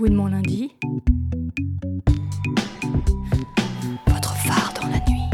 De 0.00 0.10
mon 0.10 0.26
lundi. 0.26 0.74
Votre 4.06 4.34
phare 4.36 4.74
dans 4.74 4.88
la 4.88 4.98
nuit. 5.08 5.30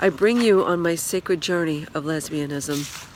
I 0.00 0.08
bring 0.08 0.40
you 0.40 0.64
on 0.64 0.80
my 0.80 0.94
sacred 0.96 1.40
journey 1.42 1.86
of 1.94 2.04
lesbianism. 2.04 3.09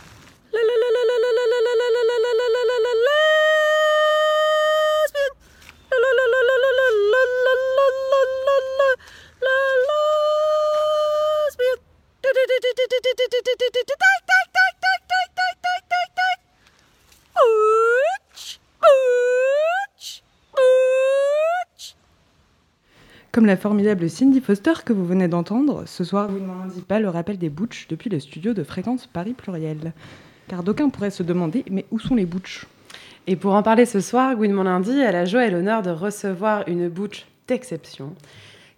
Comme 23.45 23.51
la 23.51 23.59
formidable 23.59 24.09
Cindy 24.09 24.41
Foster 24.41 24.73
que 24.87 24.95
vous 24.95 25.05
venez 25.05 25.29
d'entendre, 25.29 25.83
ce 25.85 26.03
soir 26.03 26.31
vous 26.31 26.39
ne 26.39 26.47
m'en 26.47 26.65
dites 26.65 26.87
pas 26.87 26.99
le 26.99 27.11
rappel 27.11 27.37
des 27.37 27.51
Butch 27.51 27.89
depuis 27.89 28.09
le 28.09 28.19
studio 28.19 28.55
de 28.55 28.65
fréquence 28.65 29.07
Paris 29.07 29.35
Pluriel. 29.35 29.93
Car 30.49 30.63
d'aucuns 30.63 30.89
pourraient 30.89 31.11
se 31.11 31.23
demander, 31.23 31.63
mais 31.71 31.85
où 31.91 31.99
sont 31.99 32.15
les 32.15 32.25
Butch? 32.25 32.67
Et 33.27 33.37
pour 33.37 33.53
en 33.53 33.63
parler 33.63 33.85
ce 33.85 34.01
soir, 34.01 34.35
Gwen 34.35 34.55
Lundi 34.63 35.03
a 35.03 35.13
la 35.13 35.27
joie 35.27 35.45
et 35.45 35.51
l'honneur 35.51 35.83
de 35.83 35.91
recevoir 35.91 36.67
une 36.69 36.89
butch 36.89 37.27
d'exception 37.47 38.15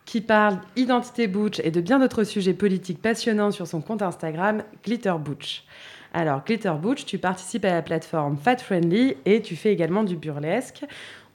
qui 0.05 0.21
parle 0.21 0.59
identité 0.75 1.29
butch 1.29 1.61
et 1.63 1.71
de 1.71 1.81
bien 1.81 2.01
d'autres 2.01 2.25
sujets 2.25 2.53
politiques 2.53 3.01
passionnants 3.01 3.53
sur 3.53 3.69
son 3.69 3.81
compte 3.81 4.03
Instagram 4.03 4.65
Glitter 4.85 5.15
Butch. 5.25 5.65
Alors, 6.13 6.43
Glitter 6.45 6.75
Butch, 6.83 7.05
tu 7.05 7.19
participes 7.19 7.67
à 7.67 7.71
la 7.71 7.83
plateforme 7.83 8.37
Fat 8.37 8.57
Friendly 8.57 9.17
et 9.27 9.43
tu 9.43 9.55
fais 9.55 9.73
également 9.73 10.03
du 10.03 10.17
burlesque. 10.17 10.85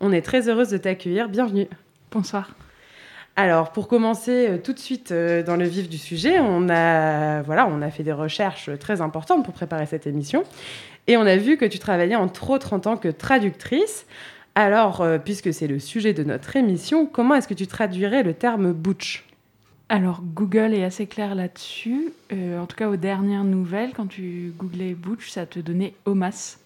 On 0.02 0.12
est 0.12 0.22
très 0.22 0.50
heureuse 0.50 0.72
de 0.72 0.78
t'accueillir. 0.78 1.30
Bienvenue. 1.30 1.70
Bonsoir. 2.12 2.54
Alors, 3.36 3.72
pour 3.72 3.88
commencer 3.88 4.50
euh, 4.50 4.58
tout 4.58 4.74
de 4.74 4.80
suite 4.80 5.12
euh, 5.12 5.42
dans 5.42 5.56
le 5.56 5.66
vif 5.66 5.88
du 5.88 5.98
sujet, 5.98 6.40
on 6.40 6.70
a, 6.70 7.42
voilà, 7.44 7.68
on 7.68 7.82
a 7.82 7.90
fait 7.90 8.04
des 8.04 8.12
recherches 8.12 8.70
très 8.80 9.00
importantes 9.00 9.46
pour 9.46 9.54
préparer 9.54 9.86
cette 9.86 10.06
émission. 10.06 10.44
Et 11.08 11.16
on 11.18 11.22
a 11.22 11.38
vu 11.38 11.58
que 11.58 11.66
tu 11.66 11.80
travaillais 11.80 12.16
entre 12.16 12.50
autres 12.50 12.74
en 12.74 12.80
tant 12.80 12.98
que 12.98 13.08
traductrice. 13.08 14.06
Alors, 14.56 15.00
euh, 15.00 15.18
puisque 15.18 15.54
c'est 15.54 15.68
le 15.68 15.80
sujet 15.80 16.14
de 16.14 16.24
notre 16.24 16.58
émission, 16.58 17.06
comment 17.06 17.36
est-ce 17.36 17.48
que 17.48 17.54
tu 17.54 17.68
traduirais 17.68 18.22
le 18.24 18.34
terme 18.34 18.74
butch? 18.74 19.26
Alors, 19.88 20.22
Google 20.22 20.74
est 20.74 20.84
assez 20.84 21.06
clair 21.06 21.36
là-dessus. 21.36 22.14
En 22.32 22.66
tout 22.66 22.78
cas, 22.78 22.88
aux 22.88 22.96
dernières 22.96 23.44
nouvelles, 23.44 23.92
quand 23.94 24.08
tu 24.08 24.54
googlais 24.58 24.94
Butch, 24.94 25.30
ça 25.30 25.46
te 25.46 25.60
donnait 25.60 25.94
Omas, 26.06 26.60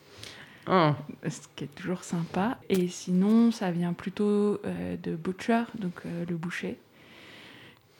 Ah, 0.67 0.95
ce 1.27 1.41
qui 1.55 1.65
est 1.65 1.75
toujours 1.75 2.03
sympa. 2.03 2.57
Et 2.69 2.87
sinon, 2.87 3.51
ça 3.51 3.71
vient 3.71 3.93
plutôt 3.93 4.59
euh, 4.65 4.95
de 5.01 5.15
Butcher, 5.15 5.63
donc 5.77 5.93
euh, 6.05 6.25
le 6.27 6.35
boucher. 6.35 6.77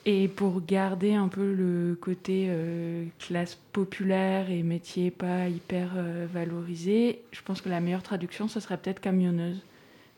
Et 0.07 0.27
pour 0.27 0.63
garder 0.63 1.13
un 1.13 1.27
peu 1.27 1.53
le 1.53 1.97
côté 1.99 2.45
euh, 2.49 3.05
classe 3.19 3.55
populaire 3.71 4.51
et 4.51 4.61
métier 4.61 5.09
pas 5.09 5.47
hyper 5.47 5.95
valorisé, 6.31 7.21
je 7.31 7.41
pense 7.41 7.61
que 7.61 7.69
la 7.69 7.79
meilleure 7.79 8.03
traduction, 8.03 8.47
ce 8.47 8.59
serait 8.59 8.77
peut-être 8.77 8.99
camionneuse. 8.99 9.63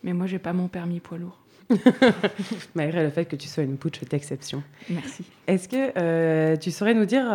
Mais 0.03 0.13
moi, 0.13 0.27
j'ai 0.27 0.39
pas 0.39 0.53
mon 0.53 0.67
permis 0.67 0.99
poids 0.99 1.17
lourd. 1.17 1.39
Malgré 2.75 3.03
le 3.03 3.09
fait 3.09 3.25
que 3.25 3.35
tu 3.35 3.47
sois 3.47 3.63
une 3.63 3.75
butch 3.75 4.01
d'exception. 4.01 4.61
Merci. 4.89 5.23
Est-ce 5.47 5.67
que 5.67 6.55
tu 6.57 6.71
saurais 6.71 6.93
nous 6.93 7.05
dire 7.05 7.25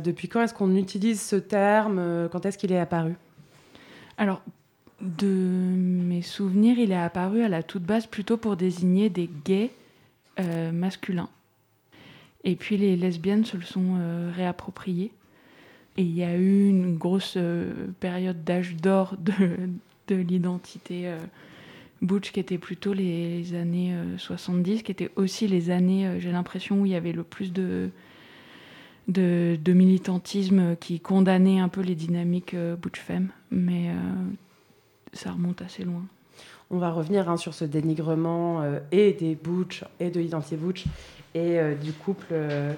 depuis 0.00 0.28
quand 0.28 0.42
est-ce 0.42 0.54
qu'on 0.54 0.74
utilise 0.76 1.20
ce 1.20 1.36
terme 1.36 2.28
Quand 2.30 2.44
est-ce 2.44 2.58
qu'il 2.58 2.72
est 2.72 2.78
apparu? 2.78 3.14
Alors, 4.16 4.42
de 5.00 5.26
mes 5.26 6.22
souvenirs, 6.22 6.78
il 6.78 6.92
est 6.92 6.96
apparu 6.96 7.42
à 7.42 7.48
la 7.48 7.62
toute 7.62 7.82
base 7.82 8.06
plutôt 8.06 8.36
pour 8.36 8.56
désigner 8.56 9.08
des 9.08 9.30
gays 9.44 9.70
euh, 10.38 10.72
masculins. 10.72 11.28
Et 12.44 12.56
puis 12.56 12.76
les 12.76 12.96
lesbiennes 12.96 13.44
se 13.44 13.56
le 13.56 13.62
sont 13.62 13.96
euh, 13.98 14.30
réappropriés. 14.34 15.10
Et 15.96 16.02
il 16.02 16.14
y 16.14 16.22
a 16.22 16.36
eu 16.36 16.68
une 16.68 16.96
grosse 16.96 17.34
euh, 17.36 17.72
période 18.00 18.44
d'âge 18.44 18.76
d'or 18.76 19.16
de, 19.18 19.68
de 20.08 20.14
l'identité 20.16 21.14
butch 22.02 22.32
qui 22.32 22.40
était 22.40 22.58
plutôt 22.58 22.92
les 22.92 23.54
années 23.54 23.94
euh, 23.94 24.18
70, 24.18 24.82
qui 24.82 24.92
étaient 24.92 25.10
aussi 25.16 25.46
les 25.46 25.70
années, 25.70 26.18
j'ai 26.18 26.32
l'impression, 26.32 26.80
où 26.80 26.86
il 26.86 26.92
y 26.92 26.96
avait 26.96 27.12
le 27.12 27.22
plus 27.22 27.52
de, 27.52 27.90
de, 29.08 29.58
de 29.62 29.72
militantisme 29.72 30.76
qui 30.76 31.00
condamnait 31.00 31.58
un 31.58 31.68
peu 31.68 31.80
les 31.80 31.94
dynamiques 31.94 32.54
euh, 32.54 32.76
butch-femme. 32.76 33.28
Mais 33.50 33.90
ça 35.12 35.32
remonte 35.32 35.62
assez 35.62 35.84
loin. 35.84 36.02
On 36.70 36.78
va 36.78 36.90
revenir 36.90 37.28
hein, 37.28 37.36
sur 37.36 37.52
ce 37.52 37.64
dénigrement 37.64 38.62
euh, 38.62 38.78
et 38.92 39.12
des 39.12 39.34
butch 39.34 39.84
et 39.98 40.10
de 40.10 40.20
l'identité 40.20 40.56
butch 40.56 40.84
et 41.34 41.58
euh, 41.58 41.74
du 41.74 41.92
couple 41.92 42.26
euh, 42.32 42.72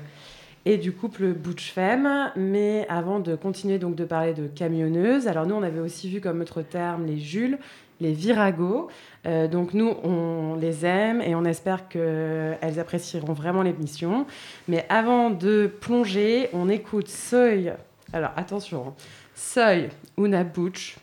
et 0.64 0.78
du 0.78 0.92
couple 0.92 1.32
butch 1.32 1.72
femme. 1.72 2.32
Mais 2.36 2.86
avant 2.88 3.20
de 3.20 3.34
continuer 3.34 3.78
donc 3.78 3.94
de 3.94 4.04
parler 4.04 4.32
de 4.32 4.46
camionneuse, 4.46 5.26
alors 5.26 5.46
nous 5.46 5.54
on 5.54 5.62
avait 5.62 5.80
aussi 5.80 6.08
vu 6.08 6.20
comme 6.20 6.40
autre 6.40 6.62
terme 6.62 7.06
les 7.06 7.18
Jules, 7.18 7.58
les 8.00 8.12
viragos. 8.12 8.88
Euh, 9.26 9.48
donc 9.48 9.74
nous 9.74 9.90
on 10.04 10.56
les 10.60 10.86
aime 10.86 11.20
et 11.20 11.34
on 11.34 11.44
espère 11.44 11.88
qu'elles 11.88 12.78
apprécieront 12.78 13.32
vraiment 13.32 13.62
l'émission. 13.62 14.26
Mais 14.68 14.86
avant 14.88 15.30
de 15.30 15.70
plonger, 15.80 16.48
on 16.52 16.68
écoute 16.68 17.08
Soy. 17.08 17.72
Alors 18.12 18.32
attention, 18.36 18.88
hein. 18.88 18.94
Soy 19.34 19.88
Una 20.18 20.44
Butch 20.44 20.96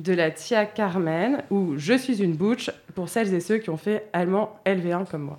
de 0.00 0.12
la 0.12 0.30
Tia 0.30 0.66
Carmen 0.66 1.42
ou 1.50 1.74
Je 1.76 1.94
suis 1.94 2.22
une 2.22 2.34
butch 2.34 2.70
pour 2.94 3.08
celles 3.08 3.32
et 3.34 3.40
ceux 3.40 3.58
qui 3.58 3.70
ont 3.70 3.76
fait 3.76 4.08
allemand 4.12 4.58
LV1 4.66 5.06
comme 5.06 5.22
moi. 5.22 5.38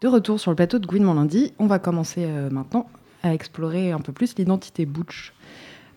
De 0.00 0.06
retour 0.06 0.38
sur 0.38 0.52
le 0.52 0.54
plateau 0.54 0.78
de 0.78 0.98
mon 1.00 1.14
lundi, 1.14 1.52
on 1.58 1.66
va 1.66 1.80
commencer 1.80 2.24
euh, 2.24 2.50
maintenant 2.50 2.88
à 3.24 3.34
explorer 3.34 3.90
un 3.90 3.98
peu 3.98 4.12
plus 4.12 4.36
l'identité 4.36 4.86
Butch. 4.86 5.32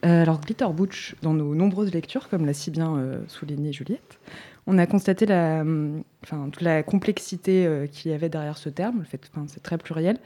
Euh, 0.03 0.23
alors 0.23 0.41
Glitter 0.41 0.65
Butch, 0.73 1.15
dans 1.21 1.35
nos 1.35 1.53
nombreuses 1.53 1.93
lectures, 1.93 2.27
comme 2.27 2.47
l'a 2.47 2.55
si 2.55 2.71
bien 2.71 2.97
euh, 2.97 3.21
souligné 3.27 3.71
Juliette, 3.71 4.19
on 4.65 4.79
a 4.79 4.87
constaté 4.87 5.27
la, 5.27 5.63
enfin, 6.23 6.49
toute 6.51 6.63
la 6.63 6.81
complexité 6.81 7.87
qu'il 7.91 8.09
y 8.09 8.13
avait 8.15 8.29
derrière 8.29 8.57
ce 8.57 8.69
terme, 8.69 8.99
le 8.99 9.05
fait 9.05 9.19
que 9.19 9.27
enfin, 9.31 9.45
c'est 9.47 9.61
très 9.61 9.77
pluriel. 9.77 10.17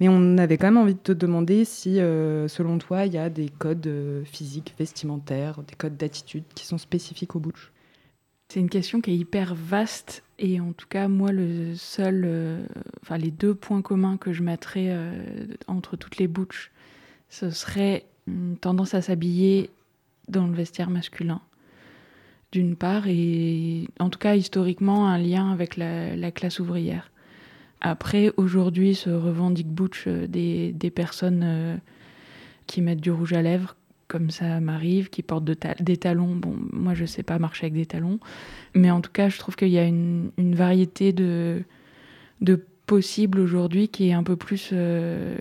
Mais 0.00 0.08
on 0.08 0.38
avait 0.38 0.58
quand 0.58 0.66
même 0.66 0.78
envie 0.78 0.94
de 0.94 0.98
te 0.98 1.12
demander 1.12 1.64
si, 1.64 1.98
selon 1.98 2.78
toi, 2.78 3.06
il 3.06 3.12
y 3.12 3.18
a 3.18 3.30
des 3.30 3.48
codes 3.48 3.88
physiques, 4.24 4.74
vestimentaires, 4.76 5.62
des 5.62 5.76
codes 5.76 5.96
d'attitude 5.96 6.42
qui 6.56 6.66
sont 6.66 6.78
spécifiques 6.78 7.36
au 7.36 7.38
Butch. 7.38 7.70
C'est 8.56 8.60
une 8.60 8.70
question 8.70 9.02
qui 9.02 9.10
est 9.10 9.16
hyper 9.18 9.54
vaste 9.54 10.24
et 10.38 10.60
en 10.60 10.72
tout 10.72 10.86
cas 10.88 11.08
moi 11.08 11.30
le 11.30 11.74
seul, 11.74 12.22
euh, 12.24 12.64
enfin 13.02 13.18
les 13.18 13.30
deux 13.30 13.54
points 13.54 13.82
communs 13.82 14.16
que 14.16 14.32
je 14.32 14.42
mettrais 14.42 14.86
euh, 14.88 15.12
entre 15.66 15.96
toutes 15.96 16.16
les 16.16 16.26
butch, 16.26 16.70
ce 17.28 17.50
serait 17.50 18.06
une 18.26 18.56
tendance 18.56 18.94
à 18.94 19.02
s'habiller 19.02 19.68
dans 20.28 20.46
le 20.46 20.54
vestiaire 20.54 20.88
masculin 20.88 21.42
d'une 22.50 22.76
part 22.76 23.06
et 23.08 23.88
en 24.00 24.08
tout 24.08 24.18
cas 24.18 24.36
historiquement 24.36 25.06
un 25.06 25.18
lien 25.18 25.52
avec 25.52 25.76
la, 25.76 26.16
la 26.16 26.30
classe 26.30 26.58
ouvrière. 26.58 27.10
Après 27.82 28.32
aujourd'hui 28.38 28.94
se 28.94 29.10
revendiquent 29.10 29.68
butch 29.68 30.04
euh, 30.06 30.26
des, 30.26 30.92
personnes 30.94 31.78
qui 32.66 32.80
mettent 32.80 33.02
du 33.02 33.10
rouge 33.10 33.34
à 33.34 33.42
lèvres 33.42 33.76
comme 34.08 34.30
ça 34.30 34.60
m'arrive, 34.60 35.10
qui 35.10 35.22
portent 35.22 35.44
des 35.44 35.96
talons. 35.96 36.34
Bon, 36.36 36.54
moi, 36.72 36.94
je 36.94 37.04
sais 37.04 37.22
pas 37.22 37.38
marcher 37.38 37.66
avec 37.66 37.74
des 37.74 37.86
talons. 37.86 38.18
Mais 38.74 38.90
en 38.90 39.00
tout 39.00 39.10
cas, 39.12 39.28
je 39.28 39.38
trouve 39.38 39.56
qu'il 39.56 39.68
y 39.68 39.78
a 39.78 39.84
une, 39.84 40.30
variété 40.36 41.12
de, 41.12 41.62
de 42.40 42.64
possibles 42.86 43.40
aujourd'hui 43.40 43.88
qui 43.88 44.08
est 44.08 44.12
un 44.12 44.22
peu 44.22 44.36
plus. 44.36 44.70
euh, 44.72 45.36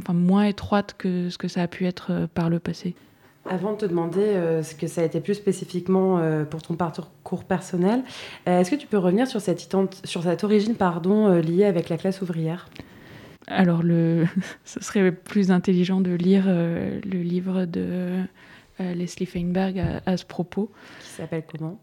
enfin, 0.00 0.12
moins 0.12 0.44
étroite 0.44 0.94
que 0.96 1.28
ce 1.28 1.38
que 1.38 1.48
ça 1.48 1.62
a 1.62 1.68
pu 1.68 1.86
être 1.86 2.12
euh, 2.12 2.26
par 2.32 2.50
le 2.50 2.60
passé. 2.60 2.94
Avant 3.50 3.72
de 3.72 3.78
te 3.78 3.86
demander 3.86 4.20
euh, 4.20 4.62
ce 4.62 4.74
que 4.74 4.86
ça 4.86 5.00
a 5.00 5.04
été 5.04 5.20
plus 5.20 5.34
spécifiquement 5.34 6.20
pour 6.50 6.60
ton 6.62 6.74
parcours 6.74 7.44
personnel, 7.44 8.02
est-ce 8.44 8.70
que 8.70 8.76
tu 8.76 8.86
peux 8.86 8.98
revenir 8.98 9.26
sur 9.26 9.40
cette, 9.40 9.74
sur 10.04 10.22
cette 10.22 10.44
origine 10.44 10.74
pardon, 10.74 11.32
liée 11.40 11.64
avec 11.64 11.88
la 11.88 11.96
classe 11.96 12.20
ouvrière? 12.20 12.68
Alors, 13.48 13.82
le, 13.82 14.26
ce 14.64 14.80
serait 14.80 15.10
plus 15.12 15.50
intelligent 15.50 16.00
de 16.00 16.12
lire 16.12 16.44
euh, 16.46 17.00
le 17.04 17.22
livre 17.22 17.64
de 17.64 18.20
euh, 18.80 18.94
Leslie 18.94 19.26
Feinberg 19.26 19.78
à, 19.78 20.02
à 20.06 20.16
ce 20.16 20.24
propos. 20.24 20.70
qui 21.00 21.08
s'appelle 21.08 21.44
comment? 21.50 21.80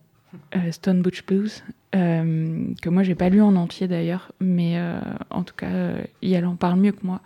Euh, 0.55 0.71
Stone 0.71 1.01
Butch 1.01 1.25
Blues, 1.25 1.63
que 1.93 2.89
moi 2.89 3.03
j'ai 3.03 3.15
pas 3.15 3.29
lu 3.29 3.41
en 3.41 3.55
entier 3.55 3.87
d'ailleurs, 3.87 4.33
mais 4.41 4.77
en 5.29 5.43
tout 5.43 5.53
cas, 5.55 5.93
elle 6.21 6.45
en 6.45 6.57
parle 6.57 6.77
mieux 6.77 6.91
que 6.91 7.05
moi. 7.05 7.21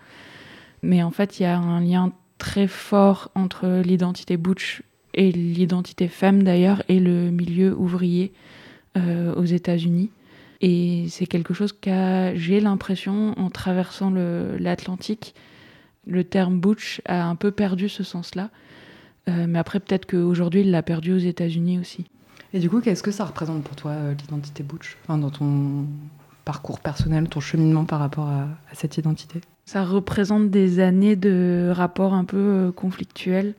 Mais 0.83 1.01
en 1.01 1.09
fait, 1.09 1.39
il 1.39 1.43
y 1.43 1.45
a 1.47 1.57
un 1.57 1.81
lien 1.81 2.13
très 2.37 2.67
fort 2.67 3.31
entre 3.33 3.81
l'identité 3.83 4.37
butch 4.37 4.83
et 5.15 5.31
l'identité 5.31 6.07
femme 6.07 6.43
d'ailleurs 6.43 6.83
et 6.87 6.99
le 6.99 7.31
milieu 7.31 7.75
ouvrier 7.75 8.31
aux 8.95 9.45
États-Unis. 9.45 10.11
Et 10.61 11.05
c'est 11.09 11.25
quelque 11.25 11.53
chose 11.53 11.73
qu'a, 11.73 12.35
j'ai 12.35 12.59
l'impression, 12.59 13.33
en 13.39 13.49
traversant 13.49 14.09
le- 14.09 14.57
l'Atlantique, 14.59 15.33
le 16.05 16.23
terme 16.23 16.59
butch 16.59 17.01
a 17.05 17.23
un 17.25 17.35
peu 17.35 17.51
perdu 17.51 17.87
ce 17.87 18.03
sens-là. 18.03 18.49
Euh, 19.29 19.45
mais 19.47 19.59
après, 19.59 19.79
peut-être 19.79 20.05
qu'aujourd'hui, 20.05 20.61
il 20.61 20.71
l'a 20.71 20.81
perdu 20.83 21.13
aux 21.13 21.17
États-Unis 21.17 21.79
aussi. 21.79 22.05
Et 22.53 22.59
du 22.59 22.69
coup, 22.69 22.81
qu'est-ce 22.81 23.03
que 23.03 23.11
ça 23.11 23.25
représente 23.25 23.63
pour 23.63 23.75
toi, 23.75 23.91
euh, 23.91 24.13
l'identité 24.15 24.63
Butch? 24.63 24.97
Enfin, 25.03 25.17
Dans 25.17 25.29
ton 25.29 25.85
parcours 26.45 26.79
personnel, 26.79 27.29
ton 27.29 27.39
cheminement 27.39 27.85
par 27.85 27.99
rapport 27.99 28.27
à, 28.27 28.41
à 28.71 28.73
cette 28.73 28.97
identité? 28.97 29.39
Ça 29.65 29.85
représente 29.85 30.49
des 30.49 30.79
années 30.79 31.15
de 31.15 31.71
rapports 31.73 32.13
un 32.15 32.25
peu 32.25 32.37
euh, 32.37 32.71
conflictuels. 32.71 33.53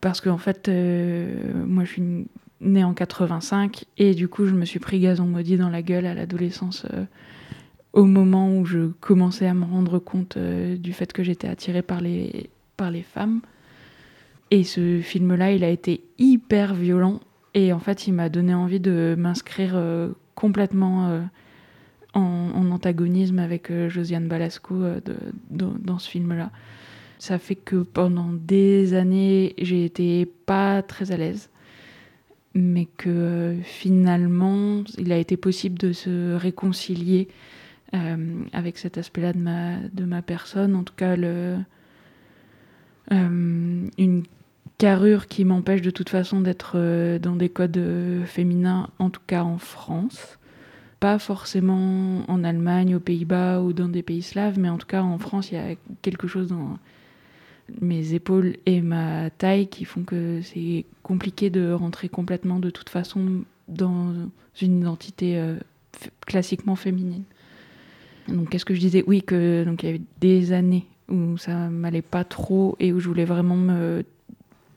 Parce 0.00 0.20
qu'en 0.20 0.38
fait, 0.38 0.68
euh, 0.68 1.64
moi 1.66 1.84
je 1.84 1.90
suis 1.92 2.26
née 2.60 2.84
en 2.84 2.94
85 2.94 3.84
et 3.98 4.14
du 4.14 4.28
coup 4.28 4.46
je 4.46 4.54
me 4.54 4.64
suis 4.64 4.80
pris 4.80 4.98
gazon 4.98 5.26
maudit 5.26 5.56
dans 5.56 5.68
la 5.68 5.82
gueule 5.82 6.06
à 6.06 6.14
l'adolescence 6.14 6.86
euh, 6.92 7.04
au 7.92 8.04
moment 8.04 8.56
où 8.56 8.64
je 8.64 8.88
commençais 9.00 9.46
à 9.46 9.54
me 9.54 9.64
rendre 9.64 9.98
compte 9.98 10.36
euh, 10.36 10.76
du 10.76 10.92
fait 10.92 11.12
que 11.12 11.22
j'étais 11.22 11.48
attirée 11.48 11.82
par 11.82 12.00
les, 12.00 12.50
par 12.76 12.90
les 12.90 13.02
femmes. 13.02 13.40
Et 14.50 14.62
ce 14.62 15.00
film-là, 15.00 15.52
il 15.52 15.64
a 15.64 15.68
été 15.68 16.04
hyper 16.18 16.74
violent 16.74 17.20
et 17.54 17.72
en 17.72 17.78
fait 17.78 18.06
il 18.06 18.12
m'a 18.12 18.28
donné 18.28 18.54
envie 18.54 18.80
de 18.80 19.14
m'inscrire 19.16 19.72
euh, 19.74 20.10
complètement 20.34 21.22
en, 22.14 22.70
antagonisme 22.70 23.38
avec 23.38 23.72
Josiane 23.88 24.28
Balasco 24.28 24.76
dans 25.50 25.98
ce 25.98 26.08
film-là. 26.08 26.50
Ça 27.18 27.38
fait 27.38 27.56
que 27.56 27.76
pendant 27.76 28.32
des 28.32 28.94
années, 28.94 29.54
j'ai 29.58 29.84
été 29.84 30.24
pas 30.24 30.82
très 30.82 31.10
à 31.10 31.16
l'aise, 31.16 31.50
mais 32.54 32.86
que 32.86 33.08
euh, 33.08 33.62
finalement, 33.62 34.82
il 34.96 35.12
a 35.12 35.18
été 35.18 35.36
possible 35.36 35.78
de 35.78 35.92
se 35.92 36.34
réconcilier 36.34 37.28
euh, 37.94 38.42
avec 38.52 38.78
cet 38.78 38.98
aspect-là 38.98 39.32
de 39.32 40.04
ma, 40.04 40.22
personne. 40.22 40.74
En 40.74 40.82
tout 40.82 40.94
cas, 40.96 41.16
euh, 41.16 41.58
une 43.10 44.22
carrure 44.78 45.26
qui 45.26 45.44
m'empêche 45.44 45.82
de 45.82 45.90
toute 45.90 46.08
façon 46.08 46.40
d'être 46.40 47.18
dans 47.18 47.36
des 47.36 47.48
codes 47.48 47.80
féminins, 48.26 48.90
en 48.98 49.10
tout 49.10 49.22
cas 49.26 49.42
en 49.42 49.58
France 49.58 50.38
pas 51.00 51.18
forcément 51.18 52.28
en 52.28 52.44
Allemagne, 52.44 52.96
aux 52.96 53.00
Pays-Bas 53.00 53.60
ou 53.60 53.72
dans 53.72 53.88
des 53.88 54.02
pays 54.02 54.22
slaves, 54.22 54.58
mais 54.58 54.68
en 54.68 54.78
tout 54.78 54.86
cas 54.86 55.02
en 55.02 55.18
France, 55.18 55.52
il 55.52 55.54
y 55.54 55.58
a 55.58 55.76
quelque 56.02 56.26
chose 56.26 56.48
dans 56.48 56.78
mes 57.80 58.14
épaules 58.14 58.56
et 58.66 58.80
ma 58.80 59.30
taille 59.30 59.68
qui 59.68 59.84
font 59.84 60.02
que 60.02 60.40
c'est 60.42 60.84
compliqué 61.02 61.50
de 61.50 61.72
rentrer 61.72 62.08
complètement 62.08 62.58
de 62.58 62.70
toute 62.70 62.88
façon 62.88 63.44
dans 63.68 64.12
une 64.60 64.78
identité 64.78 65.38
euh, 65.38 65.56
classiquement 66.26 66.76
féminine. 66.76 67.24
Donc 68.28 68.50
qu'est-ce 68.50 68.64
que 68.64 68.74
je 68.74 68.80
disais 68.80 69.04
Oui, 69.06 69.22
que 69.22 69.64
donc 69.64 69.82
il 69.82 69.86
y 69.86 69.88
avait 69.90 70.02
des 70.20 70.52
années 70.52 70.86
où 71.08 71.36
ça 71.38 71.68
m'allait 71.68 72.02
pas 72.02 72.24
trop 72.24 72.76
et 72.78 72.92
où 72.92 73.00
je 73.00 73.08
voulais 73.08 73.24
vraiment 73.24 73.56
me 73.56 74.04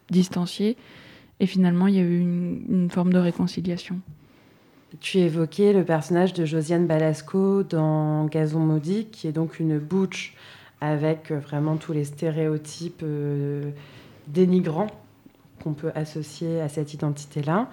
distancier. 0.10 0.77
Et 1.39 1.48
finalement, 1.48 1.88
il 1.88 1.95
y 1.95 2.00
a 2.00 2.03
eu 2.03 2.19
une, 2.19 2.62
une 2.69 2.89
forme 2.89 3.12
de 3.12 3.17
réconciliation. 3.17 4.00
Tu 5.00 5.19
évoquais 5.19 5.74
le 5.74 5.83
personnage 5.83 6.33
de 6.33 6.45
Josiane 6.45 6.86
Balasco 6.86 7.63
dans 7.63 8.25
Gazon 8.25 8.60
maudit, 8.60 9.05
qui 9.05 9.27
est 9.27 9.31
donc 9.31 9.60
une 9.60 9.79
butch 9.79 10.36
avec 10.81 11.31
euh, 11.31 11.39
vraiment 11.39 11.77
tous 11.77 11.93
les 11.93 12.03
stéréotypes 12.03 13.03
euh, 13.03 13.69
dénigrants 14.27 14.88
qu'on 15.63 15.73
peut 15.73 15.91
associer 15.93 16.59
à 16.59 16.67
cette 16.67 16.93
identité-là. 16.93 17.69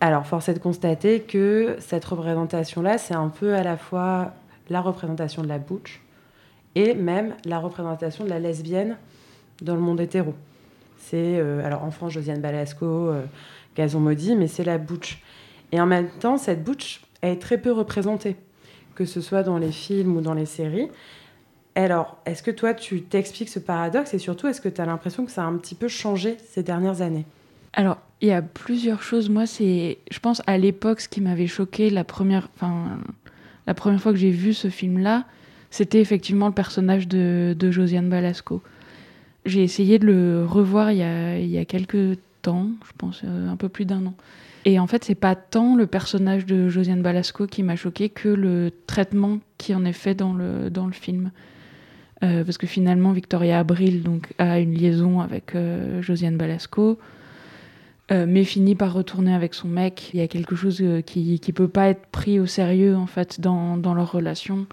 Alors, 0.00 0.26
force 0.26 0.48
est 0.48 0.54
de 0.54 0.58
constater 0.58 1.20
que 1.20 1.76
cette 1.78 2.04
représentation-là, 2.04 2.98
c'est 2.98 3.14
un 3.14 3.28
peu 3.28 3.54
à 3.54 3.62
la 3.62 3.76
fois 3.76 4.34
la 4.68 4.80
représentation 4.80 5.42
de 5.42 5.48
la 5.48 5.58
butch 5.58 6.02
et 6.74 6.94
même 6.94 7.34
la 7.44 7.60
représentation 7.60 8.24
de 8.24 8.30
la 8.30 8.40
lesbienne 8.40 8.96
dans 9.62 9.74
le 9.74 9.80
monde 9.80 10.00
hétéro. 10.00 10.34
C'est, 10.98 11.38
euh, 11.38 11.64
alors 11.64 11.84
en 11.84 11.92
France, 11.92 12.12
Josiane 12.12 12.40
Balasco, 12.40 13.12
Gazon 13.76 14.00
maudit, 14.00 14.34
mais 14.34 14.48
c'est 14.48 14.64
la 14.64 14.78
butch. 14.78 15.22
Et 15.70 15.80
en 15.80 15.86
même 15.86 16.08
temps, 16.08 16.38
cette 16.38 16.64
butch 16.64 17.02
est 17.22 17.40
très 17.40 17.58
peu 17.58 17.70
représentée, 17.70 18.36
que 18.96 19.04
ce 19.04 19.20
soit 19.20 19.44
dans 19.44 19.58
les 19.58 19.72
films 19.72 20.16
ou 20.16 20.20
dans 20.20 20.34
les 20.34 20.46
séries. 20.46 20.88
Alors, 21.76 22.18
est-ce 22.24 22.42
que 22.42 22.50
toi, 22.50 22.72
tu 22.72 23.02
t'expliques 23.02 23.48
ce 23.48 23.58
paradoxe 23.58 24.14
et 24.14 24.18
surtout, 24.18 24.46
est-ce 24.46 24.60
que 24.60 24.68
tu 24.68 24.80
as 24.80 24.86
l'impression 24.86 25.24
que 25.24 25.32
ça 25.32 25.42
a 25.42 25.46
un 25.46 25.56
petit 25.56 25.74
peu 25.74 25.88
changé 25.88 26.36
ces 26.48 26.62
dernières 26.62 27.02
années? 27.02 27.26
Alors, 27.72 27.98
il 28.20 28.28
y 28.28 28.32
a 28.32 28.42
plusieurs 28.42 29.02
choses. 29.02 29.28
Moi, 29.28 29.46
c'est, 29.46 29.98
je 30.10 30.18
pense, 30.20 30.40
à 30.46 30.56
l'époque, 30.56 31.00
ce 31.00 31.08
qui 31.08 31.20
m'avait 31.20 31.48
choqué 31.48 31.90
la 31.90 32.04
première, 32.04 32.48
enfin, 32.54 32.98
la 33.66 33.74
première 33.74 34.00
fois 34.00 34.12
que 34.12 34.18
j'ai 34.18 34.30
vu 34.30 34.54
ce 34.54 34.68
film-là, 34.68 35.24
c'était 35.70 36.00
effectivement 36.00 36.46
le 36.46 36.54
personnage 36.54 37.08
de, 37.08 37.56
Josiane 37.70 38.08
Balasco. 38.08 38.62
J'ai 39.44 39.64
essayé 39.64 39.98
de 39.98 40.06
le 40.06 40.46
revoir 40.46 40.92
il 40.92 40.98
y 40.98 41.02
a, 41.02 41.38
il 41.38 41.50
y 41.50 41.58
a 41.58 41.64
quelques 41.64 42.18
temps, 42.42 42.68
je 42.86 42.92
pense 42.96 43.22
euh, 43.24 43.50
un 43.50 43.56
peu 43.56 43.68
plus 43.68 43.84
d'un 43.84 44.06
an. 44.06 44.14
Et 44.64 44.78
en 44.78 44.86
fait, 44.86 45.04
c'est 45.04 45.14
pas 45.14 45.34
tant 45.34 45.76
le 45.76 45.86
personnage 45.86 46.46
de 46.46 46.68
Josiane 46.68 47.02
Balasco 47.02 47.46
qui 47.46 47.62
m'a 47.62 47.76
choqué 47.76 48.08
que 48.08 48.28
le 48.28 48.70
traitement 48.86 49.40
qui 49.58 49.74
en 49.74 49.84
est 49.84 49.92
fait 49.92 50.14
dans 50.14 50.32
le, 50.32 50.70
dans 50.70 50.86
le 50.86 50.92
film. 50.92 51.32
Euh, 52.24 52.42
parce 52.42 52.58
que 52.58 52.66
finalement, 52.66 53.12
Victoria 53.12 53.58
Abril 53.58 54.02
donc, 54.02 54.32
a 54.38 54.58
une 54.58 54.74
liaison 54.74 55.20
avec 55.20 55.54
euh, 55.54 56.00
Josiane 56.02 56.36
Balasco. 56.36 56.98
Euh, 58.12 58.26
mais 58.28 58.44
finit 58.44 58.74
par 58.74 58.92
retourner 58.92 59.34
avec 59.34 59.54
son 59.54 59.68
mec. 59.68 60.10
Il 60.12 60.20
y 60.20 60.22
a 60.22 60.28
quelque 60.28 60.54
chose 60.54 60.82
qui 61.06 61.40
qui 61.40 61.52
peut 61.54 61.68
pas 61.68 61.88
être 61.88 62.04
pris 62.08 62.38
au 62.38 62.44
sérieux 62.44 62.94
en 62.94 63.06
fait 63.06 63.40
dans, 63.40 63.78
dans 63.78 63.94
leur 63.94 64.12
relation. 64.12 64.66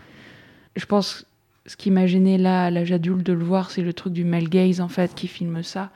Je 0.75 0.85
pense 0.85 1.25
ce 1.65 1.77
qui 1.77 1.91
m'a 1.91 2.07
gêné 2.07 2.37
là 2.37 2.65
à 2.65 2.71
l'âge 2.71 2.91
adulte 2.91 3.25
de 3.25 3.31
le 3.31 3.45
voir, 3.45 3.71
c'est 3.71 3.83
le 3.83 3.93
truc 3.93 4.11
du 4.11 4.25
male 4.25 4.49
gaze 4.49 4.81
en 4.81 4.89
fait 4.89 5.15
qui 5.15 5.27
filme 5.27 5.63
ça. 5.63 5.91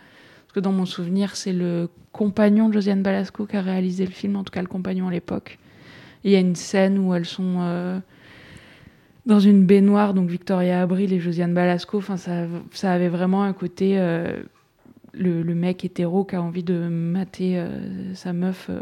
Parce 0.45 0.53
que 0.53 0.59
dans 0.61 0.71
mon 0.71 0.85
souvenir, 0.85 1.35
c'est 1.35 1.51
le 1.51 1.89
compagnon 2.13 2.69
de 2.69 2.73
Josiane 2.75 3.03
Balasco 3.03 3.45
qui 3.45 3.57
a 3.57 3.61
réalisé 3.61 4.05
le 4.05 4.11
film, 4.11 4.37
en 4.37 4.45
tout 4.45 4.51
cas 4.51 4.61
le 4.61 4.69
compagnon 4.69 5.09
à 5.09 5.11
l'époque. 5.11 5.59
Il 6.23 6.31
y 6.31 6.37
a 6.37 6.39
une 6.39 6.55
scène 6.55 6.97
où 6.97 7.13
elles 7.13 7.25
sont 7.25 8.01
dans 9.25 9.39
une 9.39 9.65
baignoire, 9.65 10.13
donc 10.13 10.29
Victoria 10.29 10.81
Abril 10.81 11.11
et 11.11 11.19
Josiane 11.19 11.53
Balasco. 11.53 12.01
Ça, 12.01 12.47
ça 12.71 12.91
avait 12.91 13.09
vraiment 13.09 13.43
un 13.43 13.53
côté 13.53 13.97
euh, 13.97 14.43
le, 15.13 15.43
mec 15.55 15.83
hétéro 15.83 16.23
qui 16.25 16.35
a 16.35 16.41
envie 16.41 16.63
de 16.63 16.87
mater 16.87 17.57
euh, 17.57 18.13
sa 18.13 18.33
meuf 18.33 18.67
euh, 18.69 18.81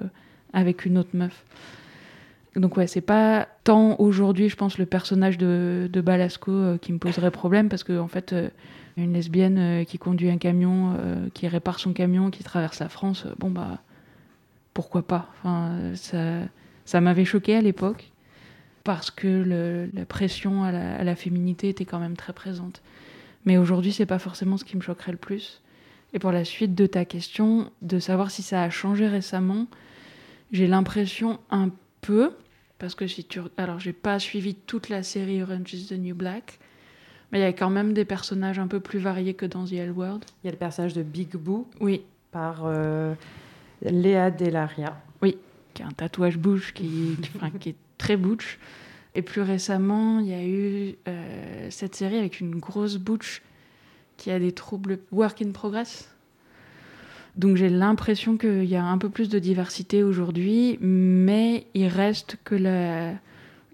avec 0.51 0.85
une 0.85 0.97
autre 0.97 1.11
meuf. 1.13 1.45
Donc 2.55 2.77
ouais, 2.77 2.87
c'est 2.87 3.01
pas 3.01 3.47
tant 3.63 3.95
aujourd'hui, 3.99 4.49
je 4.49 4.55
pense, 4.55 4.77
le 4.77 4.85
personnage 4.85 5.37
de, 5.37 5.89
de 5.91 6.01
Balasco 6.01 6.77
qui 6.79 6.93
me 6.93 6.99
poserait 6.99 7.31
problème 7.31 7.67
parce 7.67 7.83
que 7.83 7.97
en 7.97 8.07
fait, 8.07 8.35
une 8.95 9.13
lesbienne 9.13 9.83
qui 9.87 9.97
conduit 9.97 10.29
un 10.29 10.37
camion, 10.37 10.95
qui 11.33 11.47
répare 11.47 11.79
son 11.79 11.93
camion, 11.93 12.29
qui 12.29 12.43
traverse 12.43 12.79
la 12.79 12.89
France, 12.89 13.25
bon 13.39 13.49
bah 13.49 13.79
pourquoi 14.75 15.01
pas? 15.01 15.29
Enfin, 15.39 15.95
ça, 15.95 16.41
ça 16.85 17.01
m'avait 17.01 17.25
choqué 17.25 17.55
à 17.55 17.61
l'époque 17.61 18.12
parce 18.83 19.11
que 19.11 19.27
le- 19.27 19.89
la 19.93 20.05
pression 20.05 20.63
à 20.63 20.71
la, 20.71 20.95
à 20.97 21.03
la 21.03 21.15
féminité 21.15 21.69
était 21.69 21.85
quand 21.85 21.99
même 21.99 22.17
très 22.17 22.33
présente. 22.33 22.81
Mais 23.45 23.57
aujourd'hui, 23.57 23.91
c'est 23.91 24.05
pas 24.05 24.19
forcément 24.19 24.57
ce 24.57 24.63
qui 24.65 24.75
me 24.77 24.81
choquerait 24.81 25.11
le 25.11 25.17
plus. 25.17 25.61
Et 26.13 26.19
pour 26.19 26.31
la 26.31 26.45
suite 26.45 26.75
de 26.75 26.85
ta 26.85 27.05
question, 27.05 27.71
de 27.81 27.99
savoir 27.99 28.29
si 28.31 28.41
ça 28.43 28.61
a 28.63 28.69
changé 28.69 29.07
récemment, 29.07 29.67
j'ai 30.51 30.67
l'impression 30.67 31.39
un 31.49 31.69
peu, 32.01 32.31
parce 32.77 32.93
que 32.95 33.07
si 33.07 33.23
tu... 33.23 33.39
Alors, 33.57 33.79
j'ai 33.79 33.93
pas 33.93 34.19
suivi 34.19 34.53
toute 34.55 34.89
la 34.89 35.01
série 35.03 35.41
Orange 35.41 35.73
is 35.73 35.87
the 35.87 35.93
New 35.93 36.13
Black, 36.15 36.59
mais 37.31 37.39
il 37.39 37.41
y 37.41 37.45
a 37.45 37.53
quand 37.53 37.71
même 37.71 37.93
des 37.93 38.05
personnages 38.05 38.59
un 38.59 38.67
peu 38.67 38.79
plus 38.79 38.99
variés 38.99 39.33
que 39.33 39.45
dans 39.47 39.65
The 39.65 39.73
L 39.73 39.91
World. 39.91 40.23
Il 40.43 40.47
y 40.47 40.49
a 40.49 40.51
le 40.51 40.57
personnage 40.57 40.93
de 40.93 41.01
Big 41.01 41.35
Boo 41.35 41.67
Oui, 41.79 42.01
par 42.31 42.61
euh, 42.65 43.15
Léa 43.81 44.29
Delaria. 44.29 45.01
qui 45.73 45.81
a 45.81 45.87
un 45.87 45.91
tatouage 45.91 46.37
bouche 46.37 46.71
qui, 46.75 47.17
qui- 47.19 47.31
enfin, 47.35 47.49
qui 47.49 47.69
est 47.69 47.75
très 48.03 48.17
butch. 48.17 48.59
Et 49.15 49.21
plus 49.21 49.41
récemment, 49.41 50.19
il 50.19 50.27
y 50.27 50.33
a 50.33 50.43
eu 50.43 50.95
euh, 51.07 51.67
cette 51.69 51.95
série 51.95 52.17
avec 52.17 52.39
une 52.39 52.55
grosse 52.55 52.97
butch 52.97 53.41
qui 54.17 54.29
a 54.31 54.39
des 54.39 54.51
troubles 54.51 54.99
work 55.11 55.41
in 55.41 55.51
progress. 55.51 56.09
Donc 57.37 57.55
j'ai 57.55 57.69
l'impression 57.69 58.37
qu'il 58.37 58.65
y 58.65 58.75
a 58.75 58.83
un 58.83 58.97
peu 58.97 59.09
plus 59.09 59.29
de 59.29 59.39
diversité 59.39 60.03
aujourd'hui, 60.03 60.77
mais 60.81 61.65
il 61.73 61.87
reste 61.87 62.37
que 62.43 62.55
la, 62.55 63.13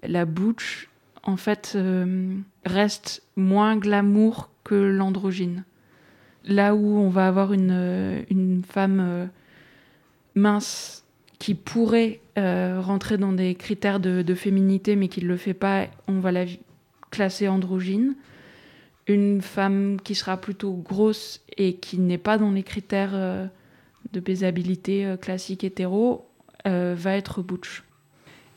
la 0.02 0.24
butch, 0.24 0.88
en 1.24 1.36
fait, 1.36 1.72
euh, 1.74 2.36
reste 2.64 3.22
moins 3.36 3.76
glamour 3.76 4.50
que 4.64 4.74
l'androgyne. 4.74 5.64
Là 6.44 6.74
où 6.74 6.98
on 6.98 7.08
va 7.08 7.26
avoir 7.26 7.52
une, 7.52 8.62
femme 8.66 9.00
euh, 9.00 9.26
mince 10.34 10.99
qui 11.40 11.54
pourrait 11.54 12.20
euh, 12.38 12.80
rentrer 12.80 13.16
dans 13.16 13.32
des 13.32 13.54
critères 13.56 13.98
de, 13.98 14.22
de 14.22 14.34
féminité, 14.34 14.94
mais 14.94 15.08
qui 15.08 15.22
ne 15.22 15.26
le 15.26 15.38
fait 15.38 15.54
pas, 15.54 15.86
on 16.06 16.20
va 16.20 16.30
la 16.30 16.44
classer 17.10 17.48
androgyne. 17.48 18.14
Une 19.08 19.40
femme 19.40 19.96
qui 20.04 20.14
sera 20.14 20.36
plutôt 20.36 20.74
grosse 20.74 21.40
et 21.56 21.76
qui 21.76 21.98
n'est 21.98 22.18
pas 22.18 22.36
dans 22.36 22.50
les 22.52 22.62
critères 22.62 23.12
euh, 23.14 23.46
de 24.12 24.20
baisabilité 24.20 25.06
euh, 25.06 25.16
classique 25.16 25.64
hétéro 25.64 26.26
va 26.66 27.16
être 27.16 27.40
butch. 27.40 27.84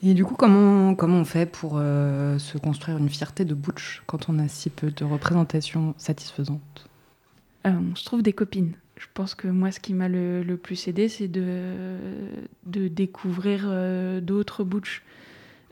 Et 0.04 0.14
du 0.14 0.26
coup, 0.26 0.36
comment, 0.36 0.94
comment 0.94 1.20
on 1.20 1.26
fait 1.26 1.46
pour 1.50 1.76
se 1.78 2.58
construire 2.58 2.98
une 2.98 3.08
fierté 3.08 3.46
de 3.46 3.54
butch 3.54 4.04
quand 4.08 4.28
on 4.28 4.40
a 4.40 4.50
si 4.50 4.70
peu 4.70 4.92
de 4.92 5.06
représentation 5.06 5.96
satisfaisante 5.98 6.90
on 7.64 7.96
se 7.96 8.04
trouve 8.04 8.22
des 8.22 8.34
copines. 8.34 8.74
Je 8.98 9.08
pense 9.14 9.34
que 9.36 9.48
moi, 9.48 9.72
ce 9.72 9.80
qui 9.80 9.94
m'a 9.94 10.08
le, 10.08 10.56
plus 10.56 10.88
aidé, 10.88 11.10
c'est 11.10 11.28
de, 11.28 11.98
découvrir 12.66 13.66
euh, 13.66 14.22
d'autres 14.22 14.64
butch 14.64 15.04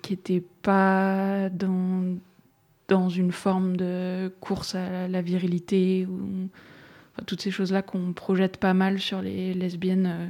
qui 0.01 0.13
n'étaient 0.13 0.43
pas 0.63 1.49
dans, 1.49 3.09
une 3.09 3.31
forme 3.31 3.77
de 3.77 4.31
course 4.41 4.75
à 4.75 5.07
la, 5.07 5.21
virilité 5.21 6.07
ou 6.09 6.49
toutes 7.27 7.41
ces 7.41 7.51
choses-là 7.51 7.81
qu'on 7.81 8.13
projette 8.13 8.57
pas 8.57 8.73
mal 8.73 8.99
sur 8.99 9.21
les 9.21 9.53
lesbiennes 9.53 10.07
euh, 10.07 10.27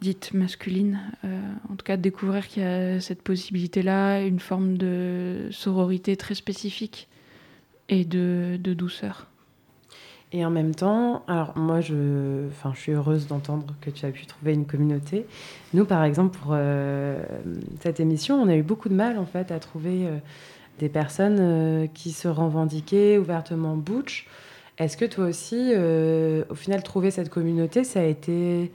dites 0.00 0.32
masculines. 0.32 1.00
Euh, 1.24 1.52
en 1.68 1.76
tout 1.76 1.84
cas, 1.84 1.98
découvrir 1.98 2.48
qu'il 2.48 2.62
y 2.62 2.66
a 2.66 3.00
cette 3.00 3.22
possibilité-là, 3.22 4.22
une 4.22 4.40
forme 4.40 4.78
de 4.78 5.48
sororité 5.50 6.16
très 6.16 6.34
spécifique 6.34 7.08
et 7.90 8.04
de 8.04 8.56
douceur. 8.56 9.29
Et 10.32 10.44
en 10.44 10.50
même 10.50 10.74
temps, 10.74 11.24
alors 11.26 11.52
moi, 11.56 11.80
je, 11.80 12.46
je 12.64 12.80
suis 12.80 12.92
heureuse 12.92 13.26
d'entendre 13.26 13.74
que 13.80 13.90
tu 13.90 14.06
as 14.06 14.10
pu 14.10 14.26
trouver 14.26 14.52
une 14.52 14.64
communauté. 14.64 15.26
Nous, 15.74 15.84
par 15.84 16.04
exemple, 16.04 16.38
pour 16.38 16.52
euh, 16.52 17.20
cette 17.80 17.98
émission, 17.98 18.40
on 18.40 18.48
a 18.48 18.54
eu 18.54 18.62
beaucoup 18.62 18.88
de 18.88 18.94
mal 18.94 19.18
en 19.18 19.26
fait 19.26 19.50
à 19.50 19.58
trouver 19.58 20.06
euh, 20.06 20.18
des 20.78 20.88
personnes 20.88 21.38
euh, 21.40 21.86
qui 21.92 22.12
se 22.12 22.28
revendiquaient 22.28 23.18
ouvertement 23.18 23.76
butch. 23.76 24.28
Est-ce 24.78 24.96
que 24.96 25.04
toi 25.04 25.26
aussi, 25.26 25.74
au 26.48 26.54
final, 26.54 26.82
trouver 26.82 27.10
cette 27.10 27.28
communauté, 27.28 27.84
ça 27.84 28.00
a 28.00 28.04
été 28.04 28.72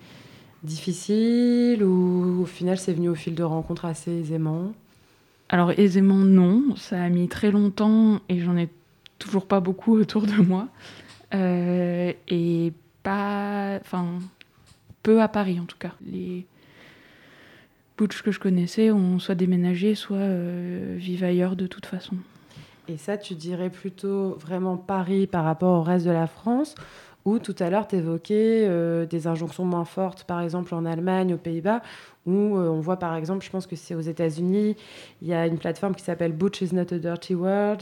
difficile 0.62 1.83
ou 1.83 2.43
au 2.43 2.45
final, 2.45 2.77
c'est 2.77 2.93
venu 2.93 3.09
au 3.09 3.15
fil 3.15 3.33
de 3.33 3.41
rencontres 3.41 3.85
assez 3.85 4.12
aisément? 4.12 4.74
Alors 5.50 5.71
aisément 5.71 6.17
non, 6.17 6.75
ça 6.75 7.01
a 7.01 7.09
mis 7.09 7.27
très 7.27 7.50
longtemps 7.50 8.19
et 8.29 8.39
j'en 8.39 8.55
ai 8.55 8.69
toujours 9.17 9.47
pas 9.47 9.62
beaucoup 9.62 9.97
autour 9.97 10.27
de 10.27 10.41
moi. 10.43 10.67
Euh, 11.34 12.13
et 12.27 12.74
pas... 13.03 13.77
Enfin, 13.82 14.20
peu 15.03 15.22
à 15.22 15.27
Paris 15.27 15.60
en 15.60 15.65
tout 15.65 15.77
cas. 15.77 15.91
Les 16.05 16.46
butch 17.98 18.22
que 18.22 18.32
je 18.32 18.39
connaissais 18.39 18.91
ont 18.91 19.20
soit 19.20 19.36
déménagé, 19.36 19.96
soit 19.96 20.17
euh, 20.17 20.96
vivent 20.98 21.24
ailleurs 21.24 21.55
de 21.55 21.67
toute 21.67 21.86
façon. 21.86 22.15
Et 22.88 22.98
ça, 22.98 23.17
tu 23.17 23.36
dirais 23.36 23.70
plutôt 23.70 24.36
vraiment 24.36 24.77
Paris 24.77 25.27
par 25.27 25.44
rapport 25.44 25.79
au 25.79 25.82
reste 25.82 26.05
de 26.05 26.12
la 26.12 26.27
France 26.27 26.75
ou 27.25 27.39
tout 27.39 27.55
à 27.58 27.72
l'heure, 27.72 27.88
tu 27.88 27.96
évoquais 27.96 28.70
des 29.08 29.25
injonctions 29.25 29.65
moins 29.65 29.86
fortes, 29.86 30.25
par 30.25 30.41
exemple 30.41 30.75
en 30.75 30.86
Allemagne, 30.86 31.34
aux 31.34 31.38
Pays-Bas, 31.38 31.82
où 32.25 32.58
euh, 32.58 32.70
on 32.70 32.79
voit 32.79 32.98
par 32.98 33.15
exemple, 33.15 33.44
je 33.46 33.50
pense 33.50 33.67
que 33.67 33.75
c'est 33.75 33.96
aux 33.96 34.01
États-Unis, 34.01 34.75
il 35.22 35.27
y 35.27 35.34
a 35.34 35.48
une 35.48 35.58
plateforme 35.58 35.96
qui 35.96 36.03
s'appelle 36.03 36.34
Butch 36.34 36.62
is 36.62 36.74
not 36.74 36.94
a 36.94 36.98
dirty 36.98 37.36
word. 37.36 37.79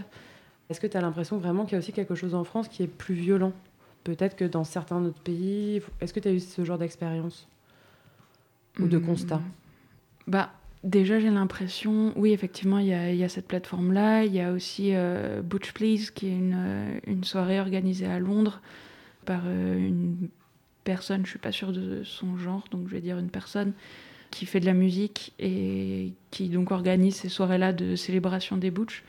Est-ce 0.69 0.79
que 0.79 0.87
tu 0.87 0.97
as 0.97 1.01
l'impression 1.01 1.37
vraiment 1.37 1.65
qu'il 1.65 1.73
y 1.73 1.75
a 1.75 1.79
aussi 1.79 1.93
quelque 1.93 2.15
chose 2.15 2.35
en 2.35 2.43
France 2.43 2.67
qui 2.67 2.83
est 2.83 2.87
plus 2.87 3.15
violent 3.15 3.53
Peut-être 4.03 4.35
que 4.35 4.45
dans 4.45 4.63
certains 4.63 5.01
autres 5.03 5.21
pays? 5.21 5.81
Est-ce 6.01 6.13
que 6.13 6.19
tu 6.19 6.27
as 6.27 6.31
eu 6.33 6.39
ce 6.39 6.63
genre 6.65 6.77
d'expérience? 6.77 7.47
Ou 8.79 8.87
de 8.87 8.97
Hmm. 8.97 9.05
constat? 9.05 9.41
Bah, 10.27 10.51
déjà, 10.83 11.19
j'ai 11.19 11.29
l'impression, 11.29 12.11
oui, 12.17 12.31
effectivement, 12.33 12.79
il 12.79 12.87
y 12.87 12.93
a, 12.93 13.11
il 13.11 13.17
y 13.17 13.23
a 13.23 13.29
cette 13.29 13.47
plateforme-là. 13.47 14.25
Il 14.25 14.33
y 14.33 14.41
a 14.41 14.51
aussi 14.51 14.89
euh, 14.93 15.41
Butch 15.41 15.71
Please, 15.73 16.11
qui 16.13 16.27
est 16.27 16.35
une, 16.35 16.55
euh, 16.57 16.99
une 17.07 17.23
soirée 17.23 17.59
organisée 17.59 18.07
à 18.07 18.19
Londres 18.19 18.61
par 19.25 19.43
euh, 19.45 19.77
une 19.77 20.29
personne, 20.83 21.23
je 21.25 21.29
suis 21.29 21.39
pas 21.39 21.53
sûre 21.53 21.71
de 21.71 22.03
son 22.03 22.35
genre, 22.37 22.65
donc 22.71 22.87
je 22.89 22.93
vais 22.93 22.99
dire 22.99 23.17
une 23.17 23.29
personne 23.29 23.71
qui 24.31 24.45
fait 24.45 24.59
de 24.59 24.65
la 24.65 24.73
musique 24.73 25.31
et 25.39 26.11
qui 26.31 26.49
donc 26.49 26.71
organise 26.71 27.15
ces 27.15 27.29
soirées-là 27.29 27.71
de 27.71 27.95
célébration 27.95 28.57
des 28.57 28.69
Butch. 28.71 29.03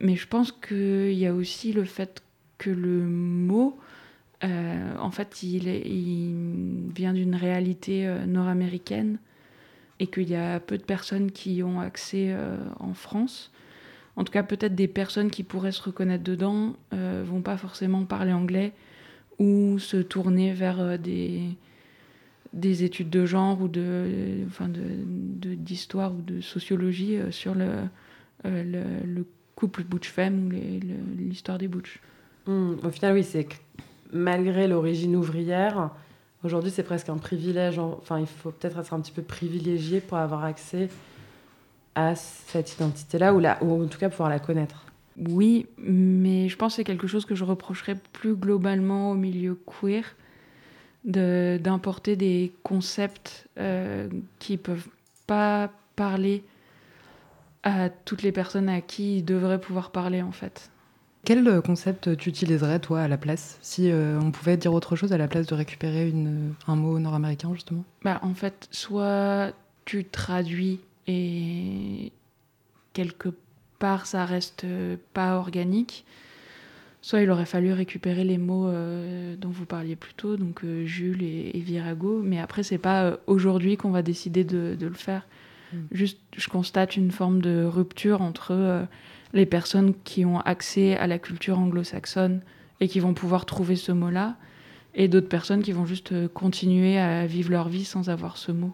Mais 0.00 0.16
je 0.16 0.26
pense 0.26 0.50
qu'il 0.52 1.12
y 1.12 1.26
a 1.26 1.34
aussi 1.34 1.72
le 1.72 1.84
fait 1.84 2.22
que 2.58 2.70
le 2.70 3.06
mot, 3.06 3.78
euh, 4.42 4.96
en 4.98 5.10
fait, 5.10 5.42
il, 5.42 6.90
vient 6.94 7.12
d'une 7.12 7.34
réalité 7.34 8.06
euh, 8.06 8.24
nord-américaine 8.26 9.18
et 9.98 10.06
qu'il 10.06 10.30
y 10.30 10.34
a 10.34 10.60
peu 10.60 10.78
de 10.78 10.82
personnes 10.82 11.30
qui 11.30 11.56
y 11.56 11.62
ont 11.62 11.80
accès 11.80 12.28
euh, 12.30 12.56
en 12.78 12.94
France. 12.94 13.52
En 14.16 14.24
tout 14.24 14.32
cas, 14.32 14.42
peut-être 14.42 14.74
des 14.74 14.88
personnes 14.88 15.30
qui 15.30 15.42
pourraient 15.42 15.72
se 15.72 15.82
reconnaître 15.82 16.24
dedans 16.24 16.74
vont 16.90 17.42
pas 17.42 17.56
forcément 17.56 18.04
parler 18.04 18.32
anglais 18.32 18.72
ou 19.38 19.78
se 19.78 19.96
tourner 19.96 20.52
vers 20.52 20.98
des, 20.98 21.44
des 22.52 22.84
études 22.84 23.08
de 23.08 23.24
genre 23.24 23.62
ou 23.62 23.68
de, 23.68 24.44
enfin 24.46 24.68
de, 24.68 25.54
d'histoire 25.54 26.12
ou 26.12 26.20
de 26.20 26.40
sociologie 26.40 27.18
sur 27.30 27.54
le, 27.54 27.68
le 28.44 29.24
couple 29.60 29.84
butch-femme 29.84 30.46
ou 30.48 30.50
l'histoire 31.18 31.58
des 31.58 31.68
butch. 31.68 32.00
Hmm, 32.46 32.74
Au 32.82 32.90
final, 32.90 33.14
oui, 33.14 33.22
c'est 33.24 33.44
que 33.44 33.54
malgré 34.12 34.66
l'origine 34.66 35.14
ouvrière, 35.16 35.90
aujourd'hui, 36.42 36.70
c'est 36.70 36.82
presque 36.82 37.10
un 37.10 37.18
privilège. 37.18 37.78
en- 37.78 37.98
Enfin, 38.00 38.18
il 38.18 38.26
faut 38.26 38.50
peut-être 38.50 38.78
être 38.78 38.94
un 38.94 39.00
petit 39.00 39.12
peu 39.12 39.22
privilégié 39.22 40.00
pour 40.00 40.16
avoir 40.18 40.44
accès 40.44 40.88
à 41.94 42.14
cette 42.14 42.72
identité-là, 42.72 43.34
ou, 43.34 43.40
la- 43.40 43.62
ou 43.62 43.82
en 43.84 43.86
tout 43.86 43.98
cas 43.98 44.08
pouvoir 44.08 44.30
la 44.30 44.38
connaître. 44.38 44.86
Oui, 45.28 45.66
mais 45.76 46.48
je 46.48 46.56
pense 46.56 46.72
que 46.72 46.76
c'est 46.76 46.84
quelque 46.84 47.06
chose 47.06 47.26
que 47.26 47.34
je 47.34 47.44
reprocherais 47.44 47.96
plus 48.12 48.34
globalement 48.34 49.10
au 49.10 49.14
milieu 49.14 49.58
queer, 49.66 50.04
de- 51.04 51.58
d'importer 51.62 52.16
des 52.16 52.52
concepts 52.62 53.46
euh, 53.58 54.08
qui 54.38 54.56
peuvent 54.56 54.88
pas 55.26 55.70
parler 55.96 56.42
à 57.62 57.90
toutes 57.90 58.22
les 58.22 58.32
personnes 58.32 58.68
à 58.68 58.80
qui 58.80 59.18
ils 59.18 59.24
devraient 59.24 59.60
pouvoir 59.60 59.90
parler 59.90 60.22
en 60.22 60.32
fait. 60.32 60.70
Quel 61.24 61.46
euh, 61.46 61.60
concept 61.60 62.16
tu 62.16 62.30
utiliserais, 62.30 62.78
toi, 62.80 63.02
à 63.02 63.08
la 63.08 63.18
place? 63.18 63.58
Si 63.60 63.90
euh, 63.90 64.18
on 64.18 64.30
pouvait 64.30 64.56
dire 64.56 64.72
autre 64.72 64.96
chose 64.96 65.12
à 65.12 65.18
la 65.18 65.28
place 65.28 65.46
de 65.46 65.54
récupérer 65.54 66.08
une, 66.08 66.54
un 66.66 66.76
mot 66.76 66.98
nord-américain, 66.98 67.50
justement? 67.52 67.84
Bah, 68.02 68.20
en 68.22 68.32
fait, 68.32 68.68
soit 68.70 69.52
tu 69.84 70.04
traduis 70.04 70.80
et 71.06 72.12
quelque 72.92 73.28
part 73.78 74.06
ça 74.06 74.24
reste 74.24 74.64
euh, 74.64 74.96
pas 75.14 75.36
organique, 75.36 76.04
soit 77.02 77.22
il 77.22 77.30
aurait 77.30 77.46
fallu 77.46 77.72
récupérer 77.72 78.24
les 78.24 78.38
mots 78.38 78.68
euh, 78.68 79.36
dont 79.36 79.48
vous 79.48 79.64
parliez 79.64 79.96
plus 79.96 80.14
tôt, 80.14 80.36
donc 80.36 80.64
euh, 80.64 80.84
Jules 80.84 81.22
et, 81.22 81.50
et 81.54 81.60
Virago, 81.60 82.20
mais 82.22 82.38
après 82.38 82.62
c'est 82.62 82.78
pas 82.78 83.04
euh, 83.04 83.16
aujourd'hui 83.26 83.76
qu'on 83.76 83.90
va 83.90 84.02
décider 84.02 84.44
de, 84.44 84.76
de 84.78 84.86
le 84.86 84.94
faire. 84.94 85.26
Mm. 85.72 85.76
Juste, 85.92 86.18
je 86.36 86.48
constate 86.48 86.96
une 86.96 87.10
forme 87.10 87.40
de 87.40 87.64
rupture 87.64 88.22
entre 88.22 88.52
euh, 88.52 88.82
les 89.32 89.46
personnes 89.46 89.94
qui 90.04 90.24
ont 90.24 90.40
accès 90.40 90.96
à 90.96 91.06
la 91.06 91.18
culture 91.18 91.58
anglo-saxonne 91.58 92.40
et 92.80 92.88
qui 92.88 93.00
vont 93.00 93.14
pouvoir 93.14 93.44
trouver 93.46 93.76
ce 93.76 93.92
mot-là, 93.92 94.36
et 94.94 95.06
d'autres 95.06 95.28
personnes 95.28 95.62
qui 95.62 95.72
vont 95.72 95.86
juste 95.86 96.12
euh, 96.12 96.28
continuer 96.28 96.98
à 96.98 97.26
vivre 97.26 97.50
leur 97.50 97.68
vie 97.68 97.84
sans 97.84 98.08
avoir 98.08 98.36
ce 98.36 98.50
mot. 98.52 98.72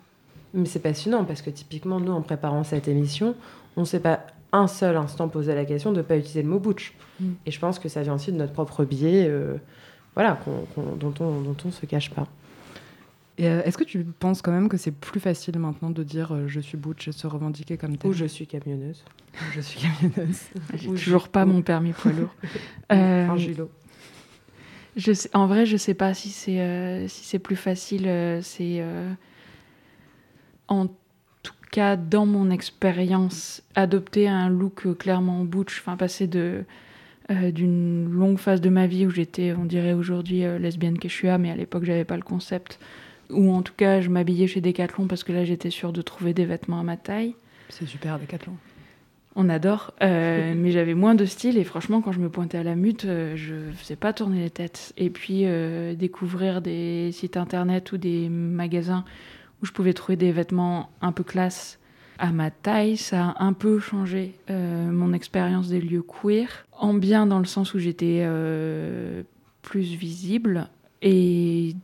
Mais 0.54 0.64
c'est 0.64 0.78
passionnant 0.80 1.24
parce 1.24 1.42
que 1.42 1.50
typiquement, 1.50 2.00
nous, 2.00 2.12
en 2.12 2.22
préparant 2.22 2.64
cette 2.64 2.88
émission, 2.88 3.34
on 3.76 3.80
ne 3.82 3.86
s'est 3.86 4.00
pas 4.00 4.24
un 4.52 4.68
seul 4.68 4.96
instant 4.96 5.28
posé 5.28 5.54
la 5.54 5.64
question 5.66 5.92
de 5.92 5.98
ne 5.98 6.02
pas 6.02 6.16
utiliser 6.16 6.42
le 6.42 6.48
mot 6.48 6.58
butch. 6.60 6.94
Mm. 7.20 7.24
Et 7.44 7.50
je 7.50 7.58
pense 7.58 7.78
que 7.78 7.88
ça 7.90 8.02
vient 8.02 8.14
aussi 8.14 8.32
de 8.32 8.38
notre 8.38 8.52
propre 8.52 8.84
biais, 8.84 9.26
euh, 9.28 9.56
voilà, 10.14 10.38
qu'on- 10.44 10.64
qu'on- 10.74 10.96
dont 10.96 11.12
on 11.20 11.40
dont 11.42 11.56
on 11.66 11.70
se 11.70 11.84
cache 11.84 12.10
pas. 12.10 12.26
Euh, 13.38 13.62
est-ce 13.64 13.76
que 13.76 13.84
tu 13.84 14.02
penses 14.04 14.40
quand 14.40 14.50
même 14.52 14.68
que 14.70 14.78
c'est 14.78 14.92
plus 14.92 15.20
facile 15.20 15.58
maintenant 15.58 15.90
de 15.90 16.02
dire 16.02 16.32
euh, 16.32 16.44
je 16.48 16.58
suis 16.60 16.78
butch 16.78 17.08
et 17.08 17.12
se 17.12 17.26
revendiquer 17.26 17.76
comme 17.76 17.96
tel 17.98 18.10
Ou 18.10 18.14
je 18.14 18.24
suis 18.24 18.46
camionneuse. 18.46 19.04
je 19.54 19.60
suis 19.60 19.78
camionneuse 19.80 20.40
J'ai 20.74 20.88
Ou 20.88 20.94
toujours 20.96 21.28
pas 21.28 21.44
ou- 21.44 21.48
mon 21.48 21.60
permis 21.62 21.92
poids 21.92 22.12
lourd. 22.12 22.34
Euh. 22.92 23.26
Je 24.96 25.12
sais- 25.12 25.28
en 25.34 25.46
vrai, 25.46 25.66
je 25.66 25.76
sais 25.76 25.92
pas 25.92 26.14
si 26.14 26.30
c'est 26.30 26.60
euh, 26.60 27.06
si 27.08 27.24
c'est 27.26 27.38
plus 27.38 27.56
facile. 27.56 28.04
euh, 28.06 28.40
c'est 28.42 28.78
euh, 28.80 29.12
en 30.68 30.86
tout 31.42 31.52
cas 31.70 31.96
dans 31.96 32.24
mon 32.26 32.50
expérience 32.50 33.62
adopter 33.74 34.28
un 34.28 34.48
look 34.48 34.86
euh, 34.86 34.94
clairement 34.94 35.44
butch, 35.44 35.80
enfin 35.80 35.96
passer 35.98 36.26
de 36.26 36.64
euh, 37.30 37.50
d'une 37.50 38.08
longue 38.10 38.38
phase 38.38 38.60
de 38.60 38.68
ma 38.70 38.86
vie 38.86 39.04
où 39.06 39.10
j'étais, 39.10 39.52
on 39.52 39.64
dirait 39.66 39.92
aujourd'hui 39.92 40.44
euh, 40.44 40.58
lesbienne 40.58 40.98
que 40.98 41.08
je 41.08 41.12
suis, 41.14 41.28
mais 41.38 41.50
à 41.50 41.56
l'époque 41.56 41.84
j'avais 41.84 42.04
pas 42.04 42.16
le 42.16 42.22
concept. 42.22 42.78
Ou 43.30 43.52
en 43.52 43.62
tout 43.62 43.74
cas, 43.76 44.00
je 44.00 44.08
m'habillais 44.08 44.46
chez 44.46 44.60
Decathlon 44.60 45.06
parce 45.06 45.24
que 45.24 45.32
là 45.32 45.44
j'étais 45.44 45.70
sûre 45.70 45.92
de 45.92 46.02
trouver 46.02 46.34
des 46.34 46.44
vêtements 46.44 46.80
à 46.80 46.82
ma 46.82 46.96
taille. 46.96 47.34
C'est 47.68 47.86
super, 47.86 48.18
Decathlon. 48.18 48.54
On 49.34 49.48
adore, 49.50 49.92
euh, 50.02 50.54
mais 50.56 50.70
j'avais 50.70 50.94
moins 50.94 51.14
de 51.14 51.24
style 51.24 51.58
et 51.58 51.64
franchement, 51.64 52.00
quand 52.00 52.12
je 52.12 52.20
me 52.20 52.30
pointais 52.30 52.58
à 52.58 52.62
la 52.62 52.74
mute, 52.74 53.04
euh, 53.04 53.36
je 53.36 53.54
faisais 53.76 53.96
pas 53.96 54.12
tourner 54.12 54.42
les 54.42 54.50
têtes. 54.50 54.92
Et 54.96 55.10
puis 55.10 55.42
euh, 55.44 55.94
découvrir 55.94 56.62
des 56.62 57.10
sites 57.12 57.36
internet 57.36 57.92
ou 57.92 57.98
des 57.98 58.28
magasins 58.28 59.04
où 59.62 59.66
je 59.66 59.72
pouvais 59.72 59.92
trouver 59.92 60.16
des 60.16 60.32
vêtements 60.32 60.90
un 61.00 61.12
peu 61.12 61.22
classe 61.22 61.78
à 62.18 62.32
ma 62.32 62.50
taille, 62.50 62.96
ça 62.96 63.34
a 63.36 63.44
un 63.44 63.52
peu 63.52 63.78
changé 63.78 64.34
euh, 64.48 64.90
mon 64.90 65.12
expérience 65.12 65.68
des 65.68 65.82
lieux 65.82 66.02
queer, 66.02 66.66
en 66.72 66.94
bien 66.94 67.26
dans 67.26 67.38
le 67.38 67.44
sens 67.44 67.74
où 67.74 67.78
j'étais 67.78 68.26
plus 69.60 69.94
visible 69.94 70.68
et 71.02 71.74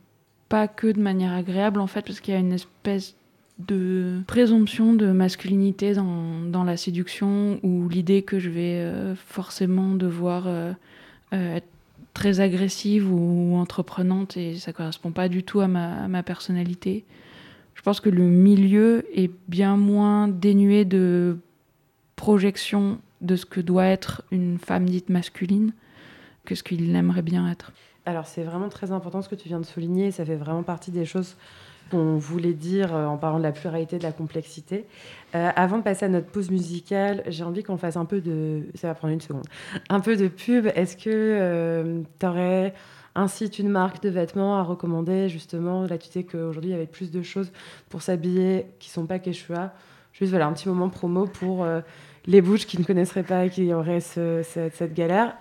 pas 0.53 0.67
que 0.67 0.85
de 0.85 0.99
manière 1.01 1.33
agréable 1.33 1.79
en 1.79 1.87
fait, 1.87 2.03
parce 2.05 2.19
qu'il 2.19 2.31
y 2.31 2.37
a 2.37 2.39
une 2.39 2.53
espèce 2.53 3.15
de 3.57 4.21
présomption 4.27 4.93
de 4.93 5.07
masculinité 5.07 5.95
dans, 5.95 6.41
dans 6.41 6.63
la 6.63 6.77
séduction 6.77 7.59
ou 7.63 7.89
l'idée 7.89 8.21
que 8.21 8.37
je 8.37 8.51
vais 8.51 8.75
euh, 8.75 9.15
forcément 9.15 9.95
devoir 9.95 10.43
euh, 10.45 10.71
euh, 11.33 11.55
être 11.55 11.65
très 12.13 12.39
agressive 12.39 13.11
ou 13.11 13.55
entreprenante 13.55 14.37
et 14.37 14.53
ça 14.59 14.73
correspond 14.73 15.09
pas 15.09 15.27
du 15.27 15.41
tout 15.41 15.59
à 15.59 15.67
ma, 15.67 16.03
à 16.03 16.07
ma 16.07 16.21
personnalité. 16.21 17.03
Je 17.73 17.81
pense 17.81 17.99
que 17.99 18.11
le 18.11 18.21
milieu 18.21 19.07
est 19.11 19.31
bien 19.47 19.75
moins 19.75 20.27
dénué 20.27 20.85
de 20.85 21.39
projection 22.15 22.99
de 23.21 23.35
ce 23.35 23.47
que 23.47 23.59
doit 23.59 23.85
être 23.85 24.21
une 24.29 24.59
femme 24.59 24.87
dite 24.87 25.09
masculine 25.09 25.73
que 26.45 26.53
ce 26.53 26.61
qu'il 26.61 26.95
aimerait 26.95 27.23
bien 27.23 27.49
être. 27.49 27.71
Alors 28.05 28.27
c'est 28.27 28.43
vraiment 28.43 28.69
très 28.69 28.91
important 28.91 29.21
ce 29.21 29.29
que 29.29 29.35
tu 29.35 29.47
viens 29.47 29.59
de 29.59 29.65
souligner, 29.65 30.11
ça 30.11 30.25
fait 30.25 30.35
vraiment 30.35 30.63
partie 30.63 30.91
des 30.91 31.05
choses 31.05 31.35
qu'on 31.89 32.17
voulait 32.17 32.53
dire 32.53 32.93
euh, 32.95 33.05
en 33.05 33.17
parlant 33.17 33.37
de 33.37 33.43
la 33.43 33.51
pluralité, 33.51 33.97
de 33.97 34.03
la 34.03 34.11
complexité. 34.11 34.85
Euh, 35.35 35.51
avant 35.55 35.77
de 35.77 35.83
passer 35.83 36.05
à 36.05 36.09
notre 36.09 36.27
pause 36.27 36.49
musicale, 36.49 37.23
j'ai 37.27 37.43
envie 37.43 37.63
qu'on 37.63 37.77
fasse 37.77 37.97
un 37.97 38.05
peu 38.05 38.19
de... 38.19 38.63
Ça 38.75 38.87
va 38.87 38.93
prendre 38.95 39.13
une 39.13 39.21
seconde. 39.21 39.45
Un 39.89 39.99
peu 39.99 40.15
de 40.17 40.27
pub. 40.27 40.67
Est-ce 40.75 40.97
que 40.97 42.01
tu 42.19 42.25
aurais 42.25 42.73
un 43.15 43.27
site, 43.27 43.59
une 43.59 43.69
marque 43.69 44.01
de 44.01 44.09
vêtements 44.09 44.57
à 44.57 44.63
recommander? 44.63 45.29
Justement 45.29 45.83
Là 45.83 45.97
tu 45.97 46.09
sais 46.09 46.23
qu'aujourd'hui 46.23 46.71
il 46.71 46.73
y 46.73 46.75
avait 46.75 46.87
plus 46.87 47.11
de 47.11 47.21
choses 47.21 47.51
pour 47.89 48.01
s'habiller 48.01 48.65
qui 48.79 48.89
sont 48.89 49.05
pas 49.05 49.19
Quechua. 49.19 49.73
Juste 50.13 50.31
voilà, 50.31 50.47
un 50.47 50.53
petit 50.53 50.67
moment 50.69 50.89
promo 50.89 51.25
pour 51.25 51.63
euh, 51.63 51.81
les 52.25 52.41
bouches 52.41 52.65
qui 52.65 52.79
ne 52.79 52.83
connaisseraient 52.83 53.23
pas 53.23 53.45
et 53.45 53.49
qui 53.49 53.73
auraient 53.73 53.99
ce- 54.01 54.41
cette, 54.43 54.75
cette 54.75 54.93
galère. 54.93 55.35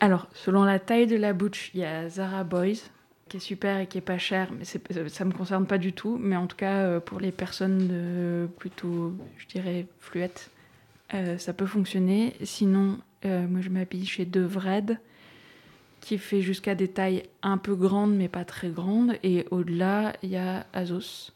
Alors, 0.00 0.28
selon 0.32 0.64
la 0.64 0.78
taille 0.78 1.06
de 1.06 1.16
la 1.16 1.34
bouche, 1.34 1.70
il 1.74 1.80
y 1.80 1.84
a 1.84 2.08
Zara 2.08 2.42
Boys, 2.42 2.88
qui 3.28 3.36
est 3.36 3.40
super 3.40 3.78
et 3.78 3.86
qui 3.86 3.98
est 3.98 4.00
pas 4.00 4.18
cher, 4.18 4.50
mais 4.50 4.64
c'est- 4.64 5.08
ça 5.08 5.24
me 5.26 5.32
concerne 5.32 5.66
pas 5.66 5.78
du 5.78 5.92
tout. 5.92 6.18
Mais 6.18 6.36
en 6.36 6.46
tout 6.46 6.56
cas, 6.56 6.78
euh, 6.78 7.00
pour 7.00 7.20
les 7.20 7.32
personnes 7.32 7.86
de 7.86 8.48
plutôt, 8.58 9.12
je 9.36 9.46
dirais, 9.46 9.86
fluettes, 9.98 10.50
euh, 11.14 11.36
ça 11.38 11.52
peut 11.52 11.66
fonctionner. 11.66 12.34
Sinon, 12.42 12.98
euh, 13.26 13.46
moi, 13.46 13.60
je 13.60 13.68
m'habille 13.68 14.06
chez 14.06 14.24
Devred, 14.24 14.98
qui 16.00 16.16
fait 16.16 16.40
jusqu'à 16.40 16.74
des 16.74 16.88
tailles 16.88 17.24
un 17.42 17.58
peu 17.58 17.74
grandes, 17.74 18.16
mais 18.16 18.28
pas 18.28 18.44
très 18.44 18.70
grandes. 18.70 19.14
Et 19.22 19.46
au-delà, 19.50 20.14
il 20.22 20.30
y 20.30 20.36
a 20.36 20.66
Azos. 20.72 21.32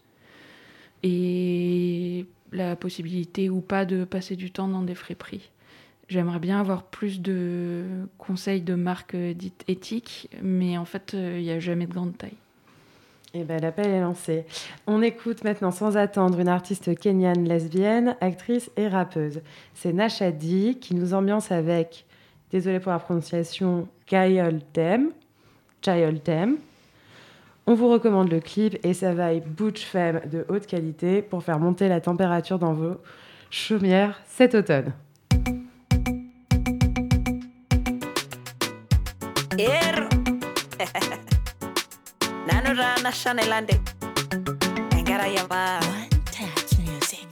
Et 1.03 2.25
la 2.51 2.77
possibilité 2.77 3.51
ou 3.51 3.61
pas 3.61 3.85
de 3.85 4.05
passer 4.05 4.37
du 4.37 4.51
temps 4.51 4.69
dans 4.69 4.83
des 4.83 4.95
friperies. 4.95 5.51
J'aimerais 6.09 6.39
bien 6.39 6.61
avoir 6.61 6.83
plus 6.83 7.21
de 7.21 7.85
conseils 8.19 8.61
de 8.61 8.75
marques 8.75 9.17
dites 9.17 9.65
éthiques, 9.69 10.29
mais 10.43 10.77
en 10.77 10.85
fait, 10.85 11.15
euh, 11.15 11.39
il 11.39 11.45
n'y 11.45 11.51
a 11.51 11.61
jamais 11.61 11.87
de 11.87 11.95
grande 11.95 12.17
taille. 12.17 12.37
Eh 13.33 13.43
ben, 13.43 13.61
l'appel 13.61 13.87
est 13.87 14.01
lancé. 14.01 14.45
On 14.87 15.03
écoute 15.03 15.43
maintenant 15.43 15.73
sans 15.73 15.97
attendre 15.97 16.39
une 16.39 16.49
artiste 16.49 16.97
kenyane 16.97 17.49
lesbienne, 17.49 18.17
actrice 18.21 18.71
et 18.77 18.87
rappeuse. 18.87 19.41
C'est 19.75 19.93
Nashadi 19.93 20.79
qui 20.79 20.95
nous 20.95 21.15
ambiance 21.15 21.51
avec, 21.51 22.07
désolé 22.53 22.79
pour 22.79 22.93
la 22.93 23.01
prononciation. 23.01 23.89
Child 24.07 24.63
Tem. 26.23 26.57
On 27.67 27.75
vous 27.75 27.89
recommande 27.89 28.31
le 28.31 28.41
clip 28.41 28.79
et 28.85 28.95
sa 28.95 29.15
vibe 29.15 29.49
butch 29.49 29.85
femme 29.85 30.21
de 30.31 30.45
haute 30.49 30.67
qualité 30.67 31.23
pour 31.23 31.43
faire 31.43 31.59
monter 31.59 31.89
la 31.89 32.01
température 32.01 32.59
dans 32.59 32.75
vos 32.75 32.97
chaumières 33.51 34.21
cet 34.27 34.55
automne. 34.55 34.93
ಏರು 39.73 40.07
ನಾನು 42.49 42.71
ರಾಣ 42.83 43.07
ಶಾನೆಲಾಂಡೆ 43.23 43.77
ಹೆಂಗರಯ್ಯವ 44.95 45.53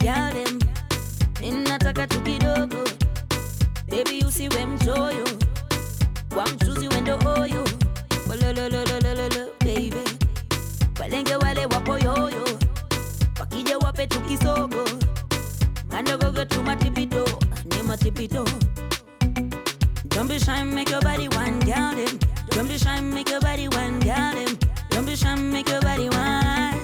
yarem 0.07 0.55
ninataka 1.41 2.03
tu 2.11 2.17
kidogo 2.25 2.81
bebi 3.91 4.15
usiwe 4.27 4.61
mchoyo 4.71 5.27
wa 6.37 6.43
mchuzi 6.51 6.87
wendo 6.93 7.15
oyo. 7.41 7.63
Walolololololo 8.27 9.43
baby. 9.65 10.03
Walenge 10.99 11.35
wale 11.43 11.63
wapoyoyo 11.73 12.43
wakija 13.39 13.77
wape 13.83 14.05
tukisogo 14.13 14.83
mandogogo 15.91 16.43
tu 16.53 16.59
matipito 16.69 17.23
ni 17.71 17.79
matipito. 17.89 18.43
Shy, 20.45 20.63
make 20.63 20.89
your 20.89 21.01
body 21.01 21.27
one 21.29 21.59
down 21.59 21.97
him. 21.97 22.19
Don't 22.49 22.67
be 22.67 22.77
shy, 22.77 22.99
make 23.01 23.29
your 23.29 23.39
body 23.39 23.67
one 23.69 23.99
down 23.99 24.35
him. 24.37 24.57
Don't 24.89 25.05
be 25.05 25.15
shy, 25.15 25.35
make 25.35 25.69
your 25.69 25.81
body 25.81 26.09
one. 26.09 26.79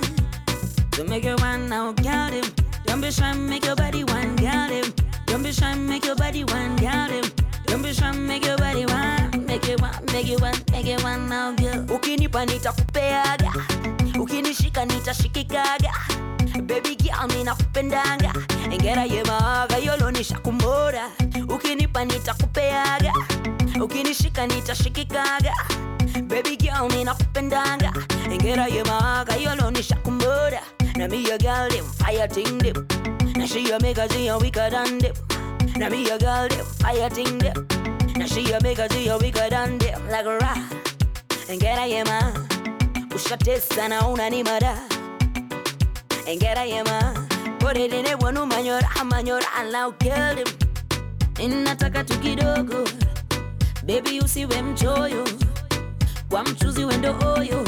So 0.94 1.04
make 1.04 1.24
your 1.26 1.36
one 1.38 1.68
now, 1.68 1.94
count 1.94 2.34
him. 2.34 2.44
Eh? 2.46 2.50
Don't 2.86 3.02
be 3.02 3.12
shy, 3.12 3.34
make 3.34 3.66
your 3.66 3.76
body 3.76 4.04
one 4.04 4.36
down 4.38 4.70
him. 4.72 4.86
Don't 5.26 5.44
be 5.44 5.52
shy, 5.52 5.76
make 5.76 6.06
your 6.06 6.16
body 6.16 6.44
one 6.46 6.76
down 6.78 7.10
him. 7.12 7.26
Don't 7.66 7.82
be 7.82 7.94
shy, 7.94 8.12
make 8.12 8.46
your 8.46 8.58
body 8.58 8.86
one. 8.86 9.46
Make 9.46 9.68
it 9.68 9.82
one, 9.82 9.92
make 10.14 10.30
it 10.30 10.40
one, 10.42 10.56
make 10.72 10.88
it 10.88 11.04
one 11.04 11.28
now, 11.28 11.52
girl. 11.54 11.84
Ukinipa 11.90 12.46
nitakupeaga, 12.46 13.52
ukinishika 14.20 14.86
nitashikikaga. 14.86 15.92
Baby 16.68 16.96
girl, 16.96 17.28
mimi 17.28 17.44
nakupendanga. 17.44 18.32
Engera 18.72 19.06
yemaga 19.06 19.78
yolo 19.78 20.12
nishakumora. 20.12 21.10
Ukinipa 21.50 22.06
nitakupeaga, 22.06 23.14
ukinishika 23.82 24.48
nitashikikaga. 24.48 25.54
Baby 26.28 26.56
girl, 26.58 26.88
mimi 26.90 27.04
nakupendanga. 27.04 27.92
Engera 28.32 28.68
yemaga 28.68 29.36
yolo 29.36 29.72
nishakumora. 29.72 30.62
Na 30.96 31.08
me 31.08 31.30
a 31.32 31.38
girl 31.38 31.70
them 31.70 31.86
fire 31.86 32.28
ting 32.28 32.58
them. 32.60 32.88
Na 33.36 33.46
she 33.46 33.72
a 33.72 33.80
make 33.82 33.98
see 34.12 34.28
a 34.28 34.38
wicked 34.38 34.74
and 34.74 35.02
them. 35.02 35.14
Na 35.78 35.90
me 35.90 36.10
a 36.10 36.18
girl 36.20 36.48
them 36.50 36.66
fire 36.80 37.10
ting 37.10 37.38
them. 37.40 37.68
Na 38.18 38.26
she 38.26 38.52
a 38.52 38.62
make 38.62 38.92
see 38.92 39.08
a 39.08 39.18
wicked 39.18 39.54
and 39.54 39.80
them 39.80 40.08
like 40.10 40.26
a 40.26 40.38
rock. 40.38 40.58
Engera 41.48 41.88
yema, 41.88 42.34
ushatesa 43.16 43.88
na 43.90 44.08
unanimada. 44.08 44.76
Engera 46.30 46.64
yema, 46.66 47.00
Put 47.60 47.76
it 47.78 47.92
in 47.92 48.06
a 48.06 48.16
one 48.18 48.36
manyora, 48.36 48.84
manyora, 49.10 49.46
and 49.58 49.72
now 49.72 49.92
kill 49.92 50.14
him. 50.38 50.48
Inataka 51.40 52.04
tu 52.06 52.14
kidogo. 52.20 52.88
Baby 53.86 54.20
usiwe 54.22 54.62
mchoyo. 54.62 55.28
Kwa 56.30 56.44
mchuzi 56.44 56.86
wendo 56.86 57.16
oyo. 57.38 57.66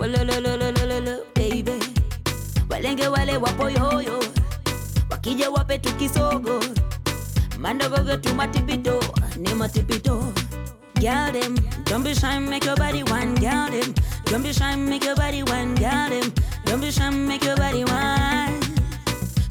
Walolololololo, 0.00 1.18
baby. 1.34 1.72
Walenge 2.70 3.08
wale 3.08 3.36
wapo 3.36 3.70
yoyo. 3.70 4.24
Wakija 5.10 5.50
wape 5.50 5.78
tu 5.78 5.94
kisogo. 5.94 6.60
Mandogogo 7.58 8.16
tu 8.16 8.34
matipito, 8.34 9.00
ni 9.36 9.54
matipito. 9.54 10.32
Girl 11.04 11.32
them, 11.32 11.54
don't 11.84 12.02
be 12.02 12.14
shy, 12.14 12.38
make 12.38 12.64
your 12.64 12.76
body 12.76 13.02
one. 13.02 13.34
Girl 13.34 13.68
them, 13.68 13.92
don't 14.24 14.42
be 14.42 14.54
shy, 14.54 14.74
make 14.74 15.04
your 15.04 15.14
body 15.14 15.42
one. 15.42 15.74
Girl 15.74 16.08
them, 16.08 16.32
don't 16.64 16.80
be 16.80 16.90
shy, 16.90 17.10
make 17.10 17.44
your 17.44 17.56
body 17.56 17.84
one. 17.84 18.62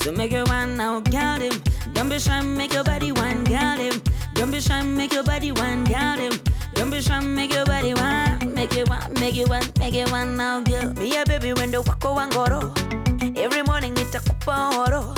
So 0.02 0.12
make 0.14 0.32
your 0.32 0.46
one 0.46 0.76
now, 0.76 1.00
girl 1.02 1.38
them. 1.38 1.54
Don't 1.94 2.10
be 2.10 2.18
shy, 2.18 2.42
make 2.42 2.74
your 2.74 2.84
body 2.84 3.12
one. 3.12 3.44
Girl 3.44 3.78
them, 3.78 4.02
don't 4.34 4.50
be 4.50 4.60
shy, 4.60 4.82
make 4.82 5.14
your 5.14 5.24
body 5.24 5.52
one. 5.52 5.84
Girl 5.84 6.18
them, 6.18 6.32
don't 6.74 6.90
be 6.90 7.00
shy, 7.02 7.20
make 7.20 7.54
your 7.54 7.66
body 7.66 7.94
one. 7.94 8.56
Make 8.56 8.76
it 8.76 8.90
one, 8.90 9.14
make 9.20 9.38
it 9.38 9.48
one, 9.48 9.64
make 9.78 9.94
it 9.94 10.10
one 10.10 10.36
now, 10.36 10.60
girl. 10.62 10.92
Me 10.94 11.16
a 11.22 11.24
baby 11.24 11.54
when 11.54 11.70
the 11.70 11.84
wako 11.84 12.16
wangoro. 12.16 13.38
Every 13.38 13.62
morning 13.62 13.94
nitakupa 13.94 14.74
oro. 14.88 15.14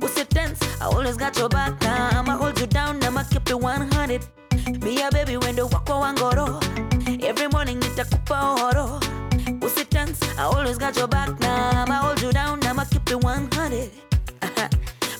Pussy 0.00 0.24
tense, 0.24 0.58
I 0.80 0.86
always 0.86 1.16
got 1.16 1.38
your 1.38 1.48
back 1.48 1.80
now. 1.82 2.18
I'ma 2.18 2.36
hold 2.36 2.58
you 2.58 2.66
down, 2.66 3.00
I'ma 3.04 3.22
keep 3.30 3.48
it 3.48 3.60
100. 3.60 4.26
Me 4.84 5.00
a 5.02 5.10
baby 5.10 5.36
when 5.36 5.56
the 5.56 5.66
wako 5.66 6.00
wangoro. 6.02 6.60
Every 7.22 7.48
morning 7.48 7.80
nitakupa 7.80 8.60
oro. 8.62 9.00
Pussy 9.60 9.84
tense, 9.84 10.20
I 10.38 10.42
always 10.42 10.78
got 10.78 10.96
your 10.96 11.08
back 11.08 11.38
now. 11.40 11.70
I'ma 11.84 11.94
hold 11.96 12.20
you 12.22 12.32
down, 12.32 12.62
I'ma 12.64 12.84
keep 12.84 13.08
it 13.10 13.16
100. 13.20 13.90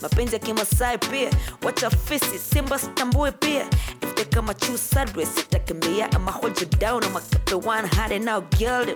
mapenzi 0.02 0.34
ya 0.34 0.38
kimasai 0.38 0.98
pia 0.98 1.30
wacha 1.62 1.90
fisi 1.90 2.38
simba 2.38 2.78
sitambue 2.78 3.32
pia 3.32 3.66
ifte 4.02 4.24
kama 4.24 4.54
chu 4.54 4.78
sadwe 4.78 5.26
sitakimbia 5.26 6.12
ama 6.12 6.32
hold 6.32 6.60
you 6.60 6.66
down 6.78 7.04
ama 7.04 7.20
keep 7.20 7.48
it 7.48 7.54
100 7.54 8.18
now 8.24 8.40
girl 8.40 8.94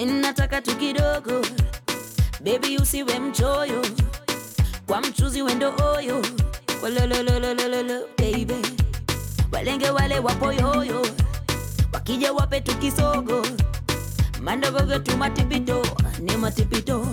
inataka 0.00 0.60
tu 0.62 0.76
kidogo 0.76 1.46
baby 2.40 2.76
usiwe 2.78 3.18
mchoyo 3.18 3.86
kwa 4.86 5.00
mchuzi 5.00 5.42
wendo 5.42 5.74
oyo 5.96 6.22
walolololololo 6.82 8.08
baby 8.18 8.83
walenge 9.54 9.90
wale 9.90 10.18
wapoyoyo 10.18 11.06
wakija 11.92 12.32
wape 12.32 12.60
tukisogo 12.60 13.46
mandogogo 14.40 14.98
tumatipito 14.98 15.82
ni 16.20 16.36
matipito 16.36 17.06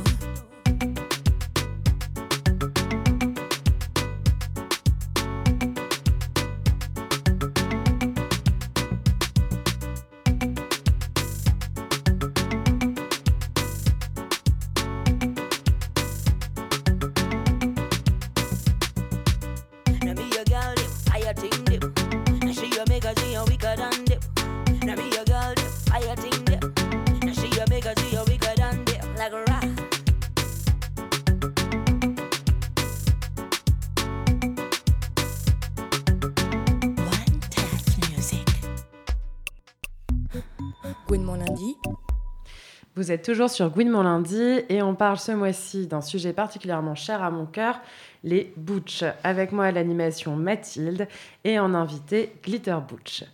Vous 42.95 43.11
êtes 43.11 43.25
toujours 43.25 43.49
sur 43.49 43.75
mon 43.75 44.03
lundi 44.03 44.61
et 44.69 44.81
on 44.81 44.95
parle 44.95 45.17
ce 45.17 45.33
mois-ci 45.33 45.85
d'un 45.85 45.99
sujet 45.99 46.31
particulièrement 46.31 46.95
cher 46.95 47.21
à 47.21 47.29
mon 47.29 47.45
cœur, 47.45 47.81
les 48.23 48.53
Butch. 48.55 49.03
Avec 49.25 49.51
moi 49.51 49.65
à 49.65 49.71
l'animation 49.71 50.37
Mathilde 50.37 51.09
et 51.43 51.59
en 51.59 51.73
invité 51.73 52.33
Glitter 52.43 52.77
Butch. 52.87 53.25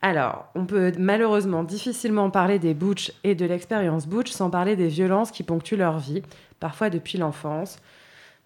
Alors, 0.00 0.46
on 0.54 0.64
peut 0.64 0.92
malheureusement 0.98 1.62
difficilement 1.62 2.30
parler 2.30 2.58
des 2.58 2.72
Butch 2.72 3.12
et 3.22 3.34
de 3.34 3.44
l'expérience 3.44 4.06
Butch 4.06 4.30
sans 4.30 4.48
parler 4.48 4.74
des 4.74 4.88
violences 4.88 5.30
qui 5.30 5.42
ponctuent 5.42 5.76
leur 5.76 5.98
vie, 5.98 6.22
parfois 6.58 6.88
depuis 6.88 7.18
l'enfance, 7.18 7.80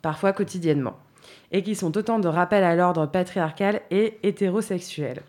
parfois 0.03 0.33
quotidiennement, 0.33 0.97
et 1.53 1.63
qui 1.63 1.77
sont 1.77 1.97
autant 1.97 2.19
de 2.19 2.27
rappels 2.27 2.65
à 2.65 2.75
l'ordre 2.75 3.07
patriarcal 3.07 3.83
et 3.93 4.19
hétérosexuel. 4.25 5.23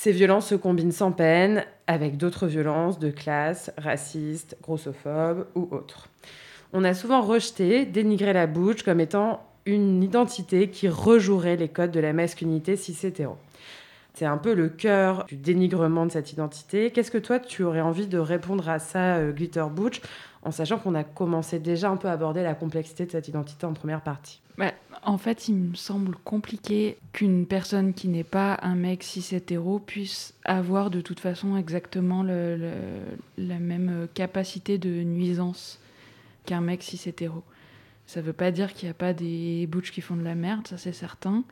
Ces 0.00 0.12
violences 0.12 0.46
se 0.46 0.54
combinent 0.54 0.92
sans 0.92 1.10
peine 1.10 1.64
avec 1.88 2.18
d'autres 2.18 2.46
violences 2.46 3.00
de 3.00 3.10
classe, 3.10 3.72
racistes, 3.76 4.56
grossophobes 4.62 5.48
ou 5.56 5.66
autres. 5.72 6.08
On 6.72 6.84
a 6.84 6.94
souvent 6.94 7.20
rejeté, 7.20 7.84
dénigré 7.84 8.32
la 8.32 8.46
bouche 8.46 8.84
comme 8.84 9.00
étant 9.00 9.42
une 9.66 10.00
identité 10.04 10.70
qui 10.70 10.88
rejouerait 10.88 11.56
les 11.56 11.66
codes 11.66 11.90
de 11.90 11.98
la 11.98 12.12
masculinité 12.12 12.76
cis-hétéro. 12.76 13.38
C'est 14.14 14.24
un 14.24 14.38
peu 14.38 14.54
le 14.54 14.68
cœur 14.68 15.24
du 15.26 15.34
dénigrement 15.34 16.06
de 16.06 16.12
cette 16.12 16.32
identité. 16.32 16.92
Qu'est-ce 16.92 17.10
que 17.10 17.18
toi, 17.18 17.40
tu 17.40 17.64
aurais 17.64 17.80
envie 17.80 18.06
de 18.06 18.18
répondre 18.18 18.68
à 18.68 18.78
ça, 18.78 19.16
euh, 19.16 19.32
Glitter 19.32 19.66
Butch, 19.68 20.00
en 20.44 20.52
sachant 20.52 20.78
qu'on 20.78 20.94
a 20.94 21.02
commencé 21.02 21.58
déjà 21.58 21.90
un 21.90 21.96
peu 21.96 22.06
à 22.06 22.12
aborder 22.12 22.44
la 22.44 22.54
complexité 22.54 23.04
de 23.04 23.10
cette 23.10 23.26
identité 23.26 23.66
en 23.66 23.72
première 23.72 24.02
partie? 24.02 24.40
Bah, 24.58 24.74
en 25.04 25.18
fait, 25.18 25.46
il 25.48 25.54
me 25.54 25.74
semble 25.76 26.16
compliqué 26.24 26.98
qu'une 27.12 27.46
personne 27.46 27.94
qui 27.94 28.08
n'est 28.08 28.24
pas 28.24 28.58
un 28.62 28.74
mec 28.74 29.04
cis 29.04 29.34
hétéro 29.34 29.78
puisse 29.78 30.34
avoir 30.44 30.90
de 30.90 31.00
toute 31.00 31.20
façon 31.20 31.56
exactement 31.56 32.24
le- 32.24 32.58
la 33.38 33.58
même 33.60 34.08
capacité 34.14 34.76
de 34.76 34.90
nuisance 35.04 35.78
qu'un 36.44 36.60
mec 36.60 36.82
cis 36.82 37.08
hétéro. 37.08 37.44
Ça 38.06 38.20
veut 38.20 38.32
pas 38.32 38.50
dire 38.50 38.74
qu'il 38.74 38.86
n'y 38.88 38.90
a 38.90 38.94
pas 38.94 39.12
des 39.12 39.66
butch 39.68 39.92
qui 39.92 40.00
font 40.00 40.16
de 40.16 40.24
la 40.24 40.34
merde, 40.34 40.66
ça 40.66 40.76
c'est 40.76 40.92
certain. 40.92 41.44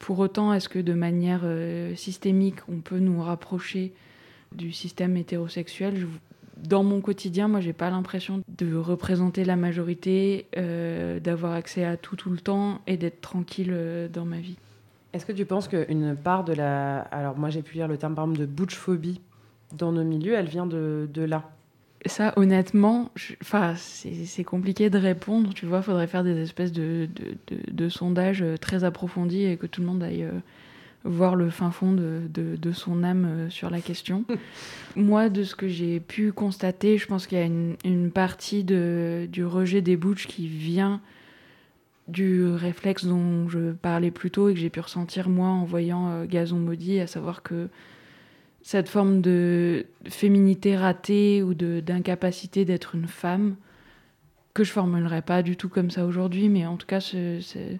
Pour 0.00 0.18
autant, 0.18 0.52
est-ce 0.52 0.68
que 0.68 0.78
de 0.80 0.94
manière 0.94 1.42
euh, 1.44 1.94
systémique, 1.94 2.56
on 2.68 2.78
peut 2.80 2.98
nous 2.98 3.22
rapprocher 3.22 3.92
du 4.52 4.72
système 4.72 5.16
hétérosexuel? 5.16 5.96
Je- 5.98 6.06
Dans 6.68 6.84
mon 6.84 7.00
quotidien, 7.00 7.48
moi, 7.48 7.60
j'ai 7.60 7.72
pas 7.72 7.90
l'impression 7.90 8.42
de 8.48 8.74
représenter 8.76 9.44
la 9.44 9.56
majorité, 9.56 10.46
euh, 10.56 11.18
d'avoir 11.20 11.52
accès 11.52 11.84
à 11.84 11.96
tout 11.96 12.16
tout 12.16 12.30
le 12.30 12.38
temps 12.38 12.80
et 12.86 12.96
d'être 12.96 13.20
tranquille 13.20 13.70
euh, 13.72 14.08
dans 14.08 14.24
ma 14.24 14.38
vie. 14.38 14.56
Est-ce 15.12 15.26
que 15.26 15.32
tu 15.32 15.44
penses 15.44 15.68
qu'une 15.68 16.14
part 16.16 16.44
de 16.44 16.52
la... 16.52 17.00
Alors 17.00 17.36
moi 17.36 17.50
j'ai 17.50 17.62
pu 17.62 17.74
lire 17.74 17.88
le 17.88 17.96
terme 17.96 18.14
par 18.14 18.24
exemple 18.24 18.40
de 18.40 18.46
butchphobie 18.46 19.20
dans 19.76 19.90
nos 19.92 20.04
milieux, 20.04 20.34
elle 20.34 20.46
vient 20.48 20.66
de, 20.66 21.08
de 21.12 21.22
là? 21.22 21.50
Ça, 22.06 22.32
honnêtement, 22.36 23.10
je- 23.14 23.34
enfin, 23.42 23.74
c'est 23.76 24.44
compliqué 24.44 24.88
de 24.88 24.98
répondre. 24.98 25.52
Tu 25.52 25.66
vois, 25.66 25.82
faudrait 25.82 26.06
faire 26.06 26.24
des 26.24 26.40
espèces 26.40 26.72
de, 26.72 27.08
de, 27.70 27.88
sondages 27.88 28.42
euh, 28.42 28.56
très 28.56 28.84
approfondis 28.84 29.44
et 29.44 29.56
que 29.56 29.66
tout 29.66 29.80
le 29.80 29.86
monde 29.86 30.02
aille 30.02 30.24
euh, 30.24 30.32
voir 31.04 31.34
le 31.34 31.48
fin 31.50 31.70
fond 31.70 31.92
de, 31.92 32.20
de- 32.32 32.56
de 32.56 32.72
son 32.72 33.02
âme 33.04 33.24
euh, 33.26 33.50
sur 33.50 33.70
la 33.70 33.80
question. 33.80 34.24
Moi, 34.96 35.28
de 35.30 35.44
ce 35.44 35.54
que 35.54 35.68
j'ai 35.68 35.98
pu 36.00 36.32
constater, 36.32 36.98
je 36.98 37.06
pense 37.06 37.26
qu'il 37.26 37.38
y 37.38 37.40
a 37.40 37.44
une, 37.44 37.76
une 37.84 38.10
partie 38.10 38.64
de, 38.64 39.26
du 39.30 39.44
rejet 39.44 39.80
des 39.80 39.96
butch 39.96 40.26
qui 40.26 40.46
vient 40.46 41.00
du 42.08 42.44
réflexe 42.44 43.04
dont 43.04 43.48
je 43.48 43.70
parlais 43.72 44.10
plus 44.10 44.30
tôt 44.30 44.48
et 44.48 44.54
que 44.54 44.58
j'ai 44.60 44.68
pu 44.70 44.80
ressentir 44.80 45.28
moi 45.28 45.48
en 45.48 45.64
voyant 45.64 46.10
euh, 46.10 46.24
Gazon 46.26 46.56
Maudit, 46.58 46.98
à 47.00 47.06
savoir 47.06 47.42
que 47.42 47.68
cette 48.62 48.88
forme 48.88 49.20
de 49.22 49.86
féminité 50.06 50.76
ratée 50.76 51.42
ou 51.42 51.54
de- 51.54 51.80
d'incapacité 51.80 52.64
d'être 52.64 52.94
une 52.94 53.06
femme, 53.06 53.54
que 54.52 54.64
je 54.64 54.72
formulerai 54.72 55.22
pas 55.22 55.42
du 55.42 55.56
tout 55.56 55.68
comme 55.68 55.90
ça 55.90 56.04
aujourd'hui, 56.04 56.48
mais 56.48 56.66
en 56.66 56.76
tout 56.76 56.86
cas, 56.86 57.00
ce- 57.00 57.38
ce- 57.40 57.76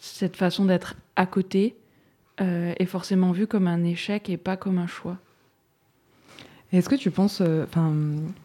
cette 0.00 0.36
façon 0.36 0.64
d'être 0.64 0.94
à 1.16 1.26
côté 1.26 1.74
euh, 2.40 2.72
est 2.78 2.86
forcément 2.86 3.32
vue 3.32 3.46
comme 3.46 3.66
un 3.66 3.84
échec 3.84 4.28
et 4.30 4.36
pas 4.36 4.56
comme 4.56 4.78
un 4.78 4.86
choix. 4.86 5.18
Est-ce 6.70 6.90
que 6.90 6.96
tu 6.96 7.10
penses 7.10 7.40
euh, 7.40 7.64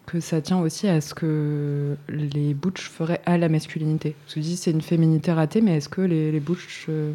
que 0.06 0.18
ça 0.18 0.40
tient 0.40 0.58
aussi 0.58 0.88
à 0.88 1.02
ce 1.02 1.12
que 1.12 1.96
les 2.08 2.54
butch 2.54 2.88
feraient 2.88 3.20
à 3.26 3.36
la 3.36 3.50
masculinité? 3.50 4.16
Tu 4.28 4.40
dis 4.40 4.56
c'est 4.56 4.70
une 4.70 4.80
féminité 4.80 5.30
ratée, 5.30 5.60
mais 5.60 5.76
est-ce 5.76 5.90
que 5.90 6.00
les, 6.00 6.32
les 6.32 6.40
butch 6.40 6.86
euh, 6.88 7.12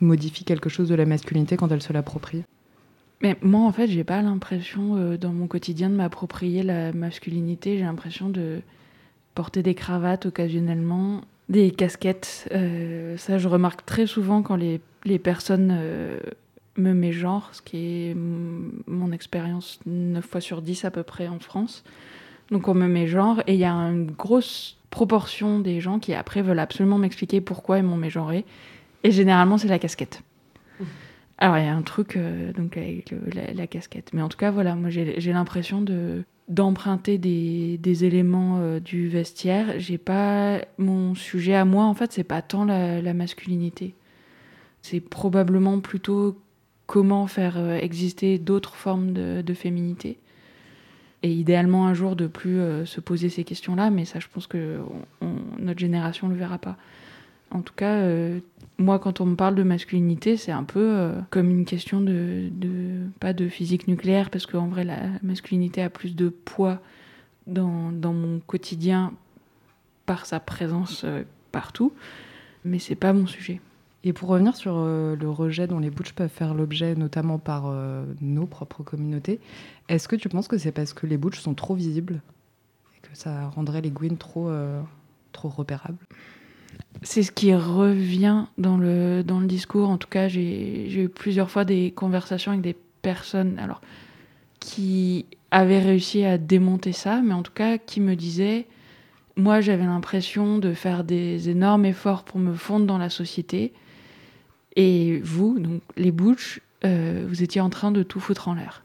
modifient 0.00 0.44
quelque 0.44 0.68
chose 0.68 0.88
de 0.88 0.96
la 0.96 1.06
masculinité 1.06 1.56
quand 1.56 1.70
elles 1.70 1.82
se 1.82 1.92
l'approprient? 1.92 2.42
Mais 3.22 3.36
moi, 3.40 3.62
en 3.62 3.72
fait, 3.72 3.86
j'ai 3.86 4.02
pas 4.02 4.20
l'impression 4.20 4.96
euh, 4.96 5.16
dans 5.16 5.32
mon 5.32 5.46
quotidien 5.46 5.90
de 5.90 5.94
m'approprier 5.94 6.64
la 6.64 6.92
masculinité. 6.92 7.78
J'ai 7.78 7.84
l'impression 7.84 8.28
de 8.28 8.60
porter 9.36 9.62
des 9.62 9.74
cravates 9.74 10.26
occasionnellement, 10.26 11.20
des 11.48 11.70
casquettes. 11.70 12.48
Euh, 12.52 13.16
ça, 13.16 13.38
je 13.38 13.48
remarque 13.48 13.84
très 13.86 14.06
souvent 14.06 14.42
quand 14.42 14.56
les, 14.56 14.80
les 15.04 15.18
personnes 15.18 15.70
euh, 15.72 16.18
me 16.76 16.92
mégenrent, 16.92 17.48
ce 17.52 17.62
qui 17.62 17.76
est 18.10 18.14
mon 18.14 19.12
expérience 19.12 19.80
9 19.86 20.24
fois 20.24 20.40
sur 20.40 20.62
10 20.62 20.84
à 20.84 20.90
peu 20.90 21.02
près 21.02 21.28
en 21.28 21.38
France. 21.38 21.84
Donc 22.50 22.68
on 22.68 22.74
me 22.74 22.86
mégenre 22.88 23.42
et 23.46 23.54
il 23.54 23.60
y 23.60 23.64
a 23.64 23.72
une 23.72 24.10
grosse 24.10 24.78
proportion 24.90 25.58
des 25.60 25.80
gens 25.80 25.98
qui 25.98 26.14
après 26.14 26.40
veulent 26.42 26.58
absolument 26.58 26.96
m'expliquer 26.98 27.40
pourquoi 27.40 27.78
ils 27.78 27.84
m'ont 27.84 27.96
mégenré. 27.96 28.44
Et 29.04 29.10
généralement, 29.10 29.58
c'est 29.58 29.68
la 29.68 29.78
casquette. 29.78 30.22
Alors, 31.40 31.56
il 31.58 31.64
y 31.64 31.68
a 31.68 31.74
un 31.74 31.82
truc 31.82 32.16
euh, 32.16 32.52
donc 32.52 32.76
avec 32.76 33.10
le- 33.12 33.20
la, 33.32 33.52
la 33.52 33.66
casquette. 33.68 34.10
Mais 34.12 34.22
en 34.22 34.28
tout 34.28 34.36
cas, 34.38 34.50
voilà, 34.50 34.74
moi, 34.74 34.90
j'ai 34.90 35.32
l'impression 35.32 35.80
de 35.82 36.24
d'emprunter 36.48 37.18
des, 37.18 38.04
éléments 38.04 38.58
euh, 38.58 38.80
du 38.80 39.08
vestiaire. 39.08 39.78
J'ai 39.78 39.98
pas 39.98 40.60
mon 40.78 41.14
sujet 41.14 41.54
à 41.54 41.64
moi. 41.64 41.84
En 41.84 41.94
fait, 41.94 42.12
c'est 42.12 42.24
pas 42.24 42.42
tant 42.42 42.64
la, 42.64 43.14
masculinité. 43.14 43.94
C'est 44.82 45.00
probablement 45.00 45.80
plutôt 45.80 46.38
comment 46.86 47.26
faire 47.26 47.58
euh, 47.58 47.76
exister 47.76 48.38
d'autres 48.38 48.74
formes 48.74 49.12
de, 49.12 49.54
féminité. 49.54 50.18
Et 51.22 51.32
idéalement 51.32 51.86
un 51.86 51.94
jour 51.94 52.16
de 52.16 52.26
plus 52.26 52.60
euh, 52.60 52.86
se 52.86 53.00
poser 53.00 53.28
ces 53.28 53.44
questions-là, 53.44 53.90
mais 53.90 54.04
ça, 54.04 54.20
je 54.20 54.28
pense 54.32 54.46
que 54.46 54.78
notre 55.58 55.80
génération 55.80 56.28
le 56.28 56.36
verra 56.36 56.58
pas. 56.58 56.76
En 57.50 57.62
tout 57.62 57.74
cas, 57.74 57.94
euh, 57.96 58.40
moi, 58.78 58.98
quand 58.98 59.20
on 59.20 59.26
me 59.26 59.36
parle 59.36 59.54
de 59.54 59.62
masculinité, 59.62 60.36
c'est 60.36 60.52
un 60.52 60.64
peu 60.64 60.80
euh, 60.80 61.18
comme 61.30 61.50
une 61.50 61.64
question 61.64 62.00
de, 62.00 62.50
pas 63.20 63.32
de 63.32 63.48
physique 63.48 63.88
nucléaire, 63.88 64.30
parce 64.30 64.46
qu'en 64.46 64.68
vrai, 64.68 64.84
la 64.84 64.98
masculinité 65.22 65.82
a 65.82 65.90
plus 65.90 66.14
de 66.14 66.28
poids 66.28 66.80
dans, 67.46 67.92
mon 68.12 68.40
quotidien 68.40 69.12
par 70.04 70.26
sa 70.26 70.40
présence 70.40 71.02
euh, 71.04 71.22
partout, 71.52 71.92
mais 72.64 72.78
c'est 72.78 72.94
pas 72.94 73.14
mon 73.14 73.26
sujet. 73.26 73.60
Et 74.04 74.12
pour 74.12 74.28
revenir 74.28 74.54
sur 74.54 74.76
le 74.76 75.28
rejet 75.28 75.66
dont 75.66 75.80
les 75.80 75.90
butch 75.90 76.12
peuvent 76.12 76.30
faire 76.30 76.54
l'objet, 76.54 76.94
notamment 76.94 77.38
par 77.38 77.74
nos 78.20 78.46
propres 78.46 78.84
communautés, 78.84 79.40
est-ce 79.88 80.06
que 80.06 80.14
tu 80.14 80.28
penses 80.28 80.46
que 80.46 80.56
c'est 80.56 80.70
parce 80.70 80.92
que 80.92 81.04
les 81.04 81.16
butch 81.16 81.40
sont 81.40 81.52
trop 81.54 81.74
visibles 81.74 82.22
et 82.96 83.00
que 83.00 83.08
ça 83.14 83.48
rendrait 83.48 83.80
les 83.80 83.90
Gwyn 83.90 84.16
trop, 84.16 84.52
trop 85.32 85.48
repérables? 85.48 85.98
C'est 87.02 87.22
ce 87.22 87.30
qui 87.30 87.54
revient 87.54 88.44
dans 88.58 88.76
le, 88.76 89.22
dans 89.22 89.40
le 89.40 89.46
discours. 89.46 89.88
En 89.88 89.98
tout 89.98 90.08
cas, 90.08 90.28
j'ai 90.28 90.90
eu 91.00 91.08
plusieurs 91.08 91.50
fois 91.50 91.64
des 91.64 91.92
conversations 91.92 92.52
avec 92.52 92.62
des 92.62 92.76
personnes 93.02 93.58
alors, 93.58 93.80
qui 94.60 95.26
avaient 95.50 95.80
réussi 95.80 96.24
à 96.24 96.38
démonter 96.38 96.92
ça, 96.92 97.20
mais 97.22 97.34
en 97.34 97.42
tout 97.42 97.52
cas 97.52 97.78
qui 97.78 98.00
me 98.00 98.16
disaient, 98.16 98.66
moi 99.36 99.60
j'avais 99.60 99.84
l'impression 99.84 100.58
de 100.58 100.74
faire 100.74 101.04
des 101.04 101.48
énormes 101.48 101.84
efforts 101.84 102.24
pour 102.24 102.38
me 102.38 102.54
fondre 102.54 102.86
dans 102.86 102.98
la 102.98 103.10
société, 103.10 103.72
et 104.76 105.20
vous, 105.24 105.58
donc 105.58 105.82
les 105.96 106.12
butch, 106.12 106.60
euh, 106.84 107.24
vous 107.28 107.42
étiez 107.42 107.60
en 107.60 107.70
train 107.70 107.90
de 107.90 108.02
tout 108.02 108.20
foutre 108.20 108.48
en 108.48 108.54
l'air. 108.54 108.82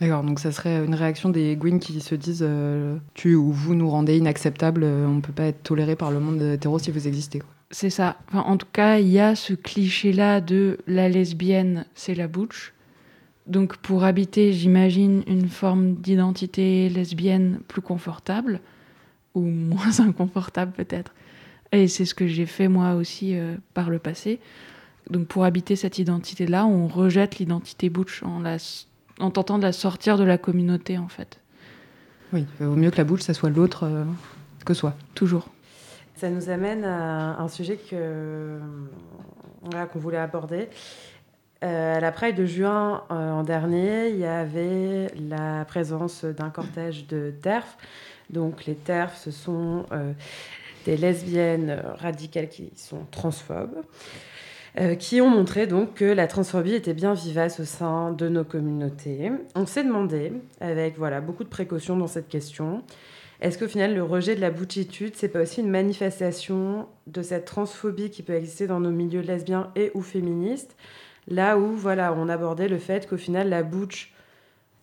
D'accord, 0.00 0.22
donc 0.24 0.40
ça 0.40 0.52
serait 0.52 0.84
une 0.84 0.94
réaction 0.94 1.30
des 1.30 1.56
Gwyn 1.56 1.78
qui 1.78 2.00
se 2.00 2.14
disent 2.14 2.44
euh, 2.46 2.98
tu 3.14 3.34
ou 3.34 3.50
vous 3.50 3.74
nous 3.74 3.88
rendez 3.88 4.18
inacceptables, 4.18 4.82
euh, 4.84 5.06
on 5.06 5.14
ne 5.14 5.20
peut 5.20 5.32
pas 5.32 5.44
être 5.44 5.62
toléré 5.62 5.96
par 5.96 6.10
le 6.10 6.20
monde 6.20 6.42
hétéro 6.42 6.78
si 6.78 6.90
vous 6.90 7.08
existez. 7.08 7.42
C'est 7.70 7.90
ça. 7.90 8.16
Enfin, 8.28 8.40
en 8.40 8.58
tout 8.58 8.66
cas, 8.72 8.98
il 8.98 9.08
y 9.08 9.18
a 9.18 9.34
ce 9.34 9.54
cliché-là 9.54 10.40
de 10.40 10.78
la 10.86 11.08
lesbienne, 11.08 11.86
c'est 11.94 12.14
la 12.14 12.28
butch. 12.28 12.74
Donc, 13.46 13.76
pour 13.78 14.04
habiter, 14.04 14.52
j'imagine 14.52 15.22
une 15.26 15.48
forme 15.48 15.94
d'identité 15.94 16.88
lesbienne 16.88 17.60
plus 17.66 17.82
confortable, 17.82 18.60
ou 19.34 19.42
moins 19.42 19.98
inconfortable 20.00 20.72
peut-être. 20.72 21.14
Et 21.72 21.88
c'est 21.88 22.04
ce 22.04 22.14
que 22.14 22.26
j'ai 22.26 22.46
fait 22.46 22.68
moi 22.68 22.94
aussi 22.94 23.36
euh, 23.36 23.56
par 23.72 23.88
le 23.88 23.98
passé. 23.98 24.40
Donc, 25.10 25.26
pour 25.26 25.44
habiter 25.44 25.74
cette 25.74 25.98
identité-là, 25.98 26.66
on 26.66 26.86
rejette 26.86 27.38
l'identité 27.38 27.88
butch 27.88 28.22
en, 28.22 28.40
la, 28.40 28.58
en 29.20 29.30
tentant 29.30 29.58
de 29.58 29.62
la 29.62 29.72
sortir 29.72 30.18
de 30.18 30.24
la 30.24 30.38
communauté, 30.38 30.98
en 30.98 31.08
fait. 31.08 31.40
Oui, 32.32 32.46
il 32.60 32.66
vaut 32.66 32.76
mieux 32.76 32.90
que 32.90 32.96
la 32.96 33.04
bouche, 33.04 33.22
ça 33.22 33.34
soit 33.34 33.50
l'autre 33.50 33.84
euh, 33.84 34.04
que 34.64 34.74
soi. 34.74 34.94
Toujours. 35.14 35.48
Ça 36.16 36.30
nous 36.30 36.48
amène 36.48 36.84
à 36.84 37.38
un 37.40 37.48
sujet 37.48 37.76
que 37.76 38.58
voilà, 39.62 39.86
qu'on 39.86 39.98
voulait 39.98 40.16
aborder. 40.16 40.68
Euh, 41.64 41.96
à 41.96 42.00
la 42.00 42.12
Pride 42.12 42.36
de 42.36 42.44
juin 42.44 43.04
euh, 43.10 43.32
en 43.32 43.42
dernier, 43.42 44.08
il 44.08 44.18
y 44.18 44.26
avait 44.26 45.08
la 45.28 45.64
présence 45.64 46.24
d'un 46.24 46.50
cortège 46.50 47.06
de 47.06 47.32
TERF. 47.42 47.76
Donc 48.30 48.66
les 48.66 48.74
TERF, 48.74 49.16
ce 49.16 49.30
sont 49.30 49.86
euh, 49.92 50.12
des 50.84 50.96
lesbiennes 50.96 51.82
radicales 51.98 52.48
qui 52.48 52.70
sont 52.76 53.06
transphobes, 53.10 53.76
euh, 53.76 53.82
qui 54.98 55.20
ont 55.20 55.30
montré 55.30 55.66
donc 55.66 55.94
que 55.94 56.04
la 56.04 56.26
transphobie 56.26 56.74
était 56.74 56.94
bien 56.94 57.14
vivace 57.14 57.60
au 57.60 57.64
sein 57.64 58.12
de 58.12 58.28
nos 58.28 58.44
communautés. 58.44 59.32
On 59.54 59.64
s'est 59.64 59.84
demandé, 59.84 60.32
avec 60.60 60.98
voilà 60.98 61.20
beaucoup 61.20 61.44
de 61.44 61.48
précautions 61.48 61.96
dans 61.96 62.06
cette 62.06 62.28
question, 62.28 62.82
est-ce 63.40 63.58
qu'au 63.58 63.68
final, 63.68 63.94
le 63.94 64.02
rejet 64.02 64.34
de 64.34 64.40
la 64.40 64.50
bouchitude, 64.50 65.12
c'est 65.14 65.28
pas 65.28 65.42
aussi 65.42 65.60
une 65.60 65.68
manifestation 65.68 66.88
de 67.06 67.20
cette 67.20 67.44
transphobie 67.44 68.10
qui 68.10 68.22
peut 68.22 68.32
exister 68.32 68.66
dans 68.66 68.80
nos 68.80 68.90
milieux 68.90 69.20
lesbiens 69.20 69.70
et 69.76 69.90
ou 69.94 70.00
féministes? 70.00 70.74
Là 71.28 71.58
où, 71.58 71.72
voilà, 71.72 72.14
on 72.14 72.28
abordait 72.28 72.68
le 72.68 72.78
fait 72.78 73.06
qu'au 73.06 73.18
final, 73.18 73.50
la 73.50 73.62
butch, 73.62 74.14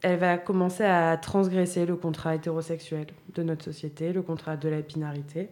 elle 0.03 0.19
va 0.19 0.37
commencer 0.37 0.83
à 0.83 1.17
transgresser 1.17 1.85
le 1.85 1.95
contrat 1.95 2.35
hétérosexuel 2.35 3.07
de 3.33 3.43
notre 3.43 3.63
société, 3.63 4.13
le 4.13 4.21
contrat 4.21 4.55
de 4.55 4.69
la 4.69 4.81
binarité. 4.81 5.49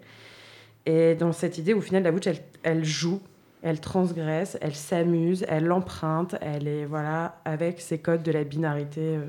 Et 0.86 1.16
dans 1.16 1.32
cette 1.32 1.58
idée, 1.58 1.74
au 1.74 1.82
final, 1.82 2.04
la 2.04 2.12
butch, 2.12 2.28
elle, 2.28 2.40
elle 2.62 2.86
joue, 2.86 3.22
elle 3.63 3.80
transgresse, 3.80 4.58
elle 4.62 4.76
s'amuse, 4.76 5.45
elle 5.47 5.65
l'emprunte, 5.65 6.36
elle 6.41 6.67
est, 6.67 6.86
voilà, 6.86 7.39
avec 7.45 7.80
ses 7.82 8.00
codes 8.00 8.24
de 8.24 8.32
la 8.32 8.43
binarité 8.43 9.02
euh, 9.02 9.26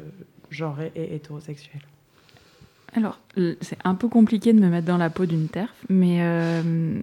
genrée 0.50 0.90
et 0.96 1.14
hétérosexuelle. 1.14 1.82
Alors, 2.94 3.18
c'est 3.62 3.78
un 3.84 3.94
peu 3.94 4.08
compliqué 4.08 4.52
de 4.52 4.60
me 4.60 4.68
mettre 4.68 4.86
dans 4.86 4.98
la 4.98 5.08
peau 5.10 5.24
d'une 5.26 5.48
TERF, 5.48 5.72
mais 5.88 6.18
euh, 6.20 7.00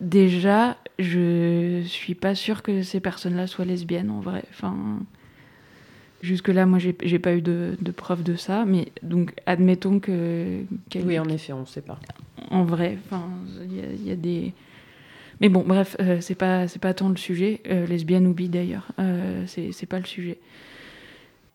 déjà, 0.00 0.76
je 0.98 1.82
suis 1.84 2.14
pas 2.14 2.34
sûre 2.34 2.62
que 2.62 2.82
ces 2.82 3.00
personnes-là 3.00 3.46
soient 3.46 3.66
lesbiennes 3.66 4.10
en 4.10 4.20
vrai. 4.20 4.44
Enfin, 4.50 4.74
jusque-là, 6.22 6.64
moi, 6.66 6.78
j'ai 6.78 6.96
j'ai 7.02 7.18
pas 7.18 7.34
eu 7.34 7.42
de, 7.42 7.76
de 7.80 7.90
preuve 7.92 8.22
de 8.22 8.34
ça, 8.36 8.64
mais 8.66 8.88
donc, 9.02 9.34
admettons 9.44 10.00
que. 10.00 10.62
qu'elles- 10.88 11.06
Oui, 11.06 11.18
en 11.18 11.28
effet, 11.28 11.52
on 11.52 11.60
ne 11.60 11.66
sait 11.66 11.82
pas. 11.82 11.98
en 12.50 12.64
vrai. 12.64 12.96
Y, 13.12 13.74
il 13.94 14.06
y 14.06 14.10
a 14.10 14.16
des. 14.16 14.52
Mais 15.40 15.48
bon, 15.48 15.64
bref, 15.66 15.96
euh, 16.00 16.18
c'est 16.20 16.34
pas 16.34 16.66
pas 16.80 16.94
tant 16.94 17.08
le 17.08 17.16
sujet. 17.16 17.60
Euh, 17.68 17.86
lesbienne 17.86 18.26
ou 18.26 18.32
bi 18.32 18.48
d'ailleurs, 18.48 18.88
euh, 18.98 19.44
c'est 19.46 19.86
pas 19.86 19.98
le 19.98 20.06
sujet. 20.06 20.38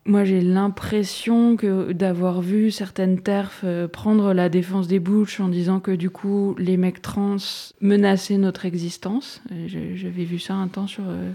Moi, 0.05 0.23
j'ai 0.23 0.41
l'impression 0.41 1.55
que 1.57 1.91
d'avoir 1.91 2.41
vu 2.41 2.71
certaines 2.71 3.21
terfs 3.21 3.61
euh, 3.63 3.87
prendre 3.87 4.33
la 4.33 4.49
défense 4.49 4.87
des 4.87 4.99
butch 4.99 5.39
en 5.39 5.47
disant 5.47 5.79
que 5.79 5.91
du 5.91 6.09
coup 6.09 6.55
les 6.57 6.75
mecs 6.75 7.03
trans 7.03 7.37
menaçaient 7.81 8.37
notre 8.37 8.65
existence. 8.65 9.43
Euh, 9.51 9.67
J'avais 9.95 10.23
vu 10.23 10.39
ça 10.39 10.55
un 10.55 10.67
temps 10.69 10.87
sur 10.87 11.03
euh, 11.07 11.31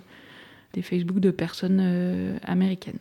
des 0.72 0.82
Facebook 0.82 1.20
de 1.20 1.30
personnes 1.30 2.38
américaines. 2.42 2.98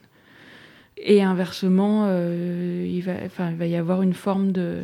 Et 0.98 1.20
inversement, 1.20 2.08
il, 2.08 3.02
va, 3.02 3.12
il 3.50 3.56
va 3.56 3.66
y 3.66 3.76
avoir 3.76 4.00
une 4.00 4.14
forme 4.14 4.50
de, 4.50 4.78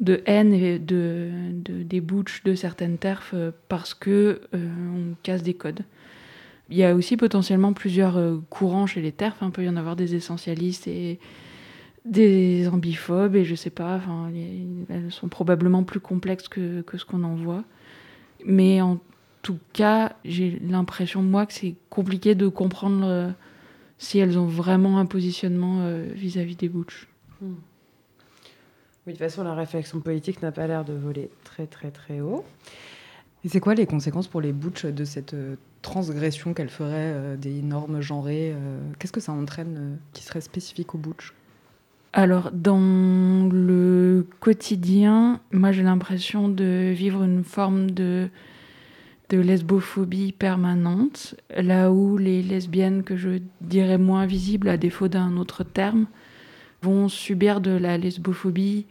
de 0.00 0.22
haine 0.26 0.52
et 0.54 0.78
de, 0.78 1.28
de, 1.52 1.82
des 1.82 2.00
butch 2.00 2.42
de 2.42 2.54
certaines 2.54 2.96
terfs 2.98 3.32
euh, 3.34 3.50
parce 3.68 3.92
que 3.94 4.40
euh, 4.54 4.68
on 4.94 5.14
casse 5.22 5.42
des 5.42 5.54
codes. 5.54 5.80
Il 6.70 6.76
y 6.76 6.84
a 6.84 6.94
aussi 6.94 7.16
potentiellement 7.16 7.72
plusieurs 7.72 8.16
euh, 8.16 8.38
courants 8.48 8.86
chez 8.86 9.02
les 9.02 9.12
terfs. 9.12 9.36
Il 9.42 9.50
peut 9.50 9.64
y 9.64 9.68
en 9.68 9.76
avoir 9.76 9.96
des 9.96 10.14
essentialistes 10.14 10.86
et 10.88 11.18
des 12.06 12.66
ambiphobes 12.68 13.36
et 13.36 13.44
je 13.44 13.54
sais 13.54 13.70
pas. 13.70 13.96
Enfin, 13.96 14.30
les- 14.32 14.66
elles 14.88 15.12
sont 15.12 15.28
probablement 15.28 15.84
plus 15.84 16.00
complexes 16.00 16.48
que, 16.48 16.80
que 16.82 16.96
ce 16.96 17.04
qu'on 17.04 17.22
en 17.24 17.34
voit. 17.34 17.64
Mais 18.46 18.80
en 18.80 18.98
tout 19.42 19.58
cas, 19.74 20.14
j'ai 20.24 20.58
l'impression 20.66 21.22
moi 21.22 21.44
que 21.44 21.52
c'est 21.52 21.74
compliqué 21.90 22.34
de 22.34 22.48
comprendre 22.48 23.34
si 23.98 24.18
elles 24.18 24.38
ont 24.38 24.46
vraiment 24.46 24.98
un 24.98 25.04
positionnement 25.06 25.92
vis-à-vis 26.14 26.56
des 26.56 26.70
butch. 26.70 27.06
Oui, 29.06 29.14
de 29.14 29.18
toute 29.18 29.26
façon, 29.26 29.44
la 29.44 29.54
réflexion 29.54 30.00
politique 30.00 30.42
n'a 30.42 30.52
pas 30.52 30.66
l'air 30.66 30.84
de 30.84 30.92
voler 30.92 31.30
très, 31.44 31.66
très, 31.66 31.90
très 31.90 32.20
haut. 32.20 32.44
Et 33.44 33.48
c'est 33.48 33.60
quoi 33.60 33.74
les 33.74 33.86
conséquences 33.86 34.28
pour 34.28 34.42
les 34.42 34.52
butch 34.52 34.84
de 34.84 35.04
cette 35.04 35.32
euh, 35.32 35.56
transgression 35.80 36.52
qu'elles 36.52 36.68
feraient 36.68 37.12
euh, 37.14 37.36
des 37.36 37.62
normes 37.62 38.02
genrées 38.02 38.52
euh, 38.54 38.78
Qu'est-ce 38.98 39.12
que 39.12 39.20
ça 39.20 39.32
entraîne 39.32 39.98
qui 40.12 40.22
serait 40.22 40.42
spécifique 40.42 40.94
aux 40.94 40.98
butch? 40.98 41.32
Alors, 42.12 42.50
dans 42.52 43.48
le 43.50 44.26
quotidien, 44.40 45.40
moi 45.52 45.70
j'ai 45.72 45.84
l'impression 45.84 46.48
de 46.48 46.90
vivre 46.90 47.22
une 47.22 47.44
forme 47.44 47.92
de, 47.92 48.28
de 49.28 49.38
lesbophobie 49.38 50.32
permanente, 50.32 51.36
là 51.56 51.92
où 51.92 52.18
les 52.18 52.42
lesbiennes 52.42 53.04
que 53.04 53.16
je 53.16 53.38
dirais 53.60 53.96
moins 53.96 54.26
visibles, 54.26 54.68
à 54.68 54.76
défaut 54.76 55.06
d'un 55.06 55.36
autre 55.36 55.62
terme, 55.62 56.06
vont 56.82 57.08
subir 57.08 57.60
de 57.60 57.70
la 57.70 57.98
lesbophobie 57.98 58.86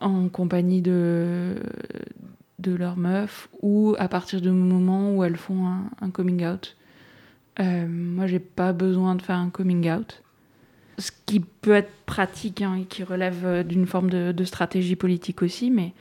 en 0.00 0.28
compagnie 0.28 0.82
de, 0.82 1.54
de 2.58 2.74
leur 2.74 2.96
meuf 2.96 3.48
ou 3.60 3.94
à 3.98 4.08
partir 4.08 4.40
du 4.40 4.50
moment 4.50 5.14
où 5.14 5.24
elles 5.24 5.36
font 5.36 5.66
un, 6.00 6.10
coming 6.10 6.46
out. 6.46 6.76
Euh, 7.60 7.86
moi, 7.88 8.26
j'ai 8.26 8.38
pas 8.38 8.72
besoin 8.72 9.14
de 9.14 9.22
faire 9.22 9.36
un 9.36 9.50
coming 9.50 9.90
out 9.90 10.22
ce 10.98 11.10
qui 11.26 11.40
peut 11.40 11.72
être 11.72 11.92
pratique 12.06 12.62
hein, 12.62 12.76
et 12.80 12.84
qui 12.84 13.02
relève 13.02 13.44
euh, 13.44 13.62
d'une 13.62 13.86
forme 13.86 14.10
de, 14.10 14.44
stratégie 14.44 14.96
politique 14.96 15.42
aussi, 15.42 15.70
mais 15.70 15.92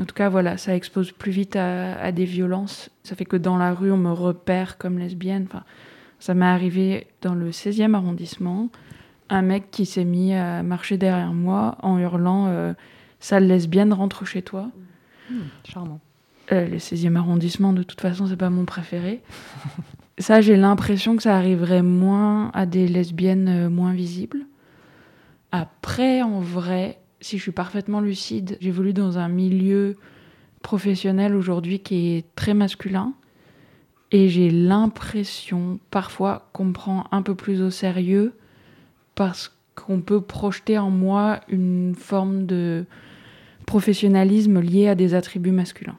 En 0.00 0.04
tout 0.04 0.14
cas, 0.14 0.28
voilà, 0.28 0.56
ça 0.56 0.74
expose 0.74 1.12
plus 1.12 1.32
vite 1.32 1.56
à, 1.56 1.98
à 1.98 2.12
des 2.12 2.24
violences. 2.24 2.90
Ça 3.04 3.14
fait 3.14 3.24
que 3.24 3.36
dans 3.36 3.56
la 3.56 3.72
rue, 3.72 3.90
on 3.92 3.96
me 3.96 4.12
repère 4.12 4.78
comme 4.78 4.98
lesbienne. 4.98 5.46
Enfin, 5.48 5.64
ça 6.18 6.34
m'est 6.34 6.46
arrivé 6.46 7.06
dans 7.22 7.34
le 7.34 7.50
16e 7.50 7.94
arrondissement, 7.94 8.68
un 9.28 9.42
mec 9.42 9.70
qui 9.70 9.86
s'est 9.86 10.04
mis 10.04 10.34
à 10.34 10.62
marcher 10.62 10.98
derrière 10.98 11.32
moi 11.32 11.76
en 11.82 11.98
hurlant 11.98 12.46
euh, 12.48 12.74
Sale 13.20 13.46
lesbienne, 13.46 13.92
rentre 13.92 14.24
chez 14.24 14.42
toi. 14.42 14.70
Charmant. 15.64 16.00
Euh, 16.52 16.68
le 16.68 16.76
16e 16.76 17.16
arrondissement, 17.16 17.72
de 17.72 17.82
toute 17.82 18.00
façon, 18.00 18.26
c'est 18.26 18.36
pas 18.36 18.50
mon 18.50 18.64
préféré. 18.64 19.20
ça, 20.18 20.40
j'ai 20.40 20.56
l'impression 20.56 21.16
que 21.16 21.22
ça 21.22 21.36
arriverait 21.36 21.82
moins 21.82 22.50
à 22.52 22.66
des 22.66 22.86
lesbiennes 22.86 23.48
euh, 23.48 23.70
moins 23.70 23.92
visibles. 23.92 24.46
Après, 25.50 26.22
en 26.22 26.40
vrai, 26.40 26.98
si 27.20 27.38
je 27.38 27.42
suis 27.42 27.52
parfaitement 27.52 28.00
lucide, 28.00 28.58
j'évolue 28.60 28.92
dans 28.92 29.18
un 29.18 29.28
milieu 29.28 29.96
professionnel 30.62 31.34
aujourd'hui 31.34 31.80
qui 31.80 32.14
est 32.14 32.24
très 32.36 32.54
masculin. 32.54 33.14
Et 34.12 34.28
j'ai 34.28 34.50
l'impression 34.50 35.80
parfois 35.90 36.48
qu'on 36.52 36.66
me 36.66 36.72
prend 36.72 37.06
un 37.10 37.22
peu 37.22 37.34
plus 37.34 37.60
au 37.60 37.70
sérieux 37.70 38.34
parce 39.16 39.52
qu'on 39.74 40.00
peut 40.00 40.20
projeter 40.20 40.78
en 40.78 40.90
moi 40.90 41.40
une 41.48 41.96
forme 41.96 42.46
de 42.46 42.84
professionnalisme 43.66 44.60
lié 44.60 44.86
à 44.86 44.94
des 44.94 45.14
attributs 45.14 45.50
masculins. 45.50 45.98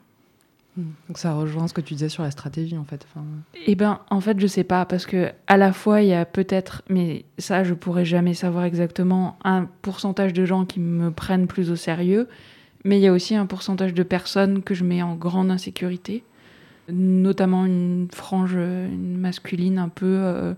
Donc 0.78 1.18
ça 1.18 1.34
rejoint 1.34 1.68
ce 1.68 1.74
que 1.74 1.82
tu 1.82 1.96
disais 1.96 2.08
sur 2.08 2.22
la 2.22 2.30
stratégie 2.30 2.78
en 2.78 2.84
fait. 2.84 3.06
Enfin, 3.10 3.26
Eh 3.66 3.74
ben, 3.74 4.00
en 4.12 4.22
fait, 4.22 4.40
je 4.40 4.46
sais 4.46 4.64
pas 4.64 4.86
parce 4.86 5.08
que 5.08 5.32
à 5.48 5.58
la 5.58 5.74
fois 5.74 6.02
il 6.02 6.10
y 6.10 6.14
a 6.14 6.24
peut-être, 6.24 6.84
mais 6.88 7.26
ça 7.40 7.64
je 7.64 7.74
pourrais 7.74 8.06
jamais 8.06 8.36
savoir 8.36 8.64
exactement, 8.64 9.38
un 9.44 9.68
pourcentage 9.82 10.34
de 10.34 10.46
gens 10.46 10.66
qui 10.66 10.80
me 10.80 11.10
prennent 11.10 11.48
plus 11.48 11.72
au 11.72 11.76
sérieux, 11.76 12.28
mais 12.84 13.00
il 13.00 13.02
y 13.02 13.08
a 13.08 13.12
aussi 13.12 13.36
un 13.36 13.48
pourcentage 13.48 13.96
de 13.96 14.04
personnes 14.04 14.62
que 14.62 14.76
je 14.76 14.84
mets 14.84 15.02
en 15.02 15.16
grande 15.16 15.50
insécurité, 15.50 16.24
notamment 16.90 17.66
une 17.66 18.08
frange 18.14 18.54
euh, 18.56 18.88
une 18.88 19.18
masculine 19.18 19.80
un 19.80 19.90
peu 19.90 20.06
euh, 20.06 20.54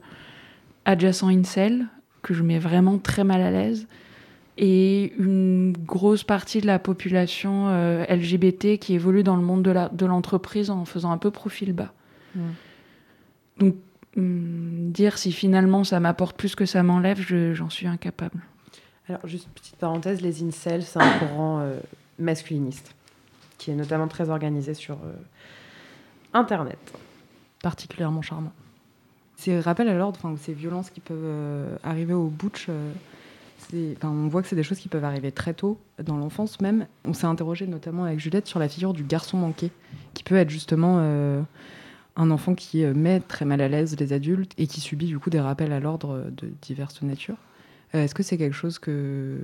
adjacent 0.84 1.30
incel 1.30 1.88
que 2.22 2.34
je 2.34 2.44
mets 2.44 2.60
vraiment 2.60 2.98
très 2.98 3.24
mal 3.24 3.42
à 3.42 3.52
l'aise 3.52 3.88
et 4.58 5.14
une 5.18 5.72
grosse 5.74 6.24
partie 6.24 6.60
de 6.62 6.68
la 6.68 6.80
population 6.80 7.68
euh, 7.70 8.04
LGBT 8.10 8.78
qui 8.78 8.94
évolue 8.94 9.24
dans 9.24 9.36
le 9.38 9.42
monde 9.42 9.64
de 9.64 10.06
l'entreprise 10.06 10.70
en 10.70 10.84
faisant 10.86 11.12
un 11.12 11.18
peu 11.18 11.32
profil 11.32 11.72
bas. 11.74 11.94
Donc, 13.60 13.76
hum, 14.18 14.92
dire 14.92 15.18
si 15.18 15.32
finalement 15.32 15.84
ça 15.84 16.00
m'apporte 16.00 16.36
plus 16.38 16.56
que 16.56 16.66
ça 16.66 16.84
m'enlève, 16.84 17.20
je- 17.22 17.54
j'en 17.54 17.70
suis 17.70 17.88
incapable. 17.88 18.40
Alors, 19.08 19.26
juste 19.26 19.48
petite 19.56 19.76
parenthèse, 19.78 20.22
les 20.22 20.44
incels, 20.44 20.84
c'est 20.84 21.00
un 21.00 21.20
courant 21.20 21.60
euh, 21.62 21.80
masculiniste 22.20 22.94
qui 23.58 23.72
est 23.72 23.76
notamment 23.76 24.08
très 24.08 24.30
organisé 24.30 24.74
sur 24.74 24.96
euh, 24.96 25.14
Internet. 26.34 26.78
particulièrement 27.64 28.22
charmant. 28.22 28.54
Ces 29.40 29.58
rappels 29.58 29.88
à 29.88 29.94
l'ordre, 29.98 30.20
ces 30.38 30.52
violences 30.52 30.90
qui 30.90 31.00
peuvent 31.00 31.18
euh, 31.24 31.78
arriver 31.82 32.14
au 32.14 32.28
butch, 32.28 32.66
euh, 32.68 33.94
on 34.04 34.28
voit 34.28 34.42
que 34.42 34.50
c'est 34.50 34.56
des 34.58 34.64
choses 34.64 34.80
qui 34.80 34.90
peuvent 34.90 35.06
arriver 35.06 35.32
très 35.32 35.54
tôt, 35.54 35.80
dans 36.04 36.18
l'enfance 36.18 36.60
même. 36.60 36.88
On 37.06 37.14
s'est 37.14 37.26
interrogé 37.26 37.66
notamment 37.66 38.04
avec 38.04 38.20
Juliette 38.20 38.48
sur 38.48 38.60
la 38.60 38.68
figure 38.68 38.92
du 38.92 39.06
garçon 39.06 39.38
manqué, 39.38 39.72
qui 40.14 40.26
peut 40.26 40.36
être 40.36 40.50
justement 40.50 40.98
euh, 41.00 41.42
un 42.18 42.32
enfant 42.32 42.54
qui 42.54 42.84
met 42.84 43.22
très 43.22 43.46
mal 43.46 43.62
à 43.62 43.70
l'aise 43.70 43.96
les 43.98 44.12
adultes 44.12 44.52
et 44.58 44.68
qui 44.68 44.82
subit 44.82 45.06
du 45.06 45.20
coup 45.20 45.30
des 45.30 45.40
rappels 45.40 45.72
à 45.72 45.80
l'ordre 45.80 46.26
de 46.36 46.52
diverses 46.62 47.02
natures. 47.02 47.38
Est-ce 47.94 48.14
que 48.14 48.24
c'est 48.24 48.38
quelque 48.38 48.58
chose 48.58 48.78
que... 48.78 49.38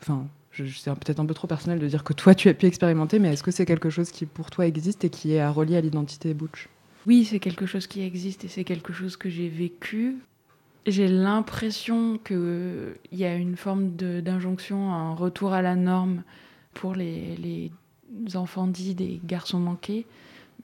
Enfin, 0.00 0.28
c'est 0.52 0.94
peut-être 0.94 1.18
un 1.18 1.26
peu 1.26 1.34
trop 1.34 1.48
personnel 1.48 1.80
de 1.80 1.88
dire 1.88 2.04
que 2.04 2.12
toi 2.12 2.36
tu 2.36 2.48
as 2.48 2.54
pu 2.54 2.66
expérimenter, 2.66 3.18
mais 3.18 3.32
est-ce 3.32 3.42
que 3.42 3.50
c'est 3.50 3.66
quelque 3.66 3.90
chose 3.90 4.12
qui 4.12 4.26
pour 4.26 4.52
toi 4.52 4.64
existe 4.64 5.02
et 5.02 5.10
qui 5.10 5.34
est 5.34 5.40
à 5.40 5.50
relier 5.50 5.76
à 5.76 5.80
l'identité 5.80 6.34
butch? 6.34 6.68
Oui, 7.06 7.24
c'est 7.24 7.40
quelque 7.40 7.66
chose 7.66 7.86
qui 7.86 8.02
existe 8.02 8.44
et 8.44 8.48
c'est 8.48 8.64
quelque 8.64 8.92
chose 8.92 9.16
que 9.16 9.28
j'ai 9.28 9.48
vécu. 9.48 10.18
J'ai 10.86 11.08
l'impression 11.08 12.18
qu'il 12.18 12.96
y 13.12 13.24
a 13.24 13.34
une 13.34 13.56
forme 13.56 13.90
d'injonction, 13.96 14.92
un 14.92 15.14
retour 15.14 15.52
à 15.52 15.62
la 15.62 15.74
norme 15.74 16.22
pour 16.74 16.94
les, 16.94 17.70
enfants 18.34 18.66
dits 18.66 18.94
des 18.94 19.20
garçons 19.24 19.58
manqués. 19.58 20.06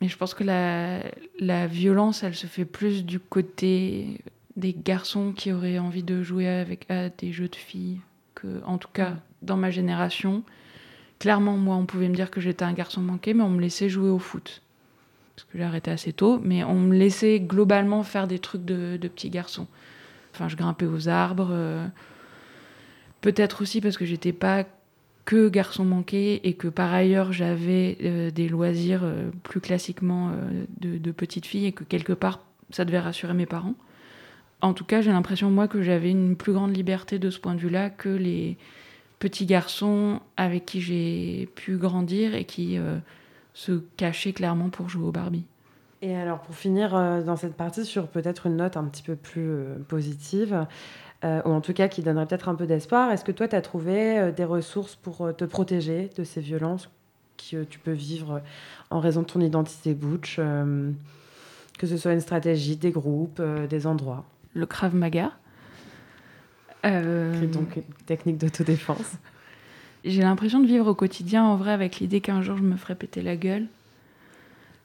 Mais 0.01 0.09
je 0.09 0.17
pense 0.17 0.35
que 0.35 0.45
la, 0.45 1.03
la 1.41 1.67
violence, 1.67 2.23
elle 2.23 2.37
se 2.37 2.47
fait 2.47 2.65
plus 2.65 3.05
du 3.05 3.19
côté 3.19 4.21
des 4.57 4.73
garçons 4.73 5.33
qui 5.33 5.53
auraient 5.53 5.79
envie 5.79 6.05
de 6.05 6.23
jouer 6.23 6.47
avec 6.49 6.89
à 6.89 7.09
des 7.09 7.33
jeux 7.33 7.49
de 7.49 7.57
filles. 7.57 8.01
Que, 8.37 8.63
en 8.65 8.79
tout 8.79 8.91
cas, 8.93 9.17
dans 9.43 9.57
ma 9.57 9.73
génération, 9.73 10.45
clairement, 11.19 11.57
moi, 11.57 11.75
on 11.75 11.87
pouvait 11.87 12.09
me 12.09 12.15
dire 12.15 12.31
que 12.31 12.41
j'étais 12.41 12.65
un 12.65 12.73
garçon 12.73 13.01
manqué, 13.01 13.35
mais 13.35 13.43
on 13.43 13.51
me 13.51 13.61
laissait 13.61 13.89
jouer 13.89 14.09
au 14.09 14.21
foot 14.21 14.63
parce 15.39 15.53
que 15.53 15.59
j'ai 15.59 15.65
arrêté 15.65 15.93
assez 15.93 16.13
tôt, 16.13 16.41
mais 16.43 16.65
on 16.65 16.75
me 16.75 16.97
laissait 16.97 17.39
globalement 17.39 18.03
faire 18.03 18.27
des 18.27 18.41
trucs 18.41 18.65
de, 18.65 18.97
de 18.97 19.07
petits 19.07 19.31
garçons. 19.31 19.69
Enfin, 20.35 20.49
je 20.49 20.57
grimpais 20.57 20.87
aux 20.87 21.09
arbres. 21.09 21.51
euh, 21.53 21.87
Peut-être 23.21 23.63
aussi 23.63 23.81
parce 23.81 23.97
que 23.97 24.05
j'étais 24.05 24.33
pas 24.33 24.65
que 25.25 25.49
garçon 25.49 25.85
manqué 25.85 26.41
et 26.49 26.55
que 26.55 26.67
par 26.67 26.93
ailleurs 26.93 27.33
j'avais 27.33 27.99
euh, 28.03 28.33
des 28.33 28.49
loisirs 28.49 29.03
euh, 29.05 29.31
plus 29.45 29.61
classiquement 29.61 30.33
de, 30.81 31.13
petite 31.13 31.47
fille 31.47 31.67
et 31.67 31.73
que 31.73 31.85
quelque 31.85 32.13
part 32.13 32.41
ça 32.71 32.85
devait 32.85 32.99
rassurer 32.99 33.35
mes 33.35 33.47
parents. 33.47 33.75
En 34.61 34.75
tout 34.75 34.85
cas, 34.85 35.03
j'ai 35.03 35.13
l'impression 35.13 35.53
moi 35.53 35.69
que 35.69 35.83
j'avais 35.83 36.11
une 36.11 36.35
plus 36.35 36.53
grande 36.53 36.77
liberté 36.77 37.21
de 37.21 37.31
ce 37.31 37.39
point 37.39 37.55
de 37.55 37.61
vue-là 37.61 37.91
que 37.91 38.09
les 38.09 38.57
petits 39.21 39.47
garçons 39.47 40.21
avec 40.37 40.67
qui 40.67 40.81
j'ai 40.81 41.49
pu 41.55 41.77
grandir 41.77 42.35
et 42.35 42.45
qui 42.45 42.77
se 43.59 43.73
cachaient 43.97 44.33
clairement 44.33 44.69
pour 44.69 44.89
jouer 44.89 45.07
au 45.09 45.13
Barbie. 45.13 45.45
Et 46.01 46.15
alors, 46.15 46.41
pour 46.41 46.55
finir 46.55 46.95
euh, 46.95 47.23
dans 47.23 47.37
cette 47.37 47.55
partie 47.55 47.85
sur 47.85 48.07
peut-être 48.07 48.47
une 48.47 48.57
note 48.57 48.77
un 48.77 48.85
petit 48.85 49.03
peu 49.03 49.17
plus 49.17 49.51
euh, 49.51 49.77
positive, 49.89 50.67
euh, 51.25 51.43
ou 51.45 51.51
en 51.51 51.61
tout 51.61 51.73
cas 51.73 51.89
qui 51.89 52.03
donnerait 52.03 52.27
peut-être 52.27 52.49
un 52.49 52.55
peu 52.55 52.67
d'espoir, 52.67 53.11
est-ce 53.11 53.25
que 53.25 53.33
toi, 53.33 53.49
tu 53.49 53.57
as 53.57 53.63
trouvé 53.63 54.31
des 54.33 54.45
ressources 54.45 54.95
pour 54.95 55.35
te 55.37 55.45
protéger 55.45 56.11
de 56.17 56.23
ces 56.23 56.41
violences 56.41 56.89
que 57.39 57.65
tu 57.65 57.79
peux 57.79 57.93
vivre 57.93 58.43
en 58.91 59.01
raison 59.01 59.23
de 59.23 59.27
ton 59.27 59.41
identité 59.41 59.95
butch 59.95 60.37
euh, 60.39 60.91
Que 61.79 61.87
ce 61.87 61.97
soit 61.97 62.13
une 62.13 62.21
stratégie, 62.21 62.77
des 62.77 62.91
groupes, 62.91 63.41
euh, 63.41 63.67
des 63.67 63.87
endroits? 63.87 64.25
Le 64.55 64.67
Krav 64.67 64.95
Maga. 64.95 65.33
Euh, 66.85 67.35
C'est 67.41 67.51
donc 67.51 67.77
une 67.77 67.83
technique 68.07 68.39
d'autodéfense. 68.39 69.17
J'ai 70.05 70.23
l'impression 70.23 70.61
de 70.61 70.67
vivre 70.67 70.87
au 70.87 70.95
quotidien 70.95 71.45
en 71.45 71.57
vrai 71.57 71.73
avec 71.73 71.99
l'idée 71.99 72.21
qu'un 72.21 72.41
jour 72.43 72.57
je 72.57 72.63
me 72.63 72.77
ferai 72.77 72.95
péter 72.95 73.23
la 73.23 73.37
gueule. 73.37 73.67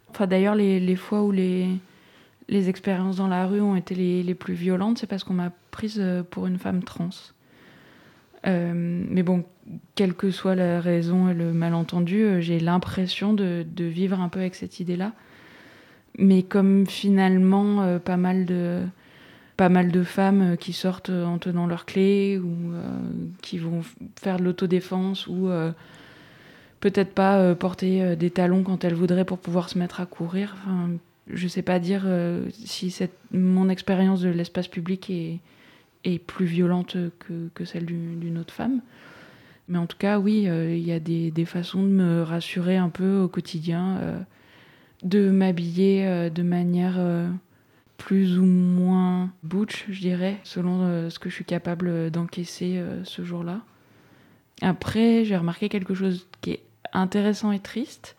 Enfin 0.10 0.28
d'ailleurs 0.28 0.56
les, 0.56 0.80
les 0.80 0.96
fois 0.96 1.24
où 1.24 1.32
les, 1.32 1.68
les 2.50 2.70
expériences 2.70 3.18
dans 3.18 3.28
la 3.28 3.46
rue 3.46 3.62
ont 3.62 3.76
été 3.76 3.96
les, 3.96 4.24
les 4.24 4.36
plus 4.36 4.54
violentes, 4.54 4.98
c'est 4.98 5.08
parce 5.08 5.24
qu'on 5.24 5.34
m'a 5.34 5.52
prise 5.72 6.00
euh, 6.00 6.24
pour 6.24 6.48
une 6.48 6.58
femme 6.58 6.84
trans. 6.84 7.10
Euh, 8.46 8.74
mais 8.76 9.24
bon, 9.24 9.46
quelle 9.96 10.14
que 10.14 10.30
soit 10.32 10.56
la 10.56 10.82
raison 10.82 11.30
et 11.30 11.34
le 11.34 11.54
malentendu, 11.54 12.24
euh, 12.24 12.42
j'ai 12.42 12.60
l'impression 12.60 13.34
de, 13.34 13.66
de 13.66 13.86
vivre 13.86 14.20
un 14.20 14.30
peu 14.30 14.40
avec 14.40 14.56
cette 14.56 14.80
idée-là. 14.80 15.14
Mais 16.18 16.44
comme 16.44 16.86
finalement 16.86 17.98
pas 18.00 18.18
mal 18.18 18.46
de 18.46 18.82
pas 19.64 19.70
mal 19.70 19.94
de 19.94 20.04
femmes 20.04 20.42
euh, 20.42 20.56
qui 20.58 20.74
sortent 20.74 21.10
euh, 21.10 21.24
en 21.24 21.38
tenant 21.38 21.68
leurs 21.68 21.86
clés 21.86 22.38
ou 22.38 22.74
euh, 22.74 22.84
qui 23.42 23.58
vont 23.58 23.82
faire 24.22 24.36
de 24.36 24.44
l'autodéfense 24.44 25.26
ou 25.28 25.50
peut-être 26.82 27.14
pas 27.14 27.56
porter 27.56 28.18
des 28.18 28.30
talons 28.30 28.64
quand 28.64 28.84
elles 28.84 28.94
voudraient 28.94 29.24
pour 29.24 29.38
pouvoir 29.38 29.70
se 29.70 29.80
mettre 29.80 30.02
à 30.02 30.06
courir. 30.06 30.54
Enfin, 30.60 30.90
je 31.32 31.48
sais 31.48 31.62
pas 31.62 31.80
dire 31.80 32.04
si 32.52 32.92
cette, 32.92 33.16
mon 33.32 33.70
expérience 33.70 34.20
de 34.20 34.28
l'espace 34.28 34.68
public 34.68 35.10
est, 35.10 35.40
est 36.04 36.20
plus 36.20 36.46
violente 36.46 36.98
que, 37.20 37.48
que 37.54 37.64
celle 37.64 37.86
du- 37.86 38.16
d'une 38.18 38.38
autre 38.38 38.54
femme. 38.54 38.82
Mais 39.70 39.78
en 39.78 39.86
tout 39.86 39.98
cas, 39.98 40.20
oui, 40.20 40.42
il 40.50 40.86
y 40.86 40.92
a 40.92 41.00
des, 41.00 41.32
des 41.32 41.46
façons 41.46 41.84
de 41.84 41.88
me 41.88 42.22
rassurer 42.22 42.76
un 42.76 42.90
peu 42.90 43.20
au 43.20 43.30
quotidien, 43.30 44.26
de 45.04 45.30
m'habiller 45.30 46.30
de 46.30 46.44
manière 46.44 47.00
plus 47.98 48.38
ou 48.38 48.46
moins 48.46 49.32
butch, 49.44 49.86
je 49.90 50.00
dirais, 50.00 50.38
selon 50.44 50.82
euh, 50.82 51.10
ce 51.10 51.20
que 51.20 51.30
je 51.30 51.36
suis 51.36 51.46
capable 51.46 52.12
d'encaisser 52.12 52.78
euh, 52.78 53.04
ce 53.04 53.24
jour-là. 53.24 53.62
Après, 54.62 55.26
j'ai 55.26 55.38
remarqué 55.38 55.70
quelque 55.70 55.94
chose 55.94 56.28
qui 56.42 56.52
est 56.52 56.64
intéressant 56.94 57.52
et 57.52 57.60
triste. 57.60 58.16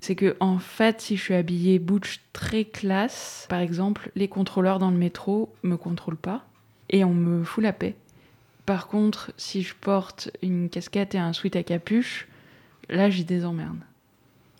C'est 0.00 0.14
que, 0.14 0.36
en 0.40 0.58
fait, 0.58 1.00
si 1.00 1.16
je 1.16 1.22
suis 1.22 1.34
habillée 1.34 1.78
butch 1.78 2.20
très 2.32 2.64
classe, 2.64 3.46
par 3.50 3.60
exemple, 3.60 4.10
les 4.14 4.28
contrôleurs 4.28 4.78
dans 4.78 4.90
le 4.90 4.96
métro 4.96 5.52
me 5.62 5.76
contrôlent 5.76 6.16
pas 6.16 6.46
et 6.88 7.04
on 7.04 7.12
me 7.12 7.44
fout 7.44 7.62
la 7.62 7.72
paix. 7.72 7.96
Par 8.64 8.88
contre, 8.88 9.32
si 9.36 9.62
je 9.62 9.74
porte 9.74 10.30
une 10.42 10.70
casquette 10.70 11.14
et 11.14 11.18
un 11.18 11.32
sweat 11.32 11.56
à 11.56 11.62
capuche, 11.62 12.28
là, 12.88 13.10
j'ai 13.10 13.24
des 13.24 13.44
emmerdes. 13.44 13.80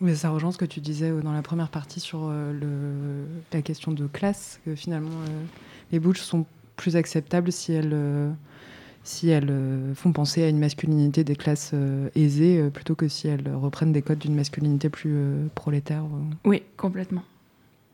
Mais 0.01 0.15
ça 0.15 0.31
rejoint 0.31 0.51
ce 0.51 0.59
que 0.59 0.65
tu 0.65 0.81
disais 0.81 1.11
euh, 1.11 1.21
dans 1.21 1.33
la 1.33 1.43
première 1.43 1.69
partie 1.69 2.01
sur 2.01 2.21
euh, 2.25 2.53
le, 2.53 3.27
la 3.53 3.63
question 3.63 3.93
de 3.93 4.07
classe, 4.07 4.61
que 4.65 4.75
finalement 4.75 5.11
euh, 5.11 5.45
les 5.93 5.99
butch 6.01 6.21
sont 6.21 6.47
plus 6.77 6.97
acceptables 6.97 7.53
si 7.53 7.73
elles, 7.75 7.91
euh, 7.93 8.31
si 9.05 9.29
elles 9.29 9.51
euh, 9.51 9.95
font 9.95 10.13
penser 10.13 10.43
à 10.43 10.49
une 10.49 10.59
masculinité 10.59 11.23
des 11.23 11.37
classes 11.37 11.73
euh, 11.75 12.09
aisées 12.15 12.59
euh, 12.59 12.71
plutôt 12.71 12.95
que 12.95 13.09
si 13.09 13.29
elles 13.29 13.55
reprennent 13.55 13.93
des 13.93 14.01
codes 14.01 14.19
d'une 14.21 14.35
masculinité 14.35 14.89
plus 14.89 15.13
euh, 15.15 15.47
prolétaire. 15.55 16.05
euh. 16.05 16.35
Oui, 16.49 16.63
complètement. 16.79 17.23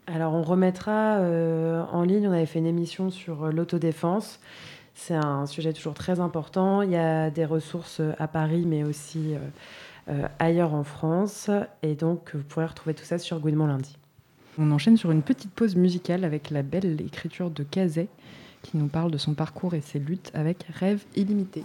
Alors, 0.07 0.35
on 0.35 0.43
remettra 0.43 1.17
euh, 1.17 1.83
en 1.91 2.05
ligne, 2.05 2.29
on 2.29 2.33
avait 2.33 2.47
fait 2.47 2.61
une 2.61 2.67
émission 2.67 3.11
sur 3.11 3.47
euh, 3.47 3.51
l'autodéfense. 3.51 4.39
C'est 4.95 5.17
un 5.17 5.47
sujet 5.47 5.73
toujours 5.73 5.95
très 5.95 6.21
important. 6.21 6.83
Il 6.83 6.93
y 6.93 6.97
a 6.97 7.29
des 7.31 7.45
ressources 7.45 7.99
euh, 7.99 8.13
à 8.21 8.29
Paris, 8.29 8.65
mais 8.65 8.85
aussi 8.85 9.35
ailleurs 10.39 10.75
en 10.75 10.85
France. 10.85 11.51
Et 11.83 11.95
donc, 11.95 12.35
vous 12.35 12.43
pourrez 12.43 12.67
retrouver 12.67 12.95
tout 12.95 13.05
ça 13.05 13.19
sur 13.19 13.41
Gouinement 13.41 13.67
lundi. 13.67 13.97
On 14.59 14.71
enchaîne 14.71 14.97
sur 14.97 15.11
une 15.11 15.23
petite 15.23 15.53
pause 15.53 15.77
musicale 15.77 16.25
avec 16.25 16.51
la 16.51 16.63
belle 16.63 17.01
écriture 17.01 17.51
de 17.51 17.63
Kazé 17.63 18.09
qui 18.63 18.79
nous 18.79 18.89
parle 18.89 19.11
de 19.11 19.19
son 19.19 19.35
parcours 19.35 19.75
et 19.75 19.81
ses 19.81 19.99
luttes 19.99 20.31
avec 20.35 20.67
Rêve 20.73 21.05
illimité. 21.15 21.63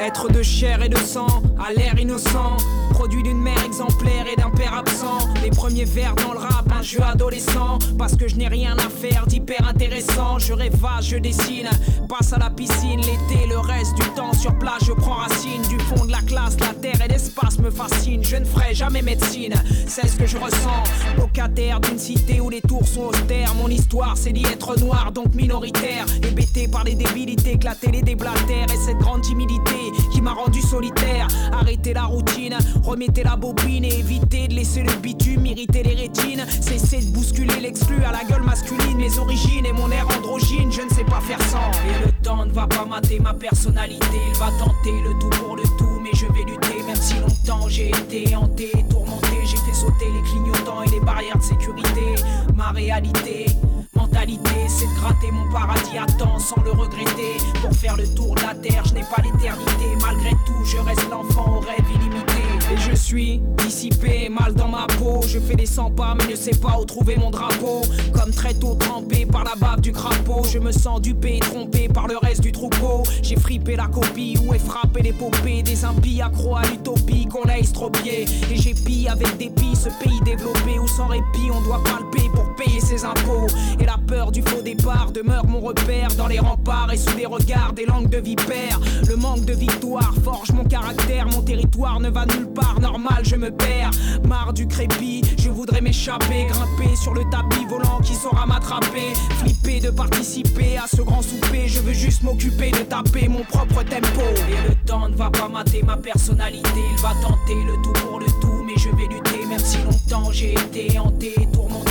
Être 0.00 0.32
de 0.32 0.42
chair 0.42 0.82
et 0.82 0.88
de 0.88 0.96
sang, 0.96 1.42
à 1.58 1.72
l'air 1.72 1.98
innocent. 1.98 2.56
Produit 3.00 3.22
d'une 3.22 3.40
mère 3.40 3.64
exemplaire 3.64 4.26
et 4.30 4.36
d'un 4.36 4.50
père 4.50 4.74
absent. 4.74 5.20
Les 5.42 5.48
premiers 5.48 5.86
vers 5.86 6.14
dans 6.16 6.34
le 6.34 6.38
rap, 6.38 6.70
un 6.70 6.82
jeu 6.82 7.00
adolescent. 7.02 7.78
Parce 7.96 8.14
que 8.14 8.28
je 8.28 8.36
n'ai 8.36 8.46
rien 8.46 8.76
à 8.76 8.90
faire 8.90 9.26
d'hyper 9.26 9.66
intéressant. 9.66 10.38
Je 10.38 10.52
rêvage, 10.52 11.08
je 11.08 11.16
dessine. 11.16 11.70
Passe 12.10 12.34
à 12.34 12.38
la 12.38 12.50
piscine 12.50 13.00
l'été, 13.00 13.46
le 13.48 13.58
reste 13.58 13.94
du 13.94 14.02
temps 14.10 14.34
sur 14.34 14.52
place, 14.58 14.84
je 14.84 14.92
prends 14.92 15.14
racine. 15.14 15.62
Du 15.70 15.78
fond 15.78 16.04
de 16.04 16.10
la 16.10 16.20
classe, 16.20 16.60
la 16.60 16.74
terre 16.74 17.00
et 17.02 17.08
l'espace 17.08 17.58
me 17.58 17.70
fascinent. 17.70 18.22
Je 18.22 18.36
ne 18.36 18.44
ferai 18.44 18.74
jamais 18.74 19.00
médecine, 19.00 19.54
c'est 19.86 20.06
ce 20.06 20.16
que 20.16 20.26
je 20.26 20.36
ressens. 20.36 20.82
Locataire 21.16 21.80
d'une 21.80 21.98
cité 21.98 22.40
où 22.40 22.50
les 22.50 22.60
tours 22.60 22.86
sont 22.86 23.06
austères. 23.06 23.54
Mon 23.54 23.68
histoire, 23.68 24.16
c'est 24.16 24.32
d'y 24.32 24.44
être 24.44 24.78
noir, 24.78 25.12
donc 25.12 25.34
minoritaire. 25.34 26.04
Hébété 26.22 26.68
par 26.68 26.84
les 26.84 26.96
débilités, 26.96 27.56
que 27.58 27.64
la 27.64 27.74
télé 27.74 28.02
déblatère. 28.02 28.66
Et 28.74 28.76
cette 28.84 28.98
grande 28.98 29.22
timidité 29.22 29.78
qui 30.12 30.20
m'a 30.20 30.32
rendu 30.32 30.60
solitaire. 30.60 31.28
Arrêtez 31.52 31.94
la 31.94 32.04
routine, 32.04 32.58
remettez 32.90 33.22
la 33.22 33.36
bobine 33.36 33.84
et 33.84 34.00
évitez 34.00 34.48
de 34.48 34.54
laisser 34.54 34.82
le 34.82 34.92
bitume 34.96 35.46
irriter 35.46 35.82
les 35.84 35.94
rétines. 35.94 36.44
Cessez 36.48 37.06
de 37.06 37.12
bousculer 37.12 37.60
l'exclu 37.60 38.02
à 38.02 38.10
la 38.10 38.24
gueule 38.24 38.42
masculine. 38.42 38.98
Mes 38.98 39.16
origines 39.18 39.64
et 39.64 39.72
mon 39.72 39.90
air 39.90 40.06
androgyne, 40.18 40.72
je 40.72 40.82
ne 40.82 40.90
sais 40.90 41.04
pas 41.04 41.20
faire 41.20 41.40
sans. 41.42 41.70
Et 41.86 42.04
le 42.06 42.12
temps 42.22 42.44
ne 42.44 42.50
va 42.50 42.66
pas 42.66 42.84
mater 42.84 43.20
ma 43.20 43.32
personnalité. 43.32 44.18
Il 44.28 44.38
va 44.38 44.50
tenter 44.58 44.92
le 45.04 45.10
tout 45.20 45.30
pour 45.40 45.56
le 45.56 45.62
tout, 45.78 46.00
mais 46.02 46.10
je 46.14 46.26
vais 46.26 46.50
lutter. 46.50 46.82
Même 46.84 46.96
si 46.96 47.14
longtemps 47.20 47.68
j'ai 47.68 47.90
été 47.90 48.34
hanté, 48.34 48.72
tourmenté, 48.90 49.36
j'ai 49.44 49.56
fait 49.58 49.74
sauter 49.74 50.06
les 50.12 50.22
clignotants 50.28 50.82
et 50.82 50.90
les 50.90 51.00
barrières 51.00 51.38
de 51.38 51.44
sécurité. 51.44 52.16
Ma 52.56 52.70
réalité. 52.70 53.46
Mentalité, 53.94 54.66
c'est 54.66 54.86
de 54.86 55.00
gratter 55.00 55.30
mon 55.30 55.50
paradis 55.52 55.98
à 55.98 56.06
temps 56.06 56.38
sans 56.40 56.60
le 56.64 56.72
regretter. 56.72 57.36
Pour 57.62 57.72
faire 57.72 57.96
le 57.96 58.06
tour 58.14 58.34
de 58.34 58.42
la 58.42 58.54
terre, 58.54 58.82
je 58.84 58.94
n'ai 58.94 59.02
pas 59.02 59.22
l'éternité. 59.22 59.86
Malgré 60.02 60.30
tout, 60.30 60.64
je 60.64 60.78
reste 60.78 61.08
l'enfant 61.08 61.56
au 61.56 61.60
rêve 61.60 61.84
illimité. 61.94 62.49
Et 62.72 62.76
je 62.76 62.94
suis 62.94 63.40
dissipé, 63.58 64.28
mal 64.28 64.54
dans 64.54 64.68
ma 64.68 64.86
peau. 64.98 65.20
Je 65.26 65.38
fais 65.40 65.56
des 65.56 65.66
100 65.66 65.90
pas, 65.92 66.14
mais 66.16 66.30
ne 66.30 66.36
sais 66.36 66.56
pas 66.56 66.78
où 66.80 66.84
trouver 66.84 67.16
mon 67.16 67.30
drapeau. 67.30 67.82
Comme 68.12 68.30
très 68.30 68.54
tôt 68.54 68.76
trempé 68.78 69.26
par 69.26 69.44
la 69.44 69.56
bave 69.56 69.80
du 69.80 69.90
crapaud. 69.90 70.44
Je 70.44 70.58
me 70.58 70.70
sens 70.70 71.00
dupé 71.00 71.40
trompé 71.40 71.88
par 71.88 72.06
le 72.06 72.16
reste 72.18 72.42
du 72.42 72.52
troupeau. 72.52 73.02
J'ai 73.22 73.36
frippé 73.36 73.74
la 73.74 73.86
copie, 73.86 74.38
où 74.44 74.54
est 74.54 74.60
frappé 74.60 75.02
l'épopée 75.02 75.62
des 75.62 75.84
impies 75.84 76.22
accro 76.22 76.56
à 76.56 76.62
l'utopie 76.62 77.26
qu'on 77.26 77.48
a 77.48 77.58
estropié. 77.58 78.26
Et 78.50 78.56
j'épie 78.56 79.08
avec 79.08 79.36
dépit 79.36 79.74
ce 79.74 79.88
pays 80.04 80.20
développé 80.24 80.78
où 80.78 80.86
sans 80.86 81.08
répit 81.08 81.50
on 81.52 81.60
doit 81.62 81.82
palper 81.82 82.28
pour 82.34 82.54
payer 82.54 82.80
ses 82.80 83.04
impôts. 83.04 83.46
Et 83.80 83.84
la 83.84 83.98
peur 84.06 84.30
du 84.30 84.42
faux 84.42 84.62
départ 84.62 85.10
demeure 85.12 85.46
mon 85.46 85.60
repère 85.60 86.14
dans 86.16 86.28
les 86.28 86.38
remparts 86.38 86.92
et 86.92 86.96
sous 86.96 87.16
les 87.16 87.26
regards 87.26 87.72
des 87.72 87.86
langues 87.86 88.08
de 88.08 88.18
vipères. 88.18 88.80
Le 89.08 89.16
manque 89.16 89.44
de 89.44 89.54
victoire 89.54 90.14
forge 90.22 90.52
mon 90.52 90.64
caractère, 90.64 91.26
mon 91.26 91.42
territoire 91.42 91.98
ne 92.00 92.10
va 92.10 92.26
nulle 92.26 92.48
part, 92.48 92.59
normal 92.80 93.22
je 93.24 93.36
me 93.36 93.50
perds. 93.50 93.90
Marre 94.26 94.52
du 94.52 94.66
crépi, 94.66 95.22
je 95.38 95.48
voudrais 95.48 95.80
m'échapper, 95.80 96.46
grimper 96.48 96.96
sur 96.96 97.14
le 97.14 97.22
tapis 97.30 97.64
volant 97.68 98.00
qui 98.02 98.14
saura 98.14 98.46
m'attraper. 98.46 99.12
Flipper 99.38 99.80
de 99.80 99.90
participer 99.90 100.78
à 100.78 100.86
ce 100.86 101.02
grand 101.02 101.22
souper, 101.22 101.66
je 101.66 101.80
veux 101.80 101.92
juste 101.92 102.22
m'occuper 102.22 102.70
de 102.70 102.78
taper 102.78 103.28
mon 103.28 103.44
propre 103.44 103.82
tempo. 103.84 104.22
Et 104.48 104.68
le 104.68 104.74
temps 104.86 105.08
ne 105.08 105.16
va 105.16 105.30
pas 105.30 105.48
mater 105.48 105.82
ma 105.82 105.96
personnalité, 105.96 106.68
il 106.76 107.02
va 107.02 107.14
tenter 107.22 107.62
le 107.66 107.74
tout 107.82 107.92
pour 108.04 108.20
le 108.20 108.26
tout, 108.40 108.64
mais 108.66 108.74
je 108.76 108.88
vais 108.90 109.08
lutter, 109.12 109.46
même 109.48 109.58
si 109.58 109.78
longtemps 109.78 110.30
j'ai 110.32 110.52
été 110.52 110.98
hanté, 110.98 111.34
tourmenté, 111.52 111.89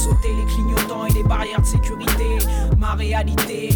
sauter 0.00 0.34
les 0.34 0.44
clignotants 0.46 1.04
et 1.04 1.12
les 1.12 1.22
barrières 1.22 1.60
de 1.60 1.66
sécurité. 1.66 2.38
Ma 2.78 2.94
réalité, 2.94 3.68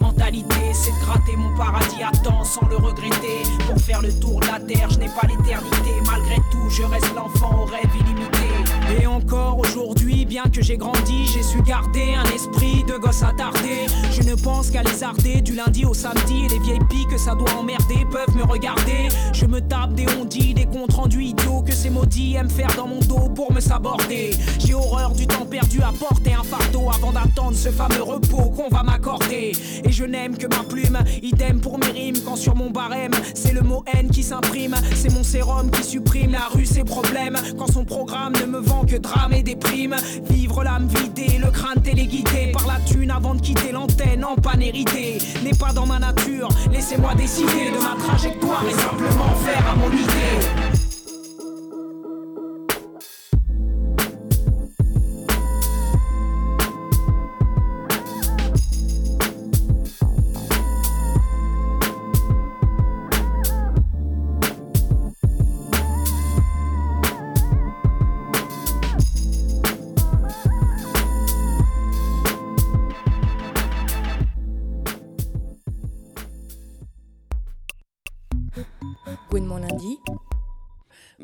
mentalité, 0.00 0.72
c'est 0.72 0.92
de 0.92 1.04
gratter 1.04 1.36
mon 1.36 1.56
paradis 1.56 2.02
à 2.02 2.12
temps 2.22 2.44
sans 2.44 2.66
le 2.68 2.76
regretter. 2.76 3.42
Pour 3.66 3.78
faire 3.80 4.00
le 4.00 4.12
tour 4.12 4.38
de 4.40 4.46
la 4.46 4.60
terre, 4.60 4.88
je 4.90 4.98
n'ai 4.98 5.08
pas 5.08 5.26
l'éternité. 5.26 5.92
Malgré 6.06 6.36
tout, 6.52 6.70
je 6.70 6.84
reste 6.84 7.12
l'enfant 7.16 7.62
au 7.62 7.64
rêve 7.64 7.90
illimité. 8.00 9.00
Et 9.00 9.06
encore 9.06 9.58
aujourd'hui, 9.58 10.24
bien 10.24 10.44
que 10.44 10.62
j'ai 10.62 10.76
grandi, 10.76 11.26
j'ai 11.26 11.42
su 11.42 11.60
garder 11.62 12.14
un 12.14 12.30
esprit 12.32 12.84
de 12.84 12.96
gosse 12.96 13.22
attardé. 13.22 13.86
Ne 14.32 14.36
pense 14.40 14.70
qu'à 14.70 14.82
les 14.82 15.02
arder 15.02 15.42
du 15.42 15.54
lundi 15.54 15.84
au 15.84 15.92
samedi. 15.92 16.48
Les 16.48 16.58
vieilles 16.60 16.86
piques 16.88 17.08
que 17.10 17.18
ça 17.18 17.34
doit 17.34 17.52
emmerder 17.54 18.06
peuvent 18.10 18.34
me 18.34 18.44
regarder. 18.44 19.08
Je 19.32 19.44
me 19.44 19.60
tape 19.60 19.92
des 19.94 20.06
ondits, 20.18 20.54
des 20.54 20.64
comptes 20.64 20.94
rendus 20.94 21.22
idiots 21.22 21.62
que 21.62 21.72
ces 21.72 21.90
maudits 21.90 22.36
aiment 22.36 22.50
faire 22.50 22.74
dans 22.76 22.86
mon 22.86 23.00
dos 23.00 23.28
pour 23.34 23.52
me 23.52 23.60
saborder. 23.60 24.30
J'ai 24.58 24.74
horreur 24.74 25.12
du 25.12 25.26
temps 25.26 25.44
perdu 25.44 25.82
à 25.82 25.92
porter 25.92 26.32
un 26.32 26.44
fardeau 26.44 26.88
avant 26.90 27.12
d'attendre 27.12 27.56
ce 27.56 27.68
fameux 27.68 28.02
repos 28.02 28.50
qu'on 28.50 28.68
va 28.74 28.82
m'accorder. 28.82 29.52
Et 29.84 29.92
je 29.92 30.04
n'aime 30.04 30.38
que 30.38 30.46
ma 30.46 30.62
plume, 30.64 30.98
idem 31.22 31.60
pour 31.60 31.78
mes 31.78 31.90
rimes. 31.90 32.16
Quand 32.24 32.36
sur 32.36 32.54
mon 32.54 32.70
barème, 32.70 33.12
c'est 33.34 33.52
le 33.52 33.60
mot 33.60 33.84
haine 33.92 34.10
qui 34.10 34.22
s'imprime. 34.22 34.76
C'est 34.94 35.12
mon 35.12 35.24
sérum 35.24 35.70
qui 35.70 35.84
supprime 35.84 36.32
la 36.32 36.48
rue, 36.50 36.66
ses 36.66 36.84
problèmes. 36.84 37.36
Quand 37.58 37.70
son 37.70 37.84
programme 37.84 38.32
ne 38.40 38.46
me 38.46 38.60
vend 38.60 38.86
que 38.86 38.96
drame 38.96 39.34
et 39.34 39.42
déprime. 39.42 39.96
Vivre 40.30 40.64
l'âme 40.64 40.88
vidée, 40.88 41.38
le 41.38 41.50
crâne 41.50 41.82
téléguidé 41.82 42.52
par 42.52 42.66
la 42.66 42.78
thune 42.86 43.10
avant 43.10 43.34
de 43.34 43.40
quitter 43.40 43.72
l'antenne 43.72 44.21
en 44.24 44.36
panne 44.36 44.62
héritée. 44.62 45.18
N'est 45.42 45.54
pas 45.58 45.72
dans 45.72 45.86
ma 45.86 45.98
nature, 45.98 46.48
laissez-moi 46.70 47.14
décider 47.14 47.70
de 47.70 47.78
ma 47.78 47.96
trajectoire 48.02 48.64
et 48.68 48.74
simplement 48.74 49.34
faire 49.44 49.64
à 49.70 49.74
mon 49.74 49.90
idée. 49.90 50.71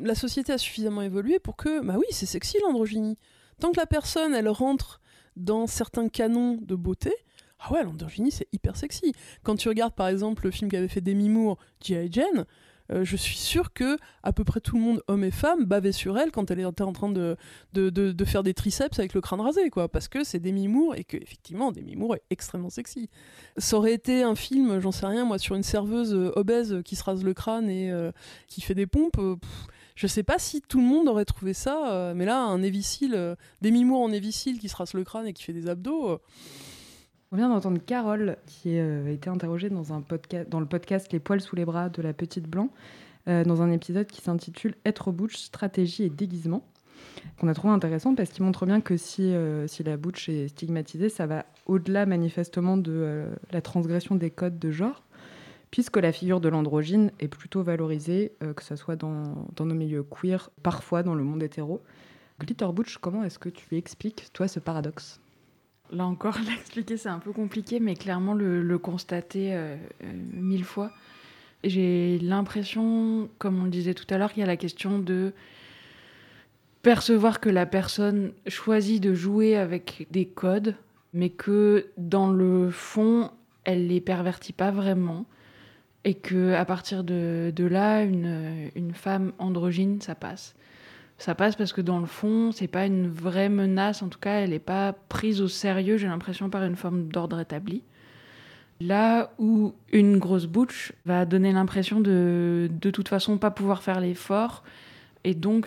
La 0.09 0.15
société 0.17 0.53
a 0.53 0.59
suffisamment 0.59 1.03
évolué 1.03 1.39
pour 1.39 1.57
que, 1.57 1.85
bah 1.85 1.95
oui, 1.99 2.07
c'est 2.11 2.27
sexy 2.27 2.57
l'androgynie. 2.63 3.17
Tant 3.61 3.71
que 3.71 3.77
la 3.81 3.87
personne, 3.87 4.35
elle 4.35 4.49
rentre 4.49 5.01
dans 5.37 5.67
certains 5.67 6.09
canons 6.09 6.59
de 6.61 6.75
beauté, 6.75 7.13
ah 7.61 7.73
ouais, 7.73 7.83
l'androgynie, 7.85 8.31
c'est 8.31 8.49
hyper 8.53 8.77
sexy. 8.77 9.13
Quand 9.43 9.57
tu 9.57 9.69
regardes, 9.69 9.95
par 9.95 10.09
exemple, 10.09 10.45
le 10.45 10.51
film 10.51 10.71
qu'avait 10.71 10.89
fait 10.89 11.01
Demi 11.01 11.29
Moore, 11.29 11.59
G.I. 11.83 12.09
Jane, 12.11 12.45
euh, 12.91 13.05
je 13.05 13.17
suis 13.17 13.37
sûre 13.37 13.73
que 13.75 13.99
à 14.23 14.33
peu 14.33 14.45
près 14.45 14.61
tout 14.61 14.77
le 14.77 14.83
monde, 14.83 15.03
hommes 15.09 15.25
et 15.25 15.31
femmes, 15.31 15.65
bavait 15.65 15.93
sur 15.93 16.17
elle 16.19 16.31
quand 16.31 16.51
elle 16.51 16.61
était 16.61 16.83
en 16.83 16.93
train 16.93 17.11
de, 17.11 17.37
de, 17.75 17.91
de- 17.91 18.25
faire 18.25 18.43
des 18.43 18.55
triceps 18.55 18.99
avec 18.99 19.13
le 19.13 19.21
crâne 19.21 19.41
rasé, 19.43 19.69
quoi. 19.71 19.89
Parce 19.89 20.09
que 20.09 20.25
c'est 20.25 20.39
Demi 20.39 20.69
Moore 20.69 20.95
et 20.95 21.05
que, 21.05 21.17
effectivement, 21.19 21.71
Demi 21.73 21.97
Moore 21.97 22.15
est 22.15 22.23
extrêmement 22.31 22.71
sexy. 22.71 23.11
Ça 23.59 23.77
aurait 23.77 23.93
été 23.93 24.23
un 24.23 24.35
film, 24.37 24.81
j'en 24.81 24.93
sais 24.93 25.07
rien, 25.07 25.25
moi, 25.27 25.39
sur 25.39 25.55
une 25.55 25.63
serveuse 25.65 26.15
euh, 26.15 26.31
obèse 26.37 26.81
qui 26.85 26.97
se 26.97 27.03
rase 27.05 27.25
le 27.25 27.35
crâne 27.35 27.69
et 27.69 27.91
euh, 27.91 28.11
qui 28.47 28.61
fait 28.63 28.75
des 28.75 28.87
pompes. 28.87 29.19
euh, 29.19 29.37
je 29.99 30.07
sais 30.07 30.23
pas 30.23 30.39
si 30.39 30.63
tout 30.63 30.79
le 30.79 30.87
monde 30.87 31.09
aurait 31.09 31.25
trouvé 31.25 31.53
ça, 31.53 31.91
euh, 31.91 32.15
mais 32.15 32.25
là, 32.25 32.41
un 32.41 32.63
évicile, 32.63 33.15
euh, 33.17 33.35
Demi 33.63 33.85
Moore 33.85 34.03
en 34.03 34.13
évicile 34.13 34.61
qui 34.61 34.69
se 34.69 34.77
rase 34.77 34.95
le 34.95 35.03
crâne 35.03 35.27
et 35.27 35.33
qui 35.33 35.43
fait 35.43 35.53
des 35.53 35.69
abdos. 35.69 36.11
euh, 36.11 36.19
On 37.33 37.37
vient 37.37 37.49
d'entendre 37.49 37.81
Carole 37.85 38.37
qui 38.47 38.79
a 38.79 39.11
été 39.11 39.29
interrogée 39.29 39.71
dans, 39.71 39.93
un 39.93 40.01
podcast, 40.01 40.49
dans 40.49 40.61
le 40.61 40.67
podcast 40.67 41.13
Les 41.13 41.19
poils 41.19 41.41
sous 41.41 41.57
les 41.57 41.65
bras 41.65 41.89
de 41.89 42.01
la 42.01 42.13
petite 42.13 42.47
blanc, 42.47 42.71
dans 43.27 43.61
un 43.61 43.71
épisode 43.73 44.07
qui 44.07 44.23
s'intitule 44.23 44.77
Être 44.87 45.11
butch, 45.11 45.37
stratégie 45.37 46.05
et 46.05 46.11
déguisement, 46.11 46.63
qu'on 47.39 47.49
a 47.49 47.55
trouvé 47.55 47.75
intéressant 47.75 48.15
parce 48.15 48.31
qu'il 48.31 48.45
montre 48.45 48.65
bien 48.67 48.81
que 48.81 48.97
si, 48.97 49.35
si 49.67 49.83
la 49.83 49.97
butch 49.99 50.31
est 50.31 50.49
stigmatisée, 50.49 51.11
ça 51.11 51.27
va 51.27 51.45
au-delà 51.67 52.07
manifestement 52.07 52.79
de 52.79 53.27
la 53.51 53.61
transgression 53.61 54.15
des 54.15 54.31
codes 54.31 54.59
de 54.59 54.71
genre, 54.71 55.03
puisque 55.71 55.97
la 55.97 56.13
figure 56.13 56.41
de 56.41 56.49
l'androgyne 56.49 57.11
est 57.21 57.29
plutôt 57.29 57.63
valorisée, 57.63 58.33
euh, 58.43 58.55
que 58.55 58.63
ce 58.63 58.77
soit 58.77 58.97
dans, 58.97 59.47
nos 59.59 59.75
milieux 59.75 60.03
queer, 60.03 60.51
parfois 60.63 61.03
dans 61.03 61.15
le 61.15 61.25
monde 61.25 61.43
hétéro. 61.43 61.83
Glitter 62.41 62.69
Butch, 62.73 62.99
comment 62.99 63.25
est-ce 63.25 63.39
que 63.39 63.49
tu 63.49 63.77
expliques, 63.77 64.33
toi, 64.33 64.49
ce 64.49 64.61
paradoxe? 64.61 65.21
Là 65.91 66.07
encore, 66.07 66.39
l'expliquer, 66.47 66.97
c'est 66.97 67.09
un 67.09 67.19
peu 67.19 67.33
compliqué, 67.33 67.81
mais 67.81 67.95
clairement 67.95 68.35
le, 68.35 68.79
constater 68.79 69.55
euh, 69.55 69.77
euh, 70.05 70.13
mille 70.33 70.65
fois. 70.65 70.93
J'ai 71.65 72.19
l'impression, 72.21 73.29
comme 73.39 73.61
on 73.61 73.65
le 73.65 73.71
disait 73.71 73.95
tout 73.95 74.07
à 74.11 74.19
l'heure, 74.19 74.33
qu'il 74.33 74.41
y 74.41 74.45
a 74.45 74.47
la 74.47 74.57
question 74.57 74.99
de 74.99 75.33
percevoir 76.83 77.41
que 77.41 77.49
la 77.49 77.67
personne 77.67 78.33
choisit 78.47 79.03
de 79.03 79.13
jouer 79.13 79.57
avec 79.57 80.07
des 80.11 80.25
codes, 80.25 80.77
mais 81.13 81.31
que 81.31 81.89
dans 81.97 82.31
le 82.31 82.71
fond, 82.71 83.33
elle 83.65 83.89
les 83.89 84.01
pervertit 84.01 84.53
pas 84.53 84.71
vraiment. 84.71 85.27
Et 86.09 86.15
que 86.15 86.55
à 86.55 86.65
partir 86.65 87.05
de, 87.05 87.53
là, 87.71 88.03
une, 88.03 88.93
femme 88.95 89.33
androgyne, 89.39 90.01
ça 90.01 90.15
passe. 90.15 90.55
Ça 91.19 91.35
passe 91.35 91.55
parce 91.55 91.75
que 91.75 91.83
dans 91.83 91.99
le 91.99 92.07
fond, 92.07 92.51
c'est 92.51 92.67
pas 92.67 92.87
une 92.87 93.11
vraie 93.11 93.51
menace. 93.51 94.03
En 94.03 94.09
tout 94.09 94.19
cas, 94.19 94.41
elle 94.41 94.51
n'est 94.51 94.59
pas 94.59 94.95
prise 95.11 95.43
au 95.43 95.49
sérieux, 95.49 95.99
j'ai 95.99 96.07
l'impression, 96.07 96.49
par 96.49 96.65
une 96.65 96.77
forme 96.77 97.09
d'ordre 97.09 97.39
établi. 97.41 97.83
Là 98.81 99.33
où 99.37 99.75
une 99.93 100.17
grosse 100.17 100.47
bouche 100.47 100.95
va 101.05 101.27
donner 101.27 101.53
l'impression 101.53 102.01
de 102.01 102.71
de 102.71 102.91
toute 102.91 103.09
façon 103.09 103.37
pas 103.37 103.51
pouvoir 103.51 103.83
faire 103.83 104.01
l'effort 104.01 104.65
et 105.25 105.35
donc 105.35 105.67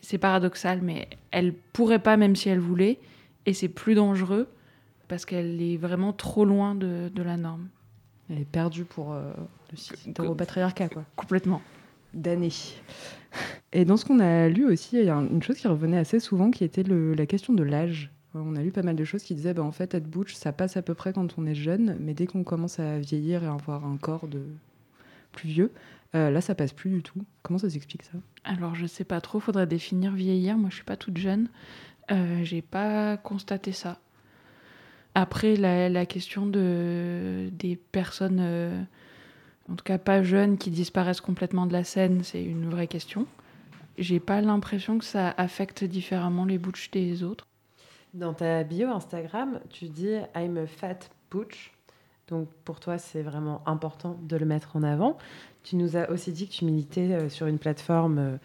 c'est 0.00 0.16
paradoxal 0.18 0.80
mais 0.82 1.08
elle 1.30 1.52
pourrait 1.52 1.98
pas 1.98 2.16
même 2.16 2.36
si 2.36 2.48
elle 2.48 2.60
voulait 2.60 3.00
et 3.44 3.52
c'est 3.52 3.68
plus 3.68 3.94
dangereux 3.96 4.48
parce 5.08 5.26
qu'elle 5.26 5.60
est 5.60 5.76
vraiment 5.76 6.14
trop 6.14 6.46
loin 6.46 6.74
de 6.74 7.22
la 7.22 7.36
norme. 7.36 7.68
Elle 8.30 8.40
est 8.40 8.44
perdue 8.44 8.84
pour 8.84 9.12
euh, 9.12 9.32
le 9.70 9.76
site 9.76 10.08
hétéropatriarcat, 10.08 10.88
quoi. 10.88 11.04
Complètement. 11.16 11.62
D'années. 12.14 12.52
Et 13.72 13.84
dans 13.84 13.96
ce 13.96 14.04
qu'on 14.04 14.20
a 14.20 14.48
lu 14.48 14.64
aussi, 14.64 14.98
il 14.98 15.04
y 15.04 15.10
a 15.10 15.14
une 15.16 15.42
chose 15.42 15.56
qui 15.58 15.68
revenait 15.68 15.98
assez 15.98 16.18
souvent 16.20 16.50
qui 16.50 16.64
était 16.64 16.82
le- 16.82 17.14
la 17.14 17.26
question 17.26 17.52
de 17.52 17.62
l'âge. 17.62 18.10
On 18.34 18.56
a 18.56 18.62
lu 18.62 18.70
pas 18.70 18.82
mal 18.82 18.96
de 18.96 19.04
choses 19.04 19.22
qui 19.22 19.34
disaient, 19.34 19.54
bah, 19.54 19.62
en 19.62 19.72
fait, 19.72 19.94
être 19.94 20.08
butch, 20.08 20.34
ça 20.34 20.52
passe 20.52 20.76
à 20.76 20.82
peu 20.82 20.94
près 20.94 21.12
quand 21.12 21.38
on 21.38 21.46
est 21.46 21.54
jeune, 21.54 21.96
mais 22.00 22.14
dès 22.14 22.26
qu'on 22.26 22.44
commence 22.44 22.78
à 22.80 22.98
vieillir 22.98 23.42
et 23.44 23.46
à 23.46 23.52
avoir 23.52 23.84
un 23.86 23.96
corps 23.96 24.28
de 24.28 24.42
plus 25.32 25.48
vieux, 25.48 25.72
euh, 26.14 26.30
là, 26.30 26.40
ça 26.40 26.54
passe 26.54 26.72
plus 26.72 26.90
du 26.90 27.02
tout. 27.02 27.22
Comment 27.42 27.58
ça 27.58 27.70
s'explique 27.70 28.02
ça? 28.02 28.12
Alors 28.44 28.74
je 28.74 28.86
sais 28.86 29.04
pas 29.04 29.20
trop, 29.20 29.40
faudrait 29.40 29.66
définir 29.66 30.12
vieillir. 30.12 30.56
Moi 30.56 30.70
je 30.70 30.76
suis 30.76 30.84
pas 30.84 30.96
toute 30.96 31.16
jeune, 31.18 31.48
euh, 32.10 32.40
j'ai 32.44 32.62
pas 32.62 33.16
constaté 33.16 33.72
ça. 33.72 33.98
Après 35.18 35.56
la, 35.56 36.04
question 36.04 36.44
de 36.44 37.48
des 37.50 37.76
personnes, 37.76 38.36
euh, 38.38 38.82
en 39.70 39.74
tout 39.74 39.82
cas 39.82 39.96
pas 39.96 40.22
jeunes, 40.22 40.58
qui 40.58 40.70
disparaissent 40.70 41.22
complètement 41.22 41.64
de 41.64 41.72
la 41.72 41.84
scène, 41.84 42.22
c'est 42.22 42.44
une 42.44 42.68
vraie 42.68 42.86
question. 42.86 43.26
J'ai 43.96 44.20
pas 44.20 44.42
l'impression 44.42 44.98
que 44.98 45.06
ça 45.06 45.32
affecte 45.38 45.84
différemment 45.84 46.44
les 46.44 46.58
butch 46.58 46.90
des 46.90 47.22
autres. 47.22 47.46
Dans 48.12 48.34
ta 48.34 48.62
bio 48.62 48.90
Instagram, 48.90 49.60
tu 49.70 49.88
dis 49.88 50.16
I'm 50.34 50.58
a 50.58 50.66
fat 50.66 50.98
butch. 51.30 51.72
Donc 52.28 52.50
pour 52.66 52.78
toi, 52.78 52.98
c'est 52.98 53.22
vraiment 53.22 53.62
important 53.64 54.18
de 54.22 54.36
le 54.36 54.44
mettre 54.44 54.76
en 54.76 54.82
avant. 54.82 55.16
Tu 55.68 55.74
nous 55.74 55.96
as 55.96 56.08
aussi 56.10 56.30
dit 56.30 56.46
que 56.46 56.52
tu 56.52 56.64
militais 56.64 57.12
euh, 57.12 57.28
sur 57.28 57.48
une 57.48 57.58
plateforme 57.58 58.18
euh, 58.18 58.36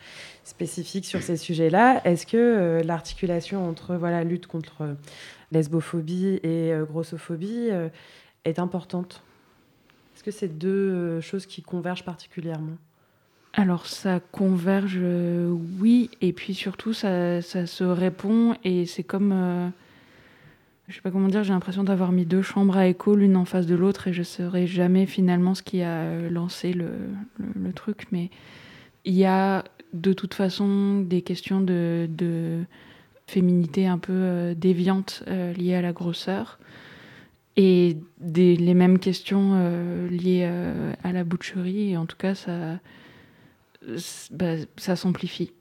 spécifique 0.44 1.06
sur 1.06 1.22
ces 1.22 1.38
sujets-là. 1.38 2.02
Est-ce 2.04 2.26
que 2.26 2.36
euh, 2.36 2.82
l'articulation 2.82 3.70
entre 3.70 3.96
voilà 3.96 4.24
lutte 4.24 4.48
contre 4.48 4.96
lesbophobie 5.52 6.40
et 6.42 6.74
grossophobie 6.90 7.70
est 8.46 8.58
importante? 8.58 9.22
Est-ce 10.16 10.24
que 10.24 10.32
c'est 10.32 10.48
deux 10.48 11.22
choses 11.22 11.46
qui 11.46 11.62
convergent 11.62 12.06
particulièrement? 12.06 12.78
Alors 13.54 13.86
ça 13.86 14.20
converge, 14.32 14.98
oui, 15.80 16.10
et 16.22 16.32
puis 16.34 16.56
surtout 16.56 16.94
ça, 16.94 17.42
ça 17.42 17.68
se 17.68 17.84
répond 17.84 18.56
et 18.64 18.86
c'est 18.86 19.04
comme, 19.04 19.72
je 20.92 20.98
sais 20.98 21.02
pas 21.02 21.12
comment 21.12 21.30
dire, 21.30 21.44
j'ai 21.44 21.54
l'impression 21.54 21.86
d'avoir 21.86 22.12
mis 22.12 22.26
deux 22.26 22.42
chambres 22.42 22.76
à 22.76 22.86
écho 22.88 23.16
l'une 23.16 23.38
en 23.38 23.46
face 23.46 23.66
de 23.66 23.76
l'autre 23.76 24.10
et 24.10 24.14
je 24.14 24.24
saurais 24.24 24.68
jamais 24.68 25.06
finalement 25.06 25.56
ce 25.56 25.64
qui 25.64 25.82
a 25.82 26.02
euh, 26.02 26.30
lancé 26.30 26.74
le, 26.74 26.92
truc, 27.74 28.08
mais 28.12 28.30
il 29.06 29.14
y 29.14 29.24
a 29.24 29.64
de 29.94 30.12
toute 30.12 30.34
façon 30.34 31.00
des 31.00 31.22
questions 31.22 31.62
de, 31.62 32.64
féminité 33.28 33.88
un 33.88 33.98
peu 33.98 34.12
euh, 34.12 34.54
déviantes 34.54 35.24
euh, 35.28 35.54
liées 35.54 35.76
à 35.76 35.82
la 35.82 35.94
grosseur 35.94 36.60
et 37.56 37.98
les 38.22 38.74
mêmes 38.74 39.00
questions 39.00 39.52
euh, 39.54 40.10
liées 40.10 40.50
à 41.04 41.14
la 41.14 41.24
boucherie 41.24 41.92
et 41.92 41.98
en 41.98 42.06
tout 42.06 42.18
cas 42.18 42.36
ça 42.36 42.80
bah, 44.32 44.56
ça 44.78 44.96
s'amplifie. 44.96 45.54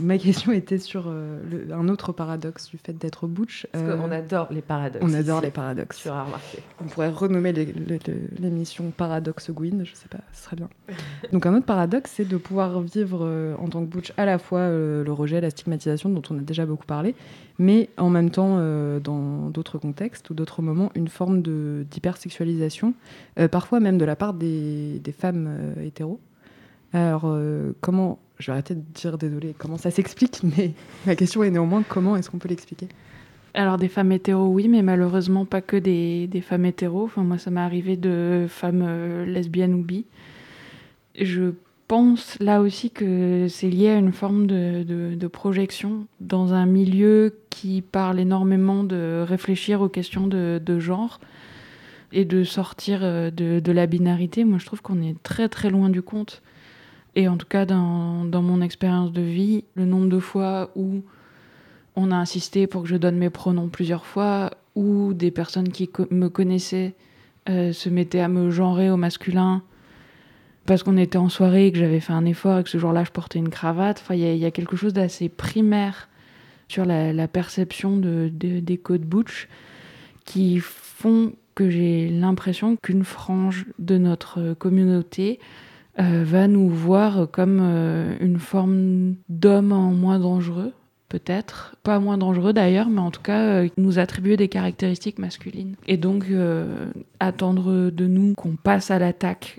Ma 0.00 0.18
question 0.18 0.52
était 0.52 0.78
sur 0.78 1.04
euh, 1.08 1.38
le- 1.50 1.72
un 1.74 1.88
autre 1.88 2.12
paradoxe 2.12 2.68
du 2.70 2.78
fait 2.78 2.92
d'être 2.92 3.26
butch. 3.26 3.66
Parce 3.72 3.84
Euh, 3.84 3.96
qu'on 3.96 4.10
adore 4.10 4.48
les 4.50 4.62
paradoxes. 4.62 5.04
on 5.04 5.14
adore 5.14 5.38
ici. 5.38 5.46
les 5.46 5.50
paradoxes. 5.50 5.98
Tu 6.02 6.08
auras 6.08 6.24
remarqué. 6.24 6.58
On 6.80 6.84
pourrait 6.88 7.08
renommer 7.10 7.52
l'émission 8.38 8.90
Paradoxe 8.96 9.50
Gwyn, 9.50 9.84
je 9.84 9.94
sais 9.94 10.08
pas, 10.08 10.18
ce 10.32 10.44
serait 10.44 10.56
bien. 10.56 10.68
Donc 11.32 11.46
un 11.46 11.54
autre 11.54 11.66
paradoxe, 11.66 12.12
c'est 12.16 12.28
de 12.28 12.36
pouvoir 12.36 12.80
vivre 12.80 13.20
euh, 13.22 13.54
en 13.58 13.68
tant 13.68 13.80
que 13.84 13.90
butch 13.90 14.12
à 14.16 14.24
la 14.26 14.38
fois 14.38 14.58
euh, 14.60 15.04
le 15.04 15.12
rejet, 15.12 15.40
la 15.40 15.50
stigmatisation 15.50 16.08
dont 16.10 16.22
on 16.30 16.38
a 16.38 16.42
déjà 16.42 16.66
beaucoup 16.66 16.86
parlé, 16.86 17.14
mais 17.58 17.88
en 17.96 18.10
même 18.10 18.30
temps, 18.30 18.56
euh, 18.58 19.00
dans 19.00 19.48
d'autres 19.50 19.78
contextes 19.78 20.30
ou 20.30 20.34
d'autres 20.34 20.62
moments, 20.62 20.90
une 20.94 21.08
forme 21.08 21.42
d'hypersexualisation, 21.90 22.94
euh, 23.38 23.48
parfois 23.48 23.80
même 23.80 23.98
de 23.98 24.04
la 24.04 24.16
part 24.16 24.34
des, 24.34 24.98
des 24.98 25.12
femmes 25.12 25.46
euh, 25.48 25.84
hétéros. 25.84 26.20
Alors 26.92 27.22
euh, 27.24 27.72
comment, 27.80 28.18
je 28.38 28.46
vais 28.46 28.52
arrêter 28.52 28.74
de 28.74 28.82
dire 28.94 29.18
désolé, 29.18 29.54
comment 29.56 29.78
ça 29.78 29.90
s'explique, 29.90 30.40
mais 30.56 30.72
ma 31.06 31.14
question 31.16 31.42
est 31.42 31.50
néanmoins 31.50 31.82
comment 31.88 32.16
est-ce 32.16 32.30
qu'on 32.30 32.38
peut 32.38 32.48
l'expliquer? 32.48 32.88
Alors 33.54 33.78
des 33.78 33.88
femmes 33.88 34.12
hétéros, 34.12 34.48
oui, 34.48 34.68
mais 34.68 34.82
malheureusement 34.82 35.46
pas 35.46 35.62
que 35.62 35.76
des, 35.78 36.26
des 36.26 36.42
femmes 36.42 36.66
hétéros. 36.66 37.04
Enfin, 37.04 37.22
moi, 37.24 37.38
ça 37.38 37.50
m'est 37.50 37.60
arrivé 37.60 37.96
de 37.96 38.44
femmes 38.50 38.84
euh, 38.86 39.24
lesbiennes 39.24 39.72
ou 39.72 39.82
bi. 39.82 40.04
Je 41.18 41.52
pense 41.88 42.36
là 42.38 42.60
aussi 42.60 42.90
que 42.90 43.46
c'est 43.48 43.70
lié 43.70 43.88
à 43.88 43.96
une 43.96 44.12
forme 44.12 44.46
de, 44.46 44.82
de- 45.14 45.26
projection 45.26 46.06
dans 46.20 46.52
un 46.52 46.66
milieu 46.66 47.34
qui 47.48 47.80
parle 47.80 48.20
énormément 48.20 48.84
de 48.84 49.24
réfléchir 49.26 49.80
aux 49.80 49.88
questions 49.88 50.26
de, 50.26 50.78
genre 50.78 51.18
et 52.12 52.24
de 52.26 52.44
sortir 52.44 53.00
euh, 53.02 53.30
de 53.30 53.72
la 53.72 53.86
binarité. 53.86 54.44
Moi, 54.44 54.58
je 54.58 54.66
trouve 54.66 54.82
qu'on 54.82 55.00
est 55.00 55.16
très 55.22 55.48
très 55.48 55.70
loin 55.70 55.88
du 55.88 56.02
compte. 56.02 56.42
Et 57.16 57.28
en 57.28 57.38
tout 57.38 57.46
cas, 57.46 57.64
dans, 57.64 58.26
mon 58.42 58.60
expérience 58.60 59.10
de 59.10 59.22
vie, 59.22 59.64
le 59.74 59.86
nombre 59.86 60.08
de 60.08 60.18
fois 60.20 60.70
où 60.76 61.02
on 61.96 62.12
a 62.12 62.16
insisté 62.16 62.66
pour 62.66 62.82
que 62.82 62.88
je 62.88 62.96
donne 62.96 63.16
mes 63.16 63.30
pronoms 63.30 63.68
plusieurs 63.68 64.04
fois, 64.04 64.50
ou 64.74 65.14
des 65.14 65.30
personnes 65.30 65.70
qui 65.70 65.88
me 66.10 66.28
connaissaient 66.28 66.94
euh, 67.48 67.72
se 67.72 67.88
mettaient 67.88 68.20
à 68.20 68.28
me 68.28 68.50
genrer 68.50 68.90
au 68.90 68.98
masculin 68.98 69.62
parce 70.66 70.82
qu'on 70.82 70.98
était 70.98 71.16
en 71.16 71.30
soirée 71.30 71.68
et 71.68 71.72
que 71.72 71.78
j'avais 71.78 72.00
fait 72.00 72.12
un 72.12 72.26
effort 72.26 72.58
et 72.58 72.64
que 72.64 72.68
ce 72.68 72.76
jour-là 72.76 73.04
je 73.04 73.12
portais 73.12 73.38
une 73.38 73.48
cravate. 73.48 74.00
Enfin, 74.02 74.14
il 74.14 74.36
y, 74.36 74.44
a- 74.44 74.50
quelque 74.50 74.76
chose 74.76 74.92
d'assez 74.92 75.30
primaire 75.30 76.08
sur 76.68 76.84
la, 76.84 77.28
perception 77.28 77.96
de, 77.96 78.30
de- 78.30 78.60
des 78.60 78.76
codes 78.76 79.04
butch 79.04 79.48
qui 80.26 80.58
font 80.58 81.32
que 81.54 81.70
j'ai 81.70 82.08
l'impression 82.10 82.76
qu'une 82.76 83.04
frange 83.04 83.64
de 83.78 83.96
notre 83.96 84.52
communauté 84.54 85.38
euh, 85.98 86.24
va 86.24 86.46
nous 86.46 86.68
voir 86.68 87.28
comme 87.30 87.58
euh, 87.62 88.16
une 88.20 88.38
forme 88.38 89.14
d'homme 89.30 89.72
en 89.72 89.92
moins 89.92 90.18
dangereux, 90.18 90.72
peut-être. 91.08 91.76
Pas 91.82 91.98
moins 92.00 92.18
dangereux 92.18 92.52
d'ailleurs, 92.52 92.90
mais 92.90 93.00
en 93.00 93.10
tout 93.10 93.22
cas 93.22 93.40
euh, 93.40 93.68
nous 93.78 93.98
attribuer 93.98 94.36
des 94.36 94.48
caractéristiques 94.48 95.18
masculines. 95.18 95.74
Et 95.86 95.96
donc 95.96 96.26
attendre 97.18 97.90
de 97.90 98.06
nous 98.06 98.34
qu'on 98.34 98.56
passe 98.56 98.90
à 98.90 98.98
l'attaque 98.98 99.58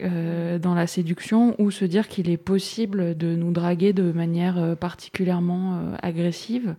dans 0.61 0.75
la 0.75 0.85
séduction 0.85 1.55
ou 1.59 1.71
se 1.71 1.85
dire 1.85 2.07
qu'il 2.07 2.29
est 2.29 2.37
possible 2.37 3.17
de 3.17 3.35
nous 3.35 3.51
draguer 3.51 3.93
de 3.93 4.11
manière 4.11 4.75
particulièrement 4.77 5.79
agressive. 6.03 6.75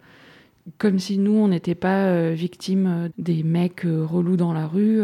Comme 0.77 0.99
si 0.99 1.19
nous, 1.19 1.33
on 1.33 1.49
n'était 1.49 1.75
pas 1.75 2.07
euh, 2.07 2.35
victimes 2.35 2.87
euh, 2.87 3.09
des 3.17 3.43
mecs 3.43 3.87
euh, 3.87 4.05
relous 4.05 4.37
dans 4.37 4.53
la 4.53 4.67
rue, 4.67 5.01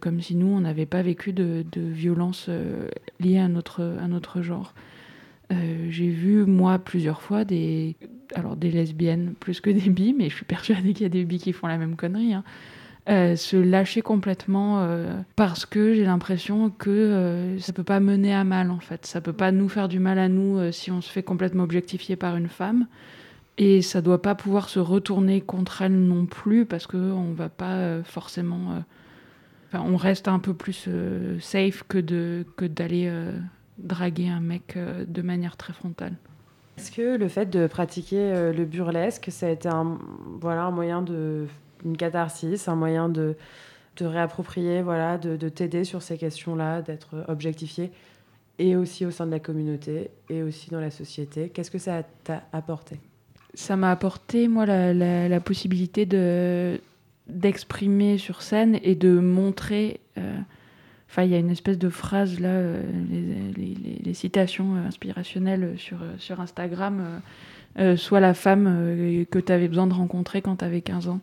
comme 0.00 0.20
si 0.20 0.34
nous, 0.34 0.46
on 0.46 0.60
n'avait 0.60 0.86
pas 0.86 1.02
vécu 1.02 1.32
de, 1.32 1.64
de 1.70 1.80
violences 1.80 2.46
euh, 2.48 2.88
liées 3.20 3.38
à 3.38 3.48
notre, 3.48 4.42
genre. 4.42 4.74
J'ai 5.90 6.08
vu, 6.08 6.46
moi, 6.46 6.78
plusieurs 6.78 7.20
fois 7.20 7.44
des, 7.44 7.96
alors 8.34 8.56
des 8.56 8.70
lesbiennes 8.70 9.34
plus 9.38 9.60
que 9.60 9.68
des 9.68 9.90
bis, 9.90 10.14
mais 10.16 10.30
je 10.30 10.36
suis 10.36 10.46
persuadée 10.46 10.94
qu'il 10.94 11.02
y 11.02 11.06
a 11.06 11.10
des 11.10 11.26
bis 11.26 11.42
qui 11.42 11.52
font 11.52 11.66
la 11.66 11.76
même 11.76 11.94
connerie, 11.94 12.32
hein, 12.32 12.42
se 13.36 13.58
lâcher 13.58 14.00
complètement 14.00 14.88
parce 15.36 15.66
que 15.66 15.92
j'ai 15.92 16.06
l'impression 16.06 16.70
que 16.70 17.56
ça 17.58 17.74
peut 17.74 17.84
pas 17.84 18.00
mener 18.00 18.32
à 18.32 18.44
mal, 18.44 18.70
en 18.70 18.78
fait. 18.78 19.04
Ça 19.04 19.20
peut 19.20 19.34
pas 19.34 19.52
nous 19.52 19.68
faire 19.68 19.88
du 19.88 19.98
mal 19.98 20.18
à 20.18 20.30
nous 20.30 20.72
si 20.72 20.90
on 20.90 21.02
se 21.02 21.10
fait 21.10 21.22
complètement 21.22 21.64
objectifier 21.64 22.16
par 22.16 22.34
une 22.36 22.48
femme. 22.48 22.86
Et 23.58 23.82
ça 23.82 24.00
doit 24.00 24.22
pas 24.22 24.34
pouvoir 24.34 24.68
se 24.68 24.78
retourner 24.78 25.40
contre 25.40 25.82
elle 25.82 25.98
non 25.98 26.26
plus 26.26 26.64
parce 26.64 26.86
qu'on 26.86 27.32
va 27.32 27.48
pas 27.48 27.74
euh, 27.74 28.02
forcément 28.02 28.72
euh, 28.72 29.78
on 29.78 29.96
reste 29.96 30.28
un 30.28 30.38
peu 30.38 30.54
plus 30.54 30.86
euh, 30.88 31.38
safe 31.40 31.82
que 31.86 31.98
de 31.98 32.46
que 32.56 32.64
d'aller 32.64 33.12
draguer 33.78 34.28
un 34.28 34.40
mec 34.40 34.78
de 34.78 35.22
manière 35.22 35.56
très 35.56 35.72
frontale. 35.72 36.14
Est-ce 36.78 36.90
que 36.90 37.16
le 37.16 37.28
fait 37.28 37.46
de 37.46 37.66
pratiquer 37.66 38.52
le 38.52 38.64
burlesque, 38.64 39.28
ça 39.30 39.46
a 39.46 39.50
été 39.50 39.68
un, 39.68 39.98
voilà, 40.40 40.64
un 40.64 40.70
moyen 40.70 41.02
de 41.02 41.46
une 41.84 41.96
catharsis, 41.96 42.68
un 42.68 42.76
moyen 42.76 43.08
de 43.08 43.34
te 43.94 44.04
réapproprier, 44.04 44.82
voilà, 44.82 45.18
de, 45.18 45.36
de 45.36 45.48
t'aider 45.48 45.84
sur 45.84 46.02
ces 46.02 46.16
questions-là, 46.16 46.80
d'être 46.80 47.24
objectifié, 47.28 47.92
et 48.58 48.76
aussi 48.76 49.04
au 49.04 49.10
sein 49.10 49.26
de 49.26 49.30
la 49.32 49.40
communauté, 49.40 50.10
et 50.30 50.42
aussi 50.42 50.70
dans 50.70 50.80
la 50.80 50.90
société? 50.90 51.48
Qu'est-ce 51.50 51.70
que 51.70 51.78
ça 51.78 52.02
t'a 52.24 52.42
apporté? 52.52 53.00
Ça 53.54 53.76
m'a 53.76 53.90
apporté 53.90 54.48
moi 54.48 54.64
la, 54.66 55.40
possibilité 55.40 56.06
de 56.06 56.80
d'exprimer 57.28 58.18
sur 58.18 58.42
scène 58.42 58.78
et 58.82 58.94
de 58.94 59.18
montrer. 59.18 60.00
euh, 60.18 60.38
Enfin, 61.08 61.24
il 61.24 61.30
y 61.30 61.34
a 61.34 61.38
une 61.38 61.50
espèce 61.50 61.78
de 61.78 61.90
phrase 61.90 62.40
là, 62.40 62.48
euh, 62.48 62.82
les, 63.54 64.14
citations 64.14 64.76
inspirationnelles 64.76 65.74
sur, 65.76 66.02
euh, 66.02 66.14
sur 66.18 66.40
Instagram. 66.40 67.20
Sois 67.96 68.20
la 68.20 68.34
femme 68.34 69.24
que 69.30 69.38
tu 69.38 69.52
avais 69.52 69.68
besoin 69.68 69.86
de 69.86 69.94
rencontrer 69.94 70.42
quand 70.42 70.56
tu 70.56 70.64
avais 70.64 70.82
15 70.82 71.08
ans. 71.08 71.20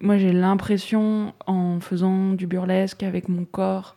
Moi, 0.00 0.18
j'ai 0.18 0.32
l'impression, 0.32 1.32
en 1.46 1.80
faisant 1.80 2.32
du 2.32 2.46
burlesque 2.46 3.02
avec 3.02 3.30
mon 3.30 3.46
corps 3.46 3.96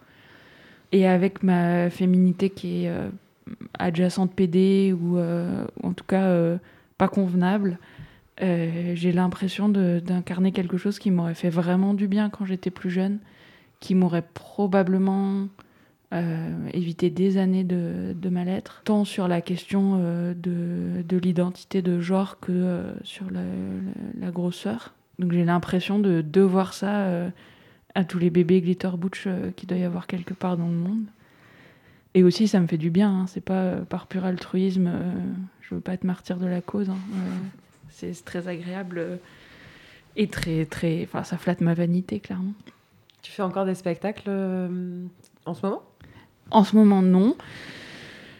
et 0.93 1.07
avec 1.07 1.43
ma 1.43 1.89
féminité 1.89 2.49
qui 2.49 2.85
est 2.85 2.91
adjacente 3.77 4.33
PD 4.33 4.93
ou 4.93 5.19
en 5.19 5.93
tout 5.93 6.05
cas 6.05 6.57
pas 6.97 7.07
convenable, 7.07 7.79
euh, 8.41 8.91
j'ai 8.93 9.11
l'impression 9.11 9.69
d'incarner 9.69 10.51
quelque 10.51 10.77
chose 10.77 10.99
qui 10.99 11.11
m'aurait 11.11 11.35
fait 11.35 11.49
vraiment 11.49 11.93
du 11.93 12.07
bien 12.07 12.29
quand 12.29 12.45
j'étais 12.45 12.69
plus 12.69 12.89
jeune, 12.89 13.19
qui 13.79 13.95
m'aurait 13.95 14.25
probablement 14.33 15.47
euh, 16.13 16.69
évité 16.73 17.09
des 17.09 17.37
années 17.37 17.63
de, 17.63 18.15
de 18.15 18.29
mal-être, 18.29 18.81
tant 18.85 19.05
sur 19.05 19.27
la 19.27 19.41
question 19.41 19.99
euh, 19.99 20.33
de, 20.35 21.01
de 21.01 21.17
l'identité 21.17 21.81
de 21.81 21.99
genre 21.99 22.39
que 22.39 22.93
sur 23.03 23.25
la, 23.31 24.31
grosseur. 24.31 24.93
Donc 25.19 25.31
j'ai 25.31 25.45
l'impression 25.45 25.97
de 25.97 26.21
devoir 26.21 26.73
ça 26.73 27.07
à 27.95 28.03
tous 28.03 28.19
les 28.19 28.29
bébés 28.29 28.61
glitter 28.61 28.91
butch 28.95 29.27
qu'il 29.55 29.67
doit 29.67 29.77
y 29.79 29.83
avoir 29.83 30.05
quelque 30.05 30.35
part 30.35 30.57
dans 30.57 30.67
le 30.67 30.75
monde. 30.75 31.05
Et 32.17 32.23
aussi, 32.23 32.47
ça 32.47 32.59
me 32.59 32.65
fait 32.65 32.79
du 32.79 32.89
bien. 32.89 33.11
hein. 33.11 33.25
C'est 33.27 33.41
pas 33.45 33.61
euh, 33.61 33.81
par 33.83 34.07
pur 34.07 34.25
altruisme. 34.25 34.87
euh, 34.87 35.11
je 35.61 35.75
veux 35.75 35.81
pas 35.81 35.93
être 35.93 36.03
martyr 36.03 36.37
de 36.37 36.47
la 36.47 36.61
cause. 36.61 36.89
hein. 36.89 36.97
Euh, 37.13 37.19
c'est 37.91 38.25
très 38.25 38.47
agréable 38.47 39.19
et 40.15 40.27
très 40.27 40.65
très. 40.65 41.03
Enfin, 41.03 41.23
ça 41.23 41.37
flatte 41.37 41.61
ma 41.61 41.75
vanité 41.75 42.19
clairement. 42.19 42.53
Tu 43.21 43.31
fais 43.31 43.43
encore 43.43 43.65
des 43.65 43.75
spectacles 43.75 44.31
en 45.45 45.53
ce 45.53 45.63
moment? 45.63 45.83
En 46.49 46.63
ce 46.63 46.75
moment, 46.75 47.01
non, 47.03 47.35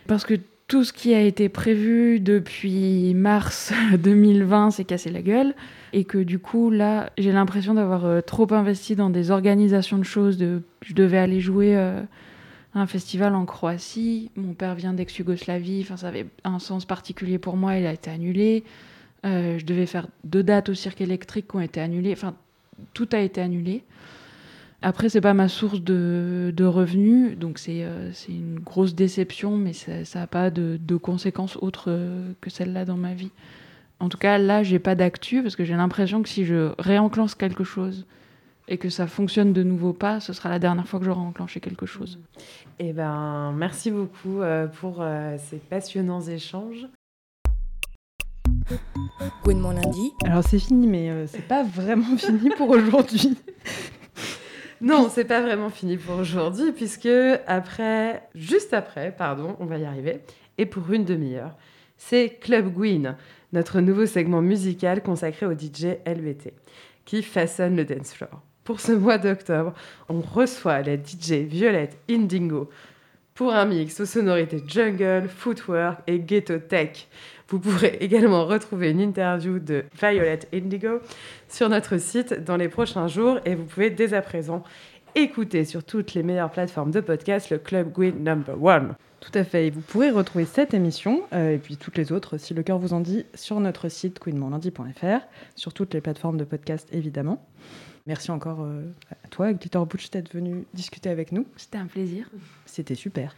parce 0.08 0.26
que 0.26 0.34
tout 0.68 0.84
ce 0.84 0.92
qui 0.94 1.14
a 1.14 1.22
été 1.22 1.50
prévu 1.50 2.20
depuis 2.20 3.14
mars 3.14 3.74
2020 4.00 4.72
s'est 4.72 4.86
cassé 4.86 5.12
la 5.12 5.22
gueule 5.22 5.54
et 5.94 6.04
que 6.04 6.18
du 6.18 6.40
coup 6.40 6.72
là, 6.72 7.12
j'ai 7.20 7.32
l'impression 7.32 7.74
d'avoir 7.76 8.06
euh, 8.06 8.22
trop 8.22 8.52
investi 8.54 8.96
dans 8.96 9.10
des 9.12 9.30
organisations 9.30 9.98
de 10.00 10.04
choses. 10.04 10.38
De... 10.38 10.62
Je 10.82 10.94
devais 10.96 11.20
aller 11.20 11.42
jouer. 11.42 11.78
euh, 11.78 12.02
un 12.74 12.88
festival 12.88 13.36
en 13.36 13.46
Croatie. 13.46 14.32
Mon 14.36 14.54
père 14.54 14.76
vient 14.76 14.94
d'ex-Yougoslavie. 14.94 15.82
Enfin, 15.82 15.98
ça 15.98 16.08
avait 16.08 16.28
un 16.44 16.60
sens 16.60 16.86
particulier 16.86 17.38
pour 17.38 17.58
moi. 17.58 17.78
Il 17.78 17.86
a 17.86 17.94
été 17.94 18.10
annulé. 18.10 18.64
Euh, 19.26 19.58
je 19.58 19.66
devais 19.66 19.86
faire 19.86 20.08
deux 20.24 20.44
dates 20.44 20.70
au 20.70 20.74
cirque 20.74 21.02
électrique 21.02 21.48
qui 21.50 21.56
ont 21.56 21.62
été 21.62 21.80
annulées. 21.82 22.14
Enfin, 22.14 22.36
tout 22.94 23.10
a 23.12 23.20
été 23.20 23.42
annulé. 23.42 23.84
Après, 24.84 25.10
c'est 25.10 25.22
pas 25.22 25.34
ma 25.34 25.48
source 25.48 25.82
de, 25.82 26.54
de 26.56 26.64
revenus, 26.64 27.36
donc 27.36 27.58
c'est 27.58 27.84
euh, 27.84 28.12
une 28.30 28.60
grosse 28.60 28.94
déception, 28.94 29.58
mais 29.58 29.74
ça 29.74 30.04
n'a 30.14 30.28
pas 30.28 30.52
de, 30.52 30.80
de 30.80 30.96
conséquences 30.98 31.58
autres 31.58 31.92
que 32.42 32.52
celle-là 32.52 32.86
dans 32.86 32.96
ma 32.96 33.16
vie. 33.16 33.32
En 34.00 34.10
tout 34.10 34.20
cas, 34.20 34.38
là, 34.38 34.62
j'ai 34.62 34.78
pas 34.78 34.94
d'actu 34.94 35.42
parce 35.42 35.56
que 35.56 35.66
j'ai 35.66 35.74
l'impression 35.74 36.22
que 36.22 36.30
si 36.30 36.46
je 36.46 36.74
réenclenche 36.78 37.34
quelque 37.34 37.64
chose 37.64 38.06
et 38.68 38.78
que 38.78 38.90
ça 38.90 39.08
fonctionne 39.08 39.54
de 39.54 39.64
nouveau 39.64 39.94
pas, 39.94 40.20
ce 40.20 40.34
sera 40.34 40.50
la 40.50 40.60
dernière 40.60 40.88
fois 40.88 41.00
que 41.00 41.06
j'aurai 41.06 41.22
enclenché 41.22 41.60
quelque 41.60 41.86
chose. 41.86 42.20
Eh 42.80 42.94
ben, 42.94 43.54
merci 43.56 43.92
beaucoup 43.92 44.42
euh, 44.42 44.68
pour 44.68 44.98
euh, 45.00 45.38
ces 45.38 45.58
passionnants 45.58 46.22
échanges. 46.22 46.88
Gwen 49.44 49.60
mon 49.60 49.72
lundi. 49.72 50.12
Alors 50.26 50.44
c'est 50.44 50.60
fini, 50.60 50.88
mais 50.88 51.10
euh, 51.10 51.28
c'est 51.28 51.48
pas 51.48 51.64
vraiment 51.64 52.18
fini 52.18 52.50
pour 52.58 52.70
aujourd'hui. 52.70 53.38
Non, 54.82 55.10
c'est 55.10 55.26
pas 55.26 55.42
vraiment 55.42 55.70
fini 55.70 55.98
pour 55.98 56.18
aujourd'hui, 56.18 56.72
puisque 56.72 57.10
après, 57.48 58.28
juste 58.36 58.74
après, 58.74 59.12
pardon, 59.12 59.56
on 59.60 59.66
va 59.66 59.78
y 59.78 59.86
arriver, 59.86 60.22
et 60.58 60.66
pour 60.68 60.92
une 60.92 61.04
demi-heure, 61.04 61.56
c'est 61.98 62.38
Club 62.40 62.72
Gwyn, 62.74 63.16
notre 63.54 63.80
nouveau 63.80 64.06
segment 64.06 64.42
musical 64.42 65.02
consacré 65.02 65.48
au 65.48 65.54
DJ 65.54 65.98
LVT, 66.06 66.54
qui 67.06 67.24
façonne 67.24 67.76
le 67.76 67.86
dance 67.86 68.14
floor. 68.14 68.44
Pour 68.68 68.82
ce 68.82 68.92
mois 68.92 69.18
d'octobre, 69.18 69.74
on 70.10 70.20
reçoit 70.20 70.82
la 70.82 70.98
DJ 70.98 71.46
Violette 71.48 71.98
Indingo 72.10 72.70
pour 73.34 73.54
un 73.54 73.64
mix 73.64 73.98
aux 74.02 74.06
sonorités 74.06 74.62
jungle, 74.68 75.30
footwork 75.30 76.00
et 76.06 76.20
ghetto 76.20 76.58
tech. 76.58 77.08
Vous 77.48 77.60
pourrez 77.60 77.96
également 78.02 78.46
retrouver 78.46 78.90
une 78.90 79.00
interview 79.00 79.60
de 79.60 79.86
Violet 79.98 80.40
Indigo 80.54 81.00
sur 81.48 81.70
notre 81.70 81.98
site 81.98 82.44
dans 82.44 82.58
les 82.58 82.68
prochains 82.68 83.08
jours 83.08 83.40
et 83.46 83.56
vous 83.56 83.64
pouvez 83.64 83.90
dès 83.90 84.14
à 84.14 84.22
présent 84.22 84.64
écouter 85.16 85.64
sur 85.64 85.86
toutes 85.86 86.14
les 86.14 86.22
meilleures 86.22 86.52
plateformes 86.52 86.92
de 86.92 87.00
podcast 87.00 87.50
le 87.50 87.60
Club 87.60 87.94
Gwyn 87.94 88.22
Number 88.22 88.62
One. 88.62 88.96
Tout 89.22 89.32
à 89.34 89.46
fait. 89.46 89.68
Et 89.68 89.70
vous 89.70 89.80
pourrez 89.80 90.12
retrouver 90.12 90.44
cette 90.44 90.74
émission 90.74 91.24
euh, 91.32 91.54
et 91.54 91.58
puis 91.58 91.78
toutes 91.78 91.98
les 91.98 92.12
autres, 92.12 92.38
si 92.38 92.54
le 92.54 92.64
cœur 92.64 92.80
vous 92.80 92.92
en 92.92 93.00
dit, 93.00 93.26
sur 93.34 93.62
notre 93.62 93.88
site 93.88 94.20
queenmonlundi.fr, 94.20 95.26
sur 95.56 95.74
toutes 95.74 95.94
les 95.94 96.02
plateformes 96.02 96.38
de 96.38 96.44
podcast 96.44 96.90
évidemment. 96.92 97.42
Merci 98.08 98.32
encore 98.32 98.62
euh, 98.62 98.84
à 99.12 99.28
toi, 99.28 99.52
Glitter 99.52 99.80
Butch, 99.88 100.10
d'être 100.10 100.34
venu 100.34 100.66
discuter 100.74 101.10
avec 101.10 101.34
nous. 101.34 101.46
C'était 101.58 101.78
un 101.78 101.88
plaisir. 101.88 102.30
C'était 102.66 102.96
super. 102.96 103.36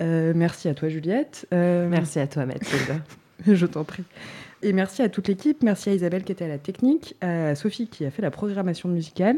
Euh, 0.00 0.32
merci 0.34 0.68
à 0.68 0.74
toi, 0.74 0.88
Juliette. 0.88 1.46
Euh, 1.52 1.88
Merci 1.88 2.18
à 2.18 2.26
toi, 2.26 2.46
Mathilde. 2.46 3.02
Je 3.46 3.66
t'en 3.66 3.84
prie. 3.84 4.04
Et 4.62 4.72
merci 4.72 5.02
à 5.02 5.08
toute 5.08 5.28
l'équipe. 5.28 5.62
Merci 5.62 5.90
à 5.90 5.94
Isabelle 5.94 6.24
qui 6.24 6.32
était 6.32 6.46
à 6.46 6.48
la 6.48 6.58
technique, 6.58 7.14
à 7.20 7.54
Sophie 7.54 7.86
qui 7.86 8.04
a 8.04 8.10
fait 8.10 8.22
la 8.22 8.32
programmation 8.32 8.88
musicale. 8.88 9.36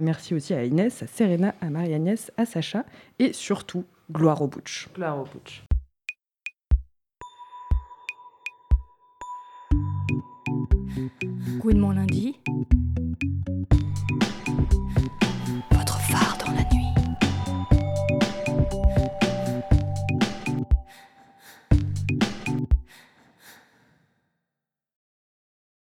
Merci 0.00 0.34
aussi 0.34 0.52
à 0.52 0.64
Inès, 0.64 1.02
à 1.02 1.06
Serena, 1.06 1.54
à 1.62 1.70
Marie-Agnès, 1.70 2.30
à 2.36 2.44
Sacha. 2.44 2.84
Et 3.18 3.32
surtout, 3.32 3.84
gloire 4.12 4.42
au 4.42 4.48
Butch. 4.48 4.88
Gloire 4.94 5.18
au 5.18 5.24
Butch. 5.24 5.64
Mon 11.64 11.90
lundi. 11.90 12.40